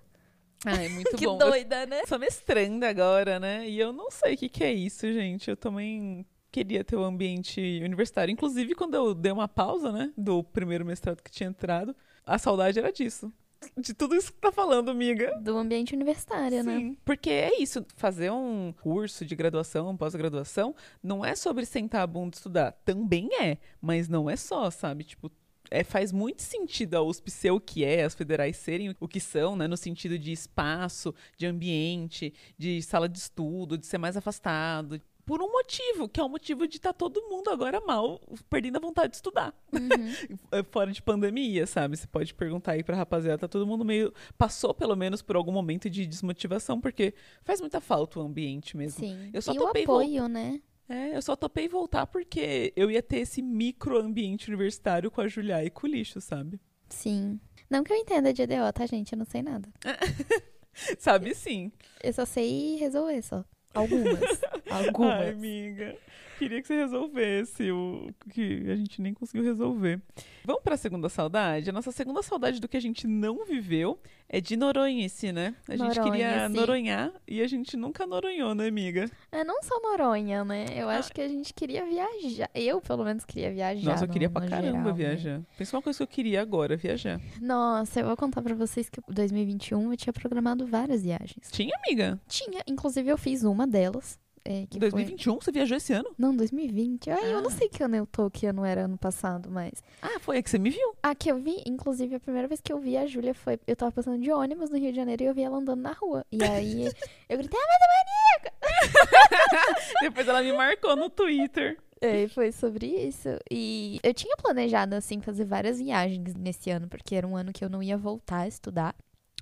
Ah, 0.64 0.76
é 0.82 0.88
muito 0.88 1.16
que 1.16 1.26
bom. 1.26 1.38
doida, 1.38 1.86
né? 1.86 2.02
Eu 2.02 2.06
sou 2.06 2.18
mestranda 2.18 2.88
agora, 2.88 3.40
né? 3.40 3.68
E 3.68 3.78
eu 3.78 3.92
não 3.92 4.10
sei 4.10 4.34
o 4.34 4.36
que, 4.38 4.48
que 4.48 4.64
é 4.64 4.72
isso, 4.72 5.10
gente. 5.12 5.50
Eu 5.50 5.56
também 5.56 6.26
queria 6.50 6.84
ter 6.84 6.96
o 6.96 7.04
ambiente 7.04 7.80
universitário. 7.82 8.32
Inclusive, 8.32 8.74
quando 8.74 8.94
eu 8.94 9.14
dei 9.14 9.32
uma 9.32 9.48
pausa, 9.48 9.92
né? 9.92 10.12
Do 10.16 10.42
primeiro 10.42 10.84
mestrado 10.84 11.22
que 11.22 11.30
tinha 11.30 11.48
entrado, 11.48 11.94
a 12.26 12.38
saudade 12.38 12.78
era 12.78 12.92
disso. 12.92 13.32
De 13.76 13.92
tudo 13.92 14.16
isso 14.16 14.32
que 14.32 14.38
tá 14.38 14.50
falando, 14.50 14.90
amiga. 14.90 15.38
Do 15.38 15.56
ambiente 15.58 15.94
universitário, 15.94 16.64
né? 16.64 16.78
Sim, 16.78 16.96
porque 17.04 17.28
é 17.28 17.60
isso, 17.60 17.84
fazer 17.94 18.32
um 18.32 18.72
curso 18.80 19.24
de 19.24 19.36
graduação, 19.36 19.94
pós-graduação, 19.96 20.74
não 21.02 21.22
é 21.22 21.34
sobre 21.34 21.66
sentar 21.66 22.00
a 22.00 22.06
bunda 22.06 22.34
e 22.34 22.38
estudar. 22.38 22.72
Também 22.86 23.28
é, 23.38 23.58
mas 23.78 24.08
não 24.08 24.30
é 24.30 24.36
só, 24.36 24.70
sabe? 24.70 25.04
Tipo, 25.04 25.30
é, 25.70 25.84
faz 25.84 26.10
muito 26.10 26.42
sentido 26.42 26.96
a 26.96 27.02
USP 27.02 27.30
ser 27.30 27.50
o 27.50 27.60
que 27.60 27.84
é, 27.84 28.04
as 28.04 28.14
federais 28.14 28.56
serem 28.56 28.94
o 28.98 29.08
que 29.08 29.20
são, 29.20 29.54
né? 29.54 29.68
No 29.68 29.76
sentido 29.76 30.18
de 30.18 30.32
espaço, 30.32 31.14
de 31.36 31.46
ambiente, 31.46 32.34
de 32.58 32.82
sala 32.82 33.08
de 33.08 33.18
estudo, 33.18 33.78
de 33.78 33.86
ser 33.86 33.98
mais 33.98 34.16
afastado. 34.16 35.00
Por 35.24 35.40
um 35.40 35.52
motivo, 35.52 36.08
que 36.08 36.18
é 36.18 36.24
o 36.24 36.28
motivo 36.28 36.66
de 36.66 36.78
estar 36.78 36.92
tá 36.92 36.98
todo 36.98 37.22
mundo 37.28 37.50
agora 37.50 37.80
mal, 37.80 38.20
perdendo 38.48 38.78
a 38.78 38.80
vontade 38.80 39.10
de 39.10 39.16
estudar. 39.16 39.54
Uhum. 39.72 40.64
Fora 40.72 40.90
de 40.90 41.00
pandemia, 41.00 41.68
sabe? 41.68 41.96
Você 41.96 42.06
pode 42.06 42.34
perguntar 42.34 42.72
aí 42.72 42.82
pra 42.82 42.96
rapaziada, 42.96 43.38
tá 43.38 43.46
todo 43.46 43.64
mundo 43.64 43.84
meio. 43.84 44.12
Passou 44.36 44.74
pelo 44.74 44.96
menos 44.96 45.22
por 45.22 45.36
algum 45.36 45.52
momento 45.52 45.88
de 45.88 46.04
desmotivação, 46.04 46.80
porque 46.80 47.14
faz 47.44 47.60
muita 47.60 47.80
falta 47.80 48.18
o 48.18 48.22
ambiente 48.22 48.76
mesmo. 48.76 48.98
Sim. 48.98 49.30
Eu 49.32 49.40
só 49.40 49.52
e 49.52 49.56
topei 49.56 49.82
o 49.82 49.84
apoio, 49.84 50.26
né? 50.26 50.60
É, 50.90 51.16
eu 51.16 51.22
só 51.22 51.36
topei 51.36 51.68
voltar 51.68 52.04
porque 52.08 52.72
eu 52.74 52.90
ia 52.90 53.00
ter 53.00 53.18
esse 53.18 53.40
micro 53.40 53.96
ambiente 53.96 54.48
universitário 54.48 55.08
com 55.08 55.20
a 55.20 55.28
Julia 55.28 55.64
e 55.64 55.70
com 55.70 55.86
o 55.86 55.90
lixo, 55.90 56.20
sabe? 56.20 56.60
Sim. 56.88 57.38
Não 57.70 57.84
que 57.84 57.92
eu 57.92 57.96
entenda 57.96 58.32
de 58.32 58.42
EDO, 58.42 58.72
tá, 58.74 58.84
gente? 58.86 59.12
Eu 59.12 59.18
não 59.18 59.24
sei 59.24 59.40
nada. 59.40 59.68
sabe 60.98 61.32
sim. 61.32 61.70
Eu 62.02 62.12
só 62.12 62.24
sei 62.24 62.74
resolver 62.74 63.22
só. 63.22 63.44
Algumas. 63.72 64.18
Algumas. 64.70 65.12
Ai, 65.20 65.30
amiga. 65.30 65.96
Queria 66.38 66.62
que 66.62 66.66
você 66.68 66.74
resolvesse 66.74 67.70
o 67.70 68.08
que 68.30 68.64
a 68.70 68.74
gente 68.74 69.02
nem 69.02 69.12
conseguiu 69.12 69.44
resolver. 69.44 70.00
Vamos 70.42 70.62
para 70.62 70.74
a 70.74 70.78
segunda 70.78 71.10
saudade? 71.10 71.68
A 71.68 71.72
nossa 71.72 71.92
segunda 71.92 72.22
saudade 72.22 72.58
do 72.60 72.66
que 72.66 72.78
a 72.78 72.80
gente 72.80 73.06
não 73.06 73.44
viveu 73.44 74.00
é 74.26 74.40
de 74.40 74.56
Noronhice, 74.56 75.32
né? 75.32 75.54
A 75.68 75.76
gente 75.76 75.98
Noronha, 75.98 76.02
queria 76.12 76.48
sim. 76.48 76.54
noronhar 76.54 77.12
e 77.28 77.42
a 77.42 77.46
gente 77.46 77.76
nunca 77.76 78.06
noronhou, 78.06 78.54
né, 78.54 78.68
amiga? 78.68 79.10
É 79.30 79.44
não 79.44 79.62
só 79.62 79.78
Noronha, 79.82 80.42
né? 80.42 80.64
Eu 80.74 80.88
Ah. 80.88 80.96
acho 80.96 81.12
que 81.12 81.20
a 81.20 81.28
gente 81.28 81.52
queria 81.52 81.84
viajar. 81.84 82.48
Eu, 82.54 82.80
pelo 82.80 83.04
menos, 83.04 83.26
queria 83.26 83.52
viajar. 83.52 83.90
Nossa, 83.90 84.04
eu 84.04 84.08
no- 84.08 84.12
queria 84.14 84.30
pra 84.30 84.40
no 84.42 84.48
caramba 84.48 84.70
geral, 84.78 84.84
né? 84.86 84.92
viajar. 84.94 85.42
Pensa 85.58 85.76
uma 85.76 85.82
coisa 85.82 85.98
que 85.98 86.02
eu 86.04 86.06
queria 86.08 86.40
agora, 86.40 86.74
viajar. 86.74 87.20
Nossa, 87.38 88.00
eu 88.00 88.06
vou 88.06 88.16
contar 88.16 88.40
pra 88.40 88.54
vocês 88.54 88.88
que 88.88 88.98
2021 89.10 89.92
eu 89.92 89.96
tinha 89.98 90.12
programado 90.12 90.64
várias 90.66 91.02
viagens. 91.02 91.50
Tinha, 91.52 91.76
amiga? 91.84 92.18
Tinha, 92.26 92.62
inclusive 92.66 93.10
eu 93.10 93.18
fiz 93.18 93.42
uma 93.44 93.66
delas. 93.66 94.18
É, 94.44 94.64
que 94.66 94.78
Em 94.78 94.80
foi... 94.80 94.90
2021, 94.90 95.34
você 95.40 95.52
viajou 95.52 95.76
esse 95.76 95.92
ano? 95.92 96.10
Não, 96.16 96.34
2020. 96.34 97.10
Ai, 97.10 97.32
eu 97.34 97.42
não 97.42 97.48
Ah. 97.50 97.52
sei 97.52 97.68
que 97.68 97.82
ano 97.82 97.96
eu 97.96 98.06
tô, 98.06 98.30
que 98.30 98.46
ano 98.46 98.64
era 98.64 98.84
ano 98.86 98.96
passado, 98.96 99.50
mas. 99.50 99.82
Ah, 100.00 100.18
foi 100.20 100.38
a 100.38 100.42
que 100.42 100.48
você 100.48 100.58
me 100.58 100.70
viu. 100.70 100.94
A 101.02 101.14
que 101.14 101.30
eu 101.30 101.36
vi, 101.38 101.62
inclusive, 101.66 102.14
a 102.14 102.20
primeira 102.20 102.48
vez 102.48 102.60
que 102.60 102.72
eu 102.72 102.78
vi 102.78 102.96
a 102.96 103.06
Júlia 103.06 103.34
foi. 103.34 103.58
Eu 103.66 103.76
tava 103.76 103.92
passando 103.92 104.18
de 104.20 104.32
ônibus 104.32 104.70
no 104.70 104.78
Rio 104.78 104.90
de 104.90 104.96
Janeiro 104.96 105.22
e 105.22 105.26
eu 105.26 105.34
vi 105.34 105.42
ela 105.42 105.58
andando 105.58 105.80
na 105.82 105.92
rua. 105.92 106.24
E 106.32 106.42
aí 106.42 106.84
eu 107.28 107.36
gritei, 107.38 107.60
ah, 107.60 108.50
Depois 110.02 110.26
ela 110.28 110.42
me 110.42 110.52
marcou 110.52 110.96
no 110.96 111.10
Twitter. 111.10 111.78
É, 112.00 112.26
foi 112.28 112.50
sobre 112.50 112.86
isso. 112.86 113.28
E 113.50 114.00
eu 114.02 114.14
tinha 114.14 114.34
planejado, 114.36 114.94
assim, 114.94 115.20
fazer 115.20 115.44
várias 115.44 115.78
viagens 115.78 116.34
nesse 116.34 116.70
ano, 116.70 116.88
porque 116.88 117.14
era 117.14 117.26
um 117.26 117.36
ano 117.36 117.52
que 117.52 117.62
eu 117.64 117.68
não 117.68 117.82
ia 117.82 117.98
voltar 117.98 118.40
a 118.40 118.48
estudar. 118.48 118.94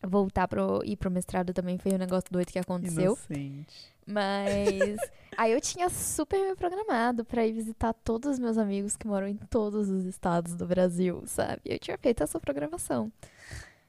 Voltar 0.04 0.46
pro, 0.48 0.80
ir 0.84 0.96
pro 0.96 1.10
mestrado 1.10 1.52
também 1.52 1.76
foi 1.78 1.92
um 1.92 1.98
negócio 1.98 2.28
doido 2.30 2.52
que 2.52 2.58
aconteceu. 2.58 3.16
Inocente. 3.30 3.96
Mas 4.08 4.98
aí 5.36 5.52
eu 5.52 5.60
tinha 5.60 5.88
super 5.90 6.38
me 6.40 6.54
programado 6.56 7.24
pra 7.24 7.46
ir 7.46 7.52
visitar 7.52 7.92
todos 7.92 8.32
os 8.32 8.38
meus 8.38 8.56
amigos 8.58 8.96
que 8.96 9.06
moram 9.06 9.28
em 9.28 9.36
todos 9.36 9.88
os 9.90 10.04
estados 10.06 10.54
do 10.54 10.66
Brasil, 10.66 11.22
sabe? 11.26 11.60
Eu 11.64 11.78
tinha 11.78 11.98
feito 11.98 12.22
essa 12.22 12.40
programação. 12.40 13.12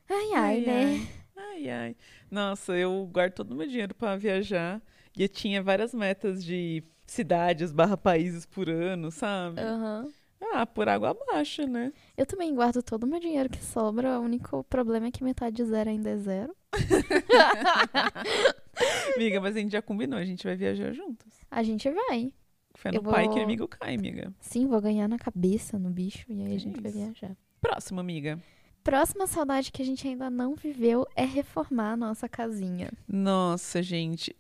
Ai, 0.10 0.34
ai, 0.36 0.62
né? 0.62 1.08
Ai, 1.38 1.70
ai. 1.70 1.96
Nossa, 2.30 2.74
eu 2.78 3.08
guardo 3.12 3.34
todo 3.34 3.52
o 3.52 3.56
meu 3.56 3.66
dinheiro 3.68 3.96
pra 3.96 4.18
viajar. 4.18 4.82
E 5.18 5.24
eu 5.24 5.30
tinha 5.30 5.64
várias 5.64 5.94
metas 5.94 6.44
de 6.44 6.84
cidades 7.08 7.72
barra 7.72 7.98
países 7.98 8.46
por 8.46 8.70
ano, 8.70 9.10
sabe? 9.10 9.58
Aham. 9.62 10.14
Ah, 10.42 10.66
por 10.66 10.88
água 10.88 11.12
abaixo, 11.12 11.68
né? 11.68 11.92
Eu 12.18 12.26
também 12.26 12.54
guardo 12.56 12.82
todo 12.82 13.04
o 13.04 13.08
meu 13.08 13.20
dinheiro 13.20 13.50
que 13.50 13.64
sobra. 13.64 14.20
O 14.20 14.24
único 14.24 14.64
problema 14.64 15.08
é 15.08 15.12
que 15.12 15.24
metade 15.24 15.58
de 15.58 15.66
zero 15.66 15.90
ainda 15.90 16.10
é 16.10 16.18
zero. 16.18 16.56
Amiga, 19.16 19.42
mas 19.42 19.56
a 19.56 19.60
gente 19.60 19.72
já 19.72 19.82
combinou, 19.82 20.18
a 20.20 20.26
gente 20.26 20.44
vai 20.44 20.56
viajar 20.56 20.94
juntos. 20.94 21.28
A 21.52 21.64
gente 21.64 21.90
vai. 21.90 22.34
Fé 22.76 22.92
no 22.92 23.04
pai 23.04 23.28
que 23.28 23.36
inimigo 23.38 23.68
cai, 23.68 23.96
amiga. 23.96 24.34
Sim, 24.40 24.68
vou 24.68 24.80
ganhar 24.82 25.08
na 25.08 25.18
cabeça 25.18 25.78
no 25.78 25.90
bicho 25.90 26.26
e 26.32 26.42
aí 26.42 26.52
a 26.54 26.56
É 26.56 26.60
gente 26.60 26.80
vai 26.80 26.92
isso. 26.92 27.00
viajar. 27.00 27.36
Próximo, 27.60 28.00
amiga. 28.00 28.40
Próxima 28.84 29.28
saudade 29.28 29.72
que 29.72 29.82
a 29.82 29.86
gente 29.86 30.08
ainda 30.08 30.30
não 30.30 30.56
viveu 30.56 31.06
é 31.16 31.26
reformar 31.26 31.94
a 31.94 31.98
nossa 31.98 32.30
casinha. 32.30 32.92
Nossa, 33.08 33.84
gente. 33.84 34.34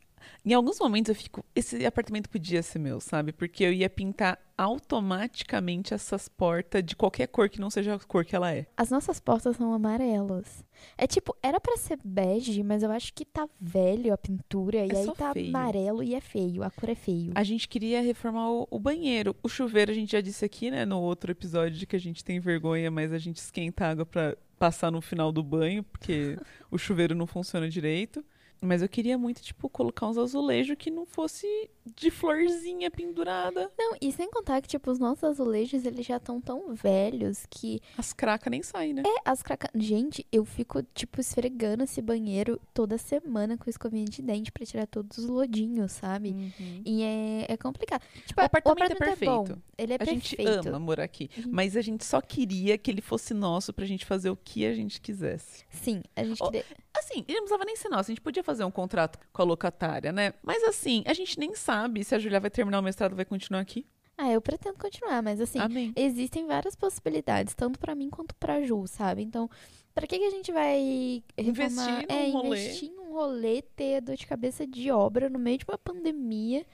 Em 0.46 0.54
alguns 0.54 0.80
momentos 0.80 1.10
eu 1.10 1.16
fico. 1.16 1.44
Esse 1.56 1.86
apartamento 1.86 2.30
podia 2.30 2.62
ser 2.64 2.80
meu, 2.80 3.00
sabe? 3.00 3.32
Porque 3.34 3.64
eu 3.64 3.74
ia 3.74 3.90
pintar 3.90 4.40
automaticamente 4.58 5.94
essas 5.94 6.28
portas 6.28 6.84
de 6.84 6.96
qualquer 6.96 7.28
cor 7.28 7.50
que 7.50 7.60
não 7.62 7.70
seja 7.70 7.96
a 7.96 8.00
cor 8.00 8.26
que 8.26 8.36
ela 8.36 8.54
é. 8.54 8.66
As 8.76 8.90
nossas 8.90 9.20
portas 9.20 9.56
são 9.58 9.74
amarelas. 9.74 10.64
É 10.98 11.06
tipo, 11.08 11.36
era 11.42 11.60
pra 11.60 11.78
ser 11.78 11.98
bege, 12.04 12.64
mas 12.64 12.84
eu 12.84 12.92
acho 12.92 13.14
que 13.14 13.26
tá 13.26 13.48
velho 13.60 14.14
a 14.14 14.18
pintura 14.18 14.78
e 14.86 14.90
É 14.92 14.96
aí 14.98 15.06
só 15.06 15.14
tá 15.14 15.34
feio. 15.34 15.50
amarelo 15.50 16.04
e 16.04 16.16
é 16.16 16.22
feio. 16.22 16.64
A 16.64 16.70
cor 16.70 16.90
é 16.90 16.96
feio. 16.96 17.32
A 17.36 17.44
gente 17.44 17.68
queria 17.68 18.02
reformar 18.02 18.50
o, 18.52 18.68
o 18.70 18.80
banheiro. 18.80 19.36
O 19.44 19.50
chuveiro, 19.50 19.92
a 19.92 19.96
gente 19.96 20.12
já 20.12 20.22
disse 20.22 20.44
aqui, 20.46 20.72
né, 20.72 20.86
no 20.86 21.00
outro 21.02 21.32
episódio, 21.32 21.78
de 21.78 21.86
que 21.86 21.96
a 21.96 22.00
gente 22.00 22.24
tem 22.24 22.40
vergonha, 22.40 22.90
mas 22.92 23.12
a 23.14 23.18
gente 23.18 23.38
esquenta 23.38 23.86
a 23.86 23.90
água 23.92 24.06
pra 24.06 24.36
passar 24.58 24.92
no 24.92 25.02
final 25.02 25.32
do 25.32 25.42
banho, 25.44 25.84
porque 25.84 26.38
o 26.70 26.78
chuveiro 26.78 27.16
não 27.16 27.26
funciona 27.28 27.70
direito. 27.70 28.24
Mas 28.62 28.82
eu 28.82 28.90
queria 28.90 29.18
muito, 29.18 29.42
tipo, 29.42 29.70
colocar 29.70 30.08
uns 30.08 30.18
azulejos 30.18 30.76
que 30.78 30.92
não 30.92 31.06
fosse 31.06 31.48
de 31.96 32.12
florzinha 32.12 32.92
pendurada. 32.92 33.72
Não, 33.78 33.96
e 34.02 34.12
sem 34.12 34.30
contar 34.30 34.62
que, 34.62 34.68
tipo, 34.68 34.92
os 34.92 35.00
nossos 35.00 35.24
azulejos, 35.24 35.86
eles 35.86 36.06
já 36.06 36.18
estão 36.18 36.40
tão 36.42 36.74
velhos 36.76 37.46
que 37.50 37.82
As 37.98 38.14
cracas 38.14 38.52
nem 38.52 38.62
saem, 38.62 38.94
né? 38.94 39.04
É, 39.06 39.22
as 39.30 39.42
craca... 39.42 39.70
Gente, 39.74 40.26
eu 40.32 40.44
fico, 40.46 40.84
tipo, 40.94 41.20
esfregando 41.22 41.84
esse 41.84 42.02
banheiro 42.02 42.60
toda 42.74 42.98
semana 42.98 43.58
com 43.58 43.70
escovinha 43.70 44.06
de 44.06 44.22
dente 44.22 44.52
pra 44.52 44.66
tirar 44.66 44.88
todos 44.88 45.18
os 45.18 45.26
lodinhos, 45.26 45.94
sabe? 45.94 46.30
Uhum. 46.32 46.82
E 46.86 47.02
é, 47.02 47.46
é 47.54 47.58
complicado. 47.58 48.04
Tipo, 48.26 48.42
O 48.42 48.44
apartamento 48.44 48.92
é 48.92 48.96
bom. 48.96 49.44
perfeito. 49.46 49.62
Ele 49.78 49.94
é 49.94 49.98
A 50.00 50.06
gente 50.06 50.36
perfeito. 50.36 50.68
ama 50.70 50.80
morar 50.80 51.04
aqui. 51.06 51.30
Uhum. 51.38 51.46
Mas 51.52 51.76
a 51.78 51.82
gente 51.82 52.04
só 52.06 52.20
queria 52.22 52.78
que 52.78 52.92
ele 52.92 53.02
fosse 53.02 53.34
nosso 53.34 53.74
pra 53.74 53.86
gente 53.86 54.06
fazer 54.06 54.30
o 54.30 54.36
que 54.36 54.66
a 54.66 54.74
gente 54.74 55.00
quisesse. 55.00 55.64
Sim, 55.72 56.04
a 56.16 56.24
gente 56.24 56.40
queria... 56.44 56.66
Assim, 56.98 57.24
ele 57.28 57.36
não 57.38 57.44
precisava 57.44 57.64
nem 57.66 57.76
ser 57.78 57.88
nosso. 57.88 58.12
A 58.12 58.14
gente 58.14 58.22
podia 58.22 58.44
fazer 58.50 58.64
um 58.64 58.72
contrato 58.72 59.20
com 59.32 59.42
a 59.42 59.46
locatária, 59.46 60.12
né? 60.12 60.34
Mas 60.42 60.64
assim, 60.64 61.04
a 61.06 61.14
gente 61.14 61.40
nem 61.40 61.54
sabe 61.56 62.04
se 62.04 62.16
a 62.16 62.20
Julia 62.20 62.40
vai 62.40 62.50
terminar 62.50 62.80
o 62.80 62.84
mestrado 62.84 63.16
vai 63.16 63.26
continuar 63.26 63.62
aqui. 63.62 63.86
Ah, 64.18 64.32
eu 64.32 64.42
pretendo 64.42 64.78
continuar, 64.78 65.22
mas 65.22 65.40
assim, 65.40 65.60
Amém. 65.60 65.94
existem 65.96 66.46
várias 66.46 66.76
possibilidades, 66.76 67.54
tanto 67.54 67.80
pra 67.80 67.96
mim 67.96 68.10
quanto 68.10 68.36
pra 68.36 68.62
Ju, 68.62 68.86
sabe? 68.86 69.22
Então, 69.22 69.50
pra 69.96 70.06
que, 70.06 70.20
que 70.20 70.26
a 70.26 70.30
gente 70.30 70.52
vai 70.52 71.24
reformar? 71.38 72.04
Investir 72.04 72.06
é, 72.10 72.30
rolê. 72.32 72.48
investir 72.48 72.92
num 72.92 73.14
rolê, 73.14 73.62
ter 73.62 74.02
dor 74.02 74.18
de 74.18 74.28
cabeça 74.28 74.68
de 74.68 74.92
obra 74.92 75.30
no 75.30 75.40
meio 75.40 75.60
de 75.60 75.66
uma 75.66 75.78
pandemia, 75.78 76.66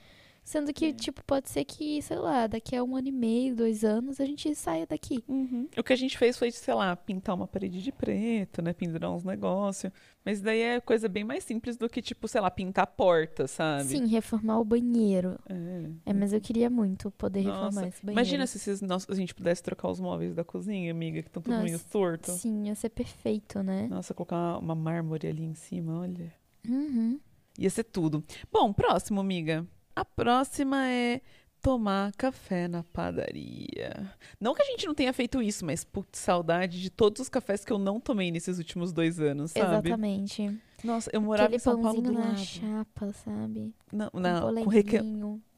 sendo 0.46 0.70
É. 0.70 0.72
que, 0.72 0.92
tipo, 0.94 1.24
pode 1.24 1.50
ser 1.50 1.64
que, 1.64 2.00
sei 2.00 2.16
lá, 2.18 2.46
daqui 2.46 2.76
a 2.76 2.84
um 2.84 2.94
ano 2.94 3.08
e 3.08 3.12
meio, 3.12 3.56
dois 3.56 3.82
anos, 3.84 4.20
a 4.20 4.24
gente 4.24 4.54
saia 4.54 4.86
daqui. 4.86 5.24
Uhum. 5.26 5.68
O 5.76 5.82
que 5.82 5.92
a 5.92 5.96
gente 5.96 6.16
fez 6.16 6.38
foi, 6.38 6.52
sei 6.52 6.72
lá, 6.72 6.94
pintar 6.94 7.34
uma 7.34 7.48
parede 7.48 7.82
de 7.82 7.90
preto, 7.90 8.62
né? 8.62 8.72
Pendurar 8.72 9.12
uns 9.12 9.24
negócios. 9.24 9.92
Mas 10.24 10.40
daí 10.40 10.60
é 10.60 10.80
coisa 10.80 11.08
bem 11.08 11.24
mais 11.24 11.42
simples 11.42 11.76
do 11.76 11.88
que, 11.88 12.00
tipo, 12.00 12.28
sei 12.28 12.40
lá, 12.40 12.48
pintar 12.50 12.84
a 12.84 12.86
porta, 12.86 13.48
sabe? 13.48 13.84
Sim, 13.88 14.06
reformar 14.06 14.60
o 14.60 14.64
banheiro. 14.64 15.36
É. 15.48 16.10
É, 16.10 16.12
mas 16.12 16.32
eu 16.32 16.40
queria 16.40 16.70
muito 16.70 17.10
poder 17.10 17.40
reformar 17.40 17.64
Nossa, 17.66 17.88
esse 17.88 18.06
banheiro. 18.06 18.20
Imagina 18.20 18.46
se 18.46 18.56
esses 18.56 18.80
nossos- 18.80 19.10
a 19.10 19.14
gente 19.14 19.34
pudesse 19.34 19.62
trocar 19.64 19.88
os 19.90 19.98
móveis 19.98 20.32
da 20.32 20.44
cozinha, 20.44 20.92
amiga, 20.92 21.22
que 21.22 21.28
estão 21.28 21.42
todos 21.42 21.60
meio 21.62 21.78
tortos. 21.90 22.34
Sim, 22.34 22.66
ia 22.68 22.74
ser 22.76 22.90
perfeito, 22.90 23.62
né? 23.64 23.88
Nossa, 23.88 24.14
colocar 24.14 24.36
uma, 24.36 24.58
uma 24.58 24.74
mármore 24.76 25.26
ali 25.26 25.42
em 25.42 25.54
cima, 25.54 26.00
olha. 26.00 26.32
Uhum. 26.68 27.18
Ia 27.58 27.70
ser 27.70 27.84
tudo. 27.84 28.22
Bom, 28.52 28.72
próximo, 28.72 29.18
amiga. 29.20 29.66
A 29.96 30.04
próxima 30.04 30.86
é 30.88 31.22
tomar 31.62 32.12
café 32.12 32.68
na 32.68 32.82
padaria. 32.84 34.12
Não 34.38 34.54
que 34.54 34.62
a 34.62 34.66
gente 34.66 34.86
não 34.86 34.94
tenha 34.94 35.12
feito 35.12 35.40
isso, 35.42 35.64
mas 35.64 35.84
putz, 35.84 36.18
saudade 36.18 36.80
de 36.80 36.90
todos 36.90 37.22
os 37.22 37.28
cafés 37.30 37.64
que 37.64 37.72
eu 37.72 37.78
não 37.78 37.98
tomei 37.98 38.30
nesses 38.30 38.58
últimos 38.58 38.92
dois 38.92 39.18
anos, 39.18 39.52
sabe? 39.52 39.88
Exatamente. 39.88 40.60
Nossa, 40.84 41.10
eu 41.12 41.20
morava 41.22 41.46
Aquele 41.46 41.56
em 41.56 41.58
São 41.60 41.80
Paulo 41.80 42.02
do 42.02 42.12
na 42.12 42.20
lado. 42.20 42.38
chapa, 42.38 43.12
sabe? 43.14 43.74
Não, 43.90 44.10
Com 44.10 44.20
não, 44.20 44.54
com 44.64 44.70
reque... 44.70 45.00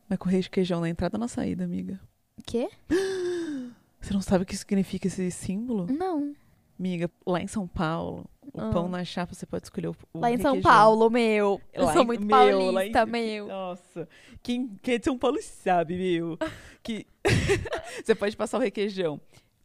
mas 0.08 0.18
com 0.18 0.28
requeijão 0.28 0.80
na 0.80 0.88
entrada 0.88 1.16
ou 1.16 1.20
na 1.20 1.28
saída, 1.28 1.64
amiga. 1.64 2.00
O 2.38 2.42
quê? 2.42 2.70
Você 4.00 4.14
não 4.14 4.22
sabe 4.22 4.44
o 4.44 4.46
que 4.46 4.56
significa 4.56 5.08
esse 5.08 5.30
símbolo? 5.32 5.86
Não. 5.90 6.32
Amiga, 6.78 7.10
lá 7.26 7.42
em 7.42 7.48
São 7.48 7.66
Paulo, 7.66 8.24
o 8.52 8.60
Ah. 8.60 8.70
pão 8.70 8.88
na 8.88 9.04
chapa 9.04 9.34
você 9.34 9.46
pode 9.46 9.64
escolher 9.64 9.88
o, 9.88 9.96
o 10.12 10.20
Lá 10.20 10.30
em 10.32 10.38
São. 10.38 10.60
Paulo, 10.60 11.08
meu. 11.10 11.60
Eu 11.72 11.84
Lá 11.86 11.92
sou 11.92 12.02
em- 12.02 12.06
muito 12.06 12.24
meu, 12.26 12.70
lá 12.72 12.84
em- 12.86 12.92
paulista, 12.92 13.06
meu. 13.06 13.46
Nossa, 13.46 14.08
quem, 14.42 14.68
quem 14.82 14.94
é 14.94 14.98
de 14.98 15.04
São 15.04 15.18
Paulo 15.18 15.38
sabe, 15.42 15.96
meu. 15.96 16.38
Que 16.82 17.06
você 18.04 18.14
pode 18.14 18.36
passar 18.36 18.58
o 18.58 18.60
requeijão 18.60 19.20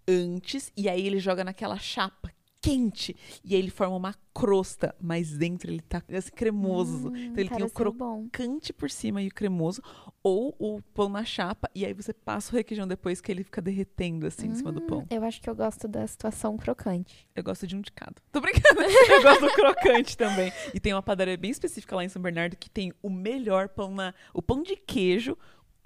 antes 0.08 0.72
e 0.76 0.90
aí 0.90 1.06
ele 1.08 1.20
joga 1.20 1.44
naquela 1.44 1.78
chapa 1.78 2.32
quente. 2.64 3.14
E 3.44 3.54
aí 3.54 3.62
ele 3.62 3.70
forma 3.70 3.96
uma 3.96 4.16
crosta, 4.34 4.96
mas 5.00 5.38
dentro 5.38 5.70
ele 5.70 5.82
tá 5.82 6.02
assim, 6.10 6.32
cremoso. 6.32 7.10
Hum, 7.10 7.18
então 7.18 7.44
ele 7.44 7.50
tem 7.50 7.64
o 7.64 7.70
pareceu 7.70 7.92
bom. 7.94 8.24
crocante 8.30 8.72
por 8.72 8.90
cima 8.90 9.22
e 9.22 9.28
o 9.28 9.34
cremoso. 9.34 9.82
Ou 10.24 10.56
o 10.58 10.82
pão 10.94 11.10
na 11.10 11.26
chapa, 11.26 11.70
e 11.76 11.86
aí 11.86 11.94
você 11.94 12.14
passa 12.14 12.54
o 12.54 12.56
requeijão 12.56 12.88
depois 12.88 13.20
que 13.20 13.30
ele 13.30 13.44
fica 13.44 13.62
derretendo 13.62 14.26
assim 14.26 14.48
em 14.48 14.56
cima 14.56 14.72
do 14.72 14.82
Hum, 14.82 14.88
pão. 14.88 15.06
Eu 15.10 15.24
acho 15.26 15.42
que 15.42 15.50
eu 15.50 15.56
gosto 15.56 15.88
da 15.88 16.08
situação 16.08 16.56
crocante. 16.58 17.28
Eu 17.36 17.44
gosto 17.44 17.68
de 17.68 17.76
um 17.76 17.82
de 17.82 17.92
cada. 17.92 18.16
Tô 18.32 18.40
brincando. 18.40 18.82
Eu 19.12 19.22
gosto 19.22 19.42
do 19.42 19.52
crocante 19.52 20.18
também. 20.18 20.52
E 20.74 20.80
tem 20.80 20.94
uma 20.94 21.04
padaria 21.04 21.36
bem 21.38 21.52
específica 21.52 21.96
lá 21.98 22.04
em 22.06 22.10
São 22.10 22.22
Bernardo 22.22 22.56
que 22.56 22.70
tem 22.70 22.94
o 23.04 23.10
melhor 23.10 23.68
pão 23.68 23.94
na. 23.94 24.14
O 24.34 24.42
pão 24.42 24.64
de 24.64 24.76
queijo 24.78 25.38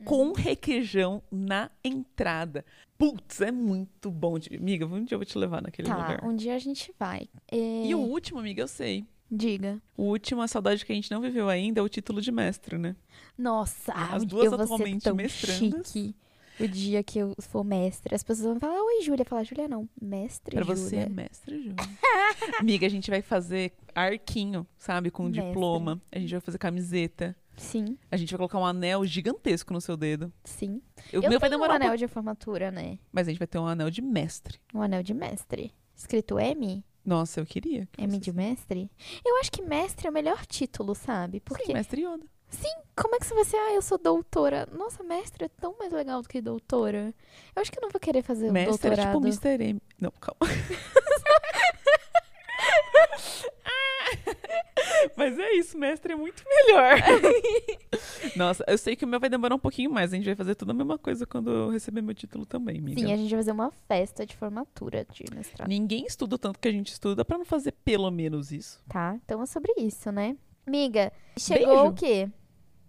com 0.05 0.31
requeijão 0.33 1.21
na 1.31 1.69
entrada. 1.83 2.63
Putz, 2.97 3.41
é 3.41 3.51
muito 3.51 4.09
bom. 4.11 4.37
de- 4.39 4.55
Amiga, 4.55 4.85
um 4.85 5.03
dia 5.03 5.15
eu 5.15 5.19
vou 5.19 5.25
te 5.25 5.37
levar 5.37 5.61
naquele 5.61 5.87
Tá, 5.87 5.95
lugar. 5.95 6.23
um 6.23 6.35
dia 6.35 6.55
a 6.55 6.59
gente 6.59 6.93
vai. 6.99 7.27
É, 7.51 7.85
E 7.85 7.93
o 7.95 7.99
último, 7.99 8.39
amiga, 8.39 8.61
eu 8.61 8.67
sei. 8.67 9.05
Diga. 9.29 9.81
O 9.97 10.03
último, 10.03 10.41
a 10.41 10.47
saudade 10.47 10.85
que 10.85 10.91
a 10.91 10.95
gente 10.95 11.11
não 11.11 11.19
viveu 11.19 11.49
ainda, 11.49 11.79
é 11.81 11.83
o 11.83 11.89
título 11.89 12.21
de 12.21 12.31
mestre, 12.31 12.77
né? 12.77 12.95
Nossa, 13.37 13.91
As 13.93 14.23
duas 14.23 14.45
eu 14.45 14.51
vou 14.51 14.61
atualmente 14.61 15.11
mestrandas. 15.11 15.91
chique. 15.91 16.15
O 16.59 16.67
dia 16.67 17.03
que 17.03 17.19
eu 17.19 17.35
for 17.39 17.63
mestre, 17.63 18.15
as 18.15 18.23
pessoas 18.23 18.47
vão 18.47 18.59
falar, 18.59 18.81
oi, 18.81 19.01
Júlia. 19.03 19.23
Falar, 19.25 19.43
Júlia 19.43 19.67
não, 19.67 19.87
mestre 20.01 20.55
Pra 20.55 20.65
você, 20.65 20.95
é 20.95 20.99
Júlia. 21.01 21.15
mestre 21.15 21.55
Júlia. 21.61 21.75
Amiga, 22.59 22.87
a 22.87 22.89
gente 22.89 23.11
vai 23.11 23.21
fazer 23.21 23.73
arquinho, 23.93 24.65
sabe? 24.77 25.11
Com 25.11 25.23
Mestre. 25.25 25.43
diploma. 25.45 26.01
A 26.11 26.17
gente 26.17 26.31
vai 26.31 26.39
fazer 26.41 26.57
camiseta. 26.57 27.35
Sim, 27.57 27.97
A 28.11 28.17
gente 28.17 28.29
vai 28.31 28.37
colocar 28.37 28.59
um 28.59 28.65
anel 28.65 29.03
gigantesco 29.05 29.73
no 29.73 29.81
seu 29.81 29.97
dedo. 29.97 30.31
sim. 30.43 30.81
O 31.11 31.17
Eu 31.17 31.29
meu 31.29 31.39
vai 31.39 31.49
um 31.49 31.51
demorar 31.51 31.73
um 31.73 31.75
anel 31.77 31.97
de 31.97 32.07
formatura, 32.07 32.69
né? 32.71 32.99
Mas 33.11 33.27
a 33.27 33.31
gente 33.31 33.39
vai 33.39 33.47
ter 33.47 33.57
um 33.57 33.65
anel 33.65 33.89
de 33.89 34.01
mestre. 34.01 34.59
Um 34.73 34.81
anel 34.81 35.01
de 35.01 35.13
mestre. 35.13 35.73
Escrito 35.95 36.39
M? 36.39 36.83
Nossa, 37.03 37.39
eu 37.39 37.45
queria. 37.45 37.87
que 37.91 38.03
M 38.03 38.19
de 38.19 38.29
assim. 38.29 38.37
mestre? 38.37 38.91
Eu 39.25 39.37
acho 39.39 39.51
que 39.51 39.61
mestre 39.63 40.07
é 40.07 40.09
o 40.09 40.13
melhor 40.13 40.45
título, 40.45 40.93
sabe? 40.93 41.39
Porque 41.39 41.65
Sim, 41.65 41.73
mestre 41.73 42.03
Yoda. 42.03 42.25
como 42.95 43.15
é 43.15 43.19
que 43.19 43.25
você 43.25 43.33
vai 43.33 43.45
ser, 43.45 43.57
ah, 43.57 43.73
eu 43.73 43.81
sou 43.81 43.97
doutora? 43.97 44.67
Nossa, 44.71 45.03
mestre 45.03 45.45
é 45.45 45.49
tão 45.49 45.75
mais 45.79 45.91
legal 45.91 46.21
do 46.21 46.29
que 46.29 46.39
doutora. 46.41 47.13
Eu 47.55 47.61
acho 47.61 47.71
que 47.71 47.79
eu 47.79 47.81
não 47.81 47.89
vou 47.89 47.99
querer 47.99 48.21
fazer 48.21 48.49
um 48.49 48.53
mestre 48.53 48.89
é 48.89 48.95
tipo 48.95 49.19
doutorado. 49.19 49.25
Mr. 49.25 49.63
M. 49.63 49.81
Não, 49.99 50.11
calma. 50.11 50.37
Mas 55.15 55.37
é 55.37 55.53
isso, 55.53 55.77
mestre 55.77 56.13
é 56.13 56.15
muito 56.15 56.43
melhor. 56.47 56.97
Nossa, 58.35 58.63
eu 58.67 58.77
sei 58.77 58.95
que 58.95 59.05
o 59.05 59.07
meu 59.07 59.19
vai 59.19 59.29
demorar 59.29 59.55
um 59.55 59.59
pouquinho 59.59 59.89
mais. 59.89 60.11
A 60.11 60.15
gente 60.15 60.25
vai 60.25 60.35
fazer 60.35 60.55
tudo 60.55 60.71
a 60.71 60.73
mesma 60.73 60.97
coisa 60.97 61.25
quando 61.25 61.49
eu 61.51 61.69
receber 61.69 62.01
meu 62.01 62.13
título 62.13 62.45
também, 62.45 62.77
amiga. 62.79 62.99
Sim, 62.99 63.11
a 63.11 63.17
gente 63.17 63.29
vai 63.29 63.39
fazer 63.39 63.51
uma 63.51 63.71
festa 63.87 64.25
de 64.25 64.35
formatura 64.35 65.05
de 65.11 65.23
mestrado. 65.33 65.67
Ninguém 65.67 66.05
estuda 66.05 66.35
o 66.35 66.37
tanto 66.37 66.59
que 66.59 66.67
a 66.67 66.71
gente 66.71 66.91
estuda 66.91 67.23
pra 67.23 67.37
não 67.37 67.45
fazer 67.45 67.71
pelo 67.71 68.09
menos 68.11 68.51
isso. 68.51 68.79
Tá, 68.87 69.17
então 69.23 69.41
é 69.41 69.45
sobre 69.45 69.73
isso, 69.77 70.11
né? 70.11 70.35
Miga, 70.65 71.11
chegou 71.37 71.67
Beijo? 71.67 71.85
o 71.87 71.93
quê? 71.93 72.29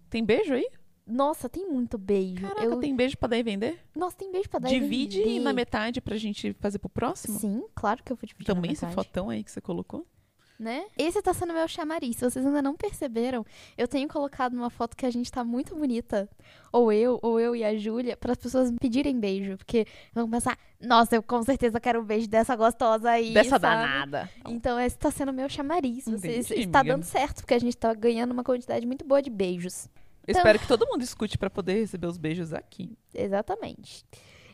Tem 0.09 0.23
beijo 0.23 0.53
aí? 0.53 0.67
Nossa, 1.07 1.49
tem 1.49 1.65
muito 1.67 1.97
beijo. 1.97 2.41
Caraca, 2.41 2.63
eu... 2.63 2.79
tem 2.79 2.95
beijo 2.95 3.17
pra 3.17 3.29
dar 3.29 3.37
e 3.37 3.43
vender? 3.43 3.79
Nossa, 3.95 4.15
tem 4.15 4.31
beijo 4.31 4.47
pra 4.47 4.59
dar 4.59 4.71
e 4.71 4.79
Divide 4.79 5.23
vender. 5.23 5.39
na 5.39 5.53
metade 5.53 6.01
pra 6.01 6.15
gente 6.17 6.53
fazer 6.59 6.77
pro 6.77 6.89
próximo? 6.89 7.39
Sim, 7.39 7.63
claro 7.73 8.03
que 8.03 8.11
eu 8.11 8.15
vou 8.15 8.27
dividir 8.27 8.45
Também 8.45 8.69
na 8.69 8.73
esse 8.73 8.85
metade. 8.85 9.07
fotão 9.07 9.29
aí 9.29 9.43
que 9.43 9.51
você 9.51 9.59
colocou? 9.59 10.05
Né? 10.59 10.85
Esse 10.97 11.21
tá 11.21 11.33
sendo 11.33 11.53
meu 11.53 11.67
chamariz. 11.67 12.17
Se 12.17 12.29
vocês 12.29 12.45
ainda 12.45 12.61
não 12.61 12.75
perceberam, 12.75 13.45
eu 13.77 13.87
tenho 13.87 14.09
colocado 14.09 14.53
uma 14.53 14.69
foto 14.69 14.97
que 14.97 15.05
a 15.05 15.09
gente 15.09 15.31
tá 15.31 15.43
muito 15.43 15.73
bonita. 15.73 16.29
Ou 16.71 16.91
eu, 16.91 17.17
ou 17.21 17.39
eu 17.39 17.55
e 17.55 17.63
a 17.63 17.75
Júlia, 17.77 18.17
para 18.17 18.33
as 18.33 18.37
pessoas 18.37 18.69
me 18.69 18.77
pedirem 18.77 19.17
beijo. 19.17 19.57
Porque 19.57 19.87
vão 20.13 20.29
pensar, 20.29 20.57
nossa, 20.81 21.15
eu 21.15 21.23
com 21.23 21.41
certeza 21.43 21.79
quero 21.79 22.01
um 22.01 22.03
beijo 22.05 22.27
dessa 22.27 22.55
gostosa 22.55 23.09
aí. 23.09 23.33
Dessa 23.33 23.51
sabe? 23.51 23.61
danada. 23.61 24.29
Então 24.47 24.77
esse 24.77 24.97
tá 24.97 25.09
sendo 25.09 25.31
meu 25.31 25.47
chamariz. 25.47 26.03
Vocês, 26.03 26.45
Entendi, 26.51 26.67
está 26.67 26.81
amiga. 26.81 26.95
dando 26.95 27.03
certo, 27.05 27.37
porque 27.37 27.53
a 27.53 27.59
gente 27.59 27.77
tá 27.77 27.93
ganhando 27.93 28.31
uma 28.31 28.43
quantidade 28.43 28.85
muito 28.85 29.05
boa 29.05 29.21
de 29.21 29.29
beijos. 29.29 29.87
Eu 30.27 30.33
espero 30.33 30.59
que 30.59 30.67
todo 30.67 30.85
mundo 30.85 31.01
escute 31.01 31.37
pra 31.37 31.49
poder 31.49 31.73
receber 31.73 32.05
os 32.05 32.17
beijos 32.17 32.53
aqui. 32.53 32.95
Exatamente. 33.15 34.05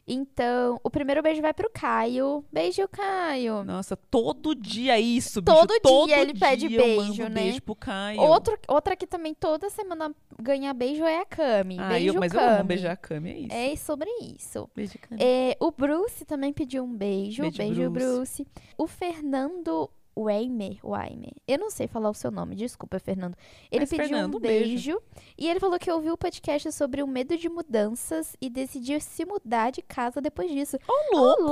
Então, 0.08 0.80
o 0.84 0.90
primeiro 0.90 1.24
beijo 1.24 1.42
vai 1.42 1.52
pro 1.52 1.70
Caio. 1.70 2.46
Beijo, 2.52 2.88
Caio. 2.88 3.64
Nossa, 3.64 3.98
todo 3.98 4.54
dia 4.54 5.00
isso, 5.00 5.42
bicho. 5.42 5.58
Todo 5.58 5.72
dia 5.72 5.80
Todo 5.82 6.12
ele 6.12 6.34
pede 6.38 6.68
dia 6.68 6.80
eu 6.80 6.96
mando 6.96 7.08
beijo, 7.08 7.24
né? 7.24 7.30
beijo 7.30 7.62
pro 7.64 7.76
Caio. 7.76 8.22
Outro, 8.22 8.58
outra 8.68 8.96
que 8.96 9.08
também 9.08 9.34
toda 9.34 9.68
semana 9.70 10.14
ganha 10.40 10.72
beijo 10.76 11.04
é 11.04 11.22
a 11.22 11.26
Cami. 11.26 11.78
Ah, 11.80 11.90
beijo, 11.90 12.14
eu, 12.14 12.20
mas 12.20 12.34
eu 12.34 12.40
Cami. 12.40 12.54
amo 12.56 12.64
beijar 12.66 12.92
a 12.92 12.96
Cami, 12.96 13.30
é 13.32 13.38
isso. 13.40 13.54
É 13.54 13.76
sobre 13.78 14.10
isso. 14.22 14.70
Beijo, 14.76 14.94
Cami. 15.00 15.22
É, 15.24 15.58
o 15.60 15.72
Bruce 15.72 16.24
também 16.24 16.54
pediu 16.54 16.84
um 16.84 16.94
beijo. 16.94 17.42
Beijo, 17.42 17.58
Beijo, 17.58 17.90
Bruce. 17.90 18.44
Bruce. 18.44 18.48
O 18.78 18.86
Fernando 18.86 19.90
Weimer, 20.18 20.78
Weimer. 20.84 21.34
Eu 21.48 21.58
não 21.60 21.70
sei 21.70 21.88
falar 21.88 22.10
o 22.10 22.14
seu 22.14 22.32
nome, 22.32 22.56
desculpa, 22.56 23.00
Fernando. 23.00 23.36
Ele 23.72 23.82
Mas, 23.82 23.90
pediu 23.90 24.06
Fernando, 24.08 24.36
um 24.38 24.40
beijo. 24.40 24.66
beijo. 24.66 25.02
E 25.38 25.50
ele 25.50 25.60
falou 25.60 25.78
que 25.78 25.92
ouviu 25.92 26.14
o 26.14 26.18
podcast 26.18 26.72
sobre 26.72 27.04
o 27.04 27.08
medo 27.08 27.38
de 27.38 27.50
mudanças 27.50 28.36
e 28.42 28.50
decidiu 28.50 29.00
se 29.02 29.26
mudar 29.26 29.72
de 29.72 29.82
casa 29.82 30.22
depois 30.22 30.50
disso. 30.50 30.78
Ô, 30.88 31.18
Ô, 31.18 31.20
louco! 31.20 31.44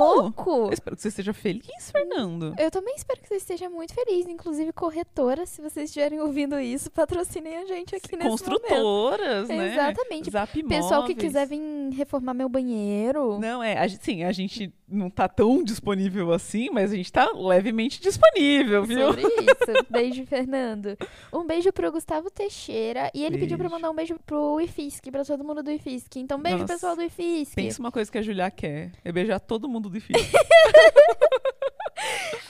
louco! 0.50 0.50
Eu 0.66 0.72
espero 0.72 0.96
que 0.96 1.02
você 1.02 1.08
esteja 1.08 1.32
feliz, 1.32 1.90
Fernando. 1.90 2.54
Eu 2.58 2.70
também 2.70 2.94
espero 2.96 3.20
que 3.20 3.28
você 3.28 3.36
esteja 3.36 3.68
muito 3.68 3.92
feliz. 3.94 4.26
Inclusive, 4.26 4.72
corretora, 4.72 5.44
se 5.46 5.60
vocês 5.60 5.90
estiverem 5.90 6.20
ouvindo 6.20 6.58
isso, 6.58 6.90
patrocinem 6.90 7.58
a 7.58 7.66
gente 7.66 7.94
aqui 7.94 8.16
nesse 8.16 8.28
momento. 8.28 8.44
Construtoras, 8.44 9.48
né? 9.48 9.72
Exatamente. 9.72 10.30
Zap 10.30 10.62
Pessoal 10.62 11.04
que 11.04 11.12
Imóveis. 11.12 11.18
quiser 11.18 11.46
vir 11.46 11.60
reformar 11.92 12.34
meu 12.34 12.48
banheiro. 12.48 13.38
Não, 13.38 13.62
é, 13.62 13.78
a 13.78 13.86
gente, 13.86 14.04
sim, 14.04 14.22
a 14.24 14.32
gente 14.32 14.72
não 14.88 15.10
tá 15.10 15.28
tão 15.28 15.62
disponível 15.62 16.32
assim, 16.32 16.68
mas 16.70 16.92
a 16.92 16.96
gente 16.96 17.12
tá 17.12 17.30
levemente 17.32 18.00
disponível, 18.00 18.53
viu? 18.62 18.86
Sobre 18.86 19.22
isso. 19.42 19.86
Beijo, 19.90 20.26
Fernando. 20.26 20.96
Um 21.32 21.44
beijo 21.46 21.72
pro 21.72 21.90
Gustavo 21.90 22.30
Teixeira. 22.30 23.10
E 23.14 23.24
ele 23.24 23.38
pediu 23.38 23.56
pra 23.56 23.64
Beijo. 23.68 23.74
mandar 23.76 23.90
um 23.90 23.94
beijo 23.94 24.16
pro 24.24 24.60
IFISC, 24.60 25.10
pra 25.10 25.24
todo 25.24 25.42
mundo 25.42 25.62
do 25.62 25.70
IFISC. 25.70 26.16
Então, 26.20 26.38
beijo, 26.40 26.58
Nossa, 26.58 26.74
pessoal 26.74 26.94
do 26.94 27.02
IFISC. 27.02 27.54
Pensa 27.54 27.80
uma 27.80 27.90
coisa 27.90 28.10
que 28.12 28.18
a 28.18 28.22
Julia 28.22 28.50
quer, 28.50 28.92
é 29.04 29.10
beijar 29.10 29.40
todo 29.40 29.68
mundo 29.68 29.88
do 29.88 30.00
filho. 30.00 30.18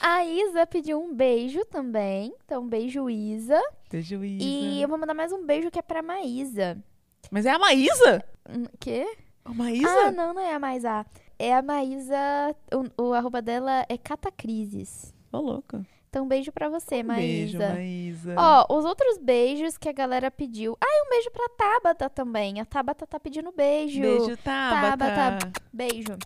A 0.01 0.23
Isa 0.25 0.67
pediu 0.67 1.01
um 1.01 1.13
beijo 1.13 1.65
também. 1.65 2.33
Então, 2.45 2.67
beijo, 2.67 3.09
Isa. 3.09 3.59
Beijo, 3.89 4.23
Isa. 4.23 4.43
E 4.43 4.81
eu 4.81 4.87
vou 4.87 4.97
mandar 4.97 5.13
mais 5.13 5.31
um 5.31 5.43
beijo 5.45 5.71
que 5.71 5.79
é 5.79 5.81
pra 5.81 6.01
Maísa. 6.03 6.77
Mas 7.31 7.45
é 7.45 7.49
a 7.51 7.57
Maísa? 7.59 8.23
Hum, 8.49 8.65
Quê? 8.79 9.05
A 9.43 9.51
Maísa? 9.53 9.89
Ah, 9.89 10.11
não, 10.11 10.33
não 10.33 10.41
é 10.41 10.53
a 10.53 10.59
Maísa. 10.59 11.05
É 11.39 11.55
a 11.55 11.61
Maísa. 11.61 12.15
O, 12.97 13.03
o 13.07 13.13
arroba 13.13 13.41
dela 13.41 13.83
é 13.89 13.97
Catacrises. 13.97 15.13
Ô, 15.31 15.39
louca. 15.39 15.83
Então, 16.15 16.25
beijo 16.25 16.49
pra 16.49 16.69
você, 16.69 17.03
Um 17.03 17.07
Beijo, 17.07 17.57
Maísa. 17.57 17.73
Maísa. 17.73 18.35
Ó, 18.37 18.77
os 18.77 18.85
outros 18.85 19.17
beijos 19.17 19.77
que 19.77 19.89
a 19.89 19.91
galera 19.91 20.31
pediu. 20.31 20.77
Ah, 20.79 20.87
e 20.87 21.05
um 21.05 21.09
beijo 21.09 21.29
pra 21.29 21.49
Tabata 21.49 22.09
também. 22.09 22.61
A 22.61 22.63
Tabata 22.63 23.05
tá 23.05 23.19
pedindo 23.19 23.51
beijo. 23.51 23.99
Beijo, 23.99 24.37
Tabata. 24.37 24.97
Tabata. 24.97 25.51
Beijo. 25.73 26.17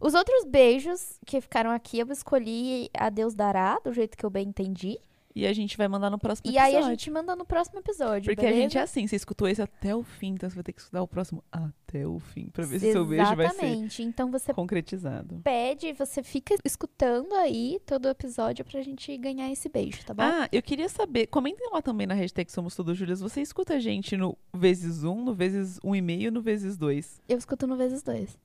Os 0.00 0.12
outros 0.12 0.44
beijos 0.44 1.20
que 1.24 1.40
ficaram 1.40 1.70
aqui, 1.70 2.00
eu 2.00 2.10
escolhi 2.10 2.90
a 2.98 3.08
Deus 3.08 3.32
dará, 3.32 3.78
do 3.78 3.92
jeito 3.92 4.18
que 4.18 4.26
eu 4.26 4.30
bem 4.30 4.48
entendi. 4.48 4.98
E 5.38 5.46
a 5.46 5.52
gente 5.52 5.76
vai 5.76 5.86
mandar 5.86 6.08
no 6.08 6.18
próximo 6.18 6.50
E 6.50 6.56
episódio. 6.56 6.78
aí 6.78 6.82
a 6.82 6.88
gente 6.88 7.10
manda 7.10 7.36
no 7.36 7.44
próximo 7.44 7.78
episódio, 7.78 8.24
Porque 8.34 8.40
beleza? 8.40 8.58
a 8.58 8.62
gente 8.62 8.78
é 8.78 8.80
assim, 8.80 9.06
você 9.06 9.16
escutou 9.16 9.46
esse 9.46 9.60
até 9.60 9.94
o 9.94 10.02
fim, 10.02 10.28
então 10.28 10.48
você 10.48 10.54
vai 10.54 10.64
ter 10.64 10.72
que 10.72 10.80
escutar 10.80 11.02
o 11.02 11.06
próximo 11.06 11.44
até 11.52 12.06
o 12.06 12.18
fim, 12.18 12.46
pra 12.48 12.64
ver 12.64 12.80
se 12.80 12.90
seu 12.90 13.04
beijo 13.04 13.36
vai 13.36 13.50
ser 13.50 13.52
Exatamente. 13.66 14.02
Então 14.02 14.30
você 14.30 14.54
concretizado. 14.54 15.42
pede, 15.44 15.92
você 15.92 16.22
fica 16.22 16.56
escutando 16.64 17.34
aí 17.34 17.78
todo 17.84 18.06
o 18.06 18.08
episódio 18.08 18.64
pra 18.64 18.80
gente 18.80 19.14
ganhar 19.18 19.52
esse 19.52 19.68
beijo, 19.68 20.02
tá 20.06 20.14
bom? 20.14 20.22
Ah, 20.22 20.48
eu 20.50 20.62
queria 20.62 20.88
saber, 20.88 21.26
comentem 21.26 21.68
lá 21.70 21.82
também 21.82 22.06
na 22.06 22.14
hashtag 22.14 22.50
Somos 22.50 22.74
Todos 22.74 22.96
Júlias, 22.96 23.20
você 23.20 23.42
escuta 23.42 23.74
a 23.74 23.78
gente 23.78 24.16
no 24.16 24.38
vezes 24.54 25.04
um, 25.04 25.22
no 25.22 25.34
vezes 25.34 25.78
um 25.84 25.94
e 25.94 26.00
meio, 26.00 26.32
no 26.32 26.40
vezes 26.40 26.78
dois? 26.78 27.20
Eu 27.28 27.36
escuto 27.36 27.66
no 27.66 27.76
vezes 27.76 28.02
dois. 28.02 28.38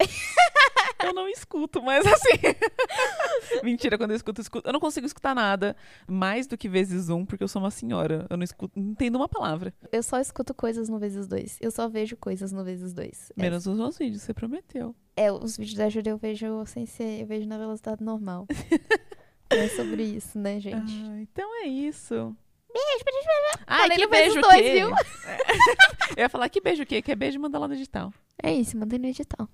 Eu 1.04 1.12
não 1.12 1.28
escuto, 1.28 1.82
mas 1.82 2.06
assim. 2.06 2.38
Mentira, 3.62 3.96
quando 3.96 4.10
eu 4.10 4.16
escuto, 4.16 4.40
eu 4.40 4.42
escuto. 4.42 4.68
Eu 4.68 4.72
não 4.72 4.80
consigo 4.80 5.06
escutar 5.06 5.34
nada 5.34 5.76
mais 6.06 6.46
do 6.46 6.56
que 6.56 6.68
vezes 6.68 7.08
um, 7.08 7.24
porque 7.24 7.44
eu 7.44 7.48
sou 7.48 7.62
uma 7.62 7.70
senhora. 7.70 8.26
Eu 8.28 8.36
não 8.36 8.44
escuto, 8.44 8.78
não 8.78 8.92
entendo 8.92 9.16
uma 9.16 9.28
palavra. 9.28 9.72
Eu 9.92 10.02
só 10.02 10.20
escuto 10.20 10.52
coisas 10.54 10.88
no 10.88 10.98
vezes 10.98 11.26
dois. 11.26 11.56
Eu 11.60 11.70
só 11.70 11.88
vejo 11.88 12.16
coisas 12.16 12.52
no 12.52 12.64
vezes 12.64 12.92
dois. 12.92 13.32
É 13.36 13.42
Menos 13.42 13.66
os 13.66 13.78
meus 13.78 13.96
vídeos, 13.96 14.22
você 14.22 14.34
prometeu. 14.34 14.94
É, 15.16 15.30
os 15.30 15.56
vídeos 15.56 15.76
da 15.76 15.88
Júlia 15.88 16.10
eu 16.10 16.18
vejo 16.18 16.64
sem 16.66 16.86
ser, 16.86 17.20
eu 17.20 17.26
vejo 17.26 17.46
na 17.48 17.58
velocidade 17.58 18.02
normal. 18.02 18.46
é 19.50 19.68
sobre 19.68 20.02
isso, 20.02 20.38
né, 20.38 20.60
gente? 20.60 20.92
Ah, 21.04 21.20
então 21.20 21.62
é 21.62 21.66
isso. 21.66 22.14
Beijo, 22.72 23.04
beijo, 23.04 23.26
beijo. 23.26 23.64
Ai, 23.66 23.80
Falei 23.82 23.96
que 23.96 24.06
beijo 24.06 24.40
dois, 24.40 24.56
quê? 24.56 24.72
viu? 24.74 24.90
eu 26.16 26.22
ia 26.22 26.28
falar 26.28 26.48
que 26.48 26.60
beijo 26.60 26.82
o 26.82 26.86
quê? 26.86 27.00
Que 27.02 27.12
é 27.12 27.16
beijo 27.16 27.40
manda 27.40 27.58
lá 27.58 27.66
no 27.66 27.74
digital. 27.74 28.12
É 28.42 28.52
isso, 28.52 28.76
mandei 28.76 28.98
no 28.98 29.06
edital. 29.06 29.48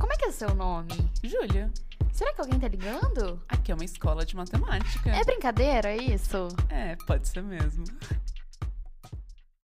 Como 0.00 0.12
é 0.12 0.16
que 0.16 0.24
é 0.24 0.28
o 0.28 0.32
seu 0.32 0.54
nome? 0.54 0.88
Júlia, 1.22 1.70
Será 2.12 2.32
que 2.34 2.40
alguém 2.40 2.58
tá 2.58 2.66
ligando? 2.68 3.40
aqui 3.48 3.70
é 3.70 3.74
uma 3.74 3.84
escola 3.84 4.24
de 4.26 4.34
matemática. 4.34 5.10
É 5.10 5.22
brincadeira 5.24 5.94
isso? 5.94 6.48
É, 6.68 6.96
pode 7.06 7.28
ser 7.28 7.42
mesmo. 7.42 7.84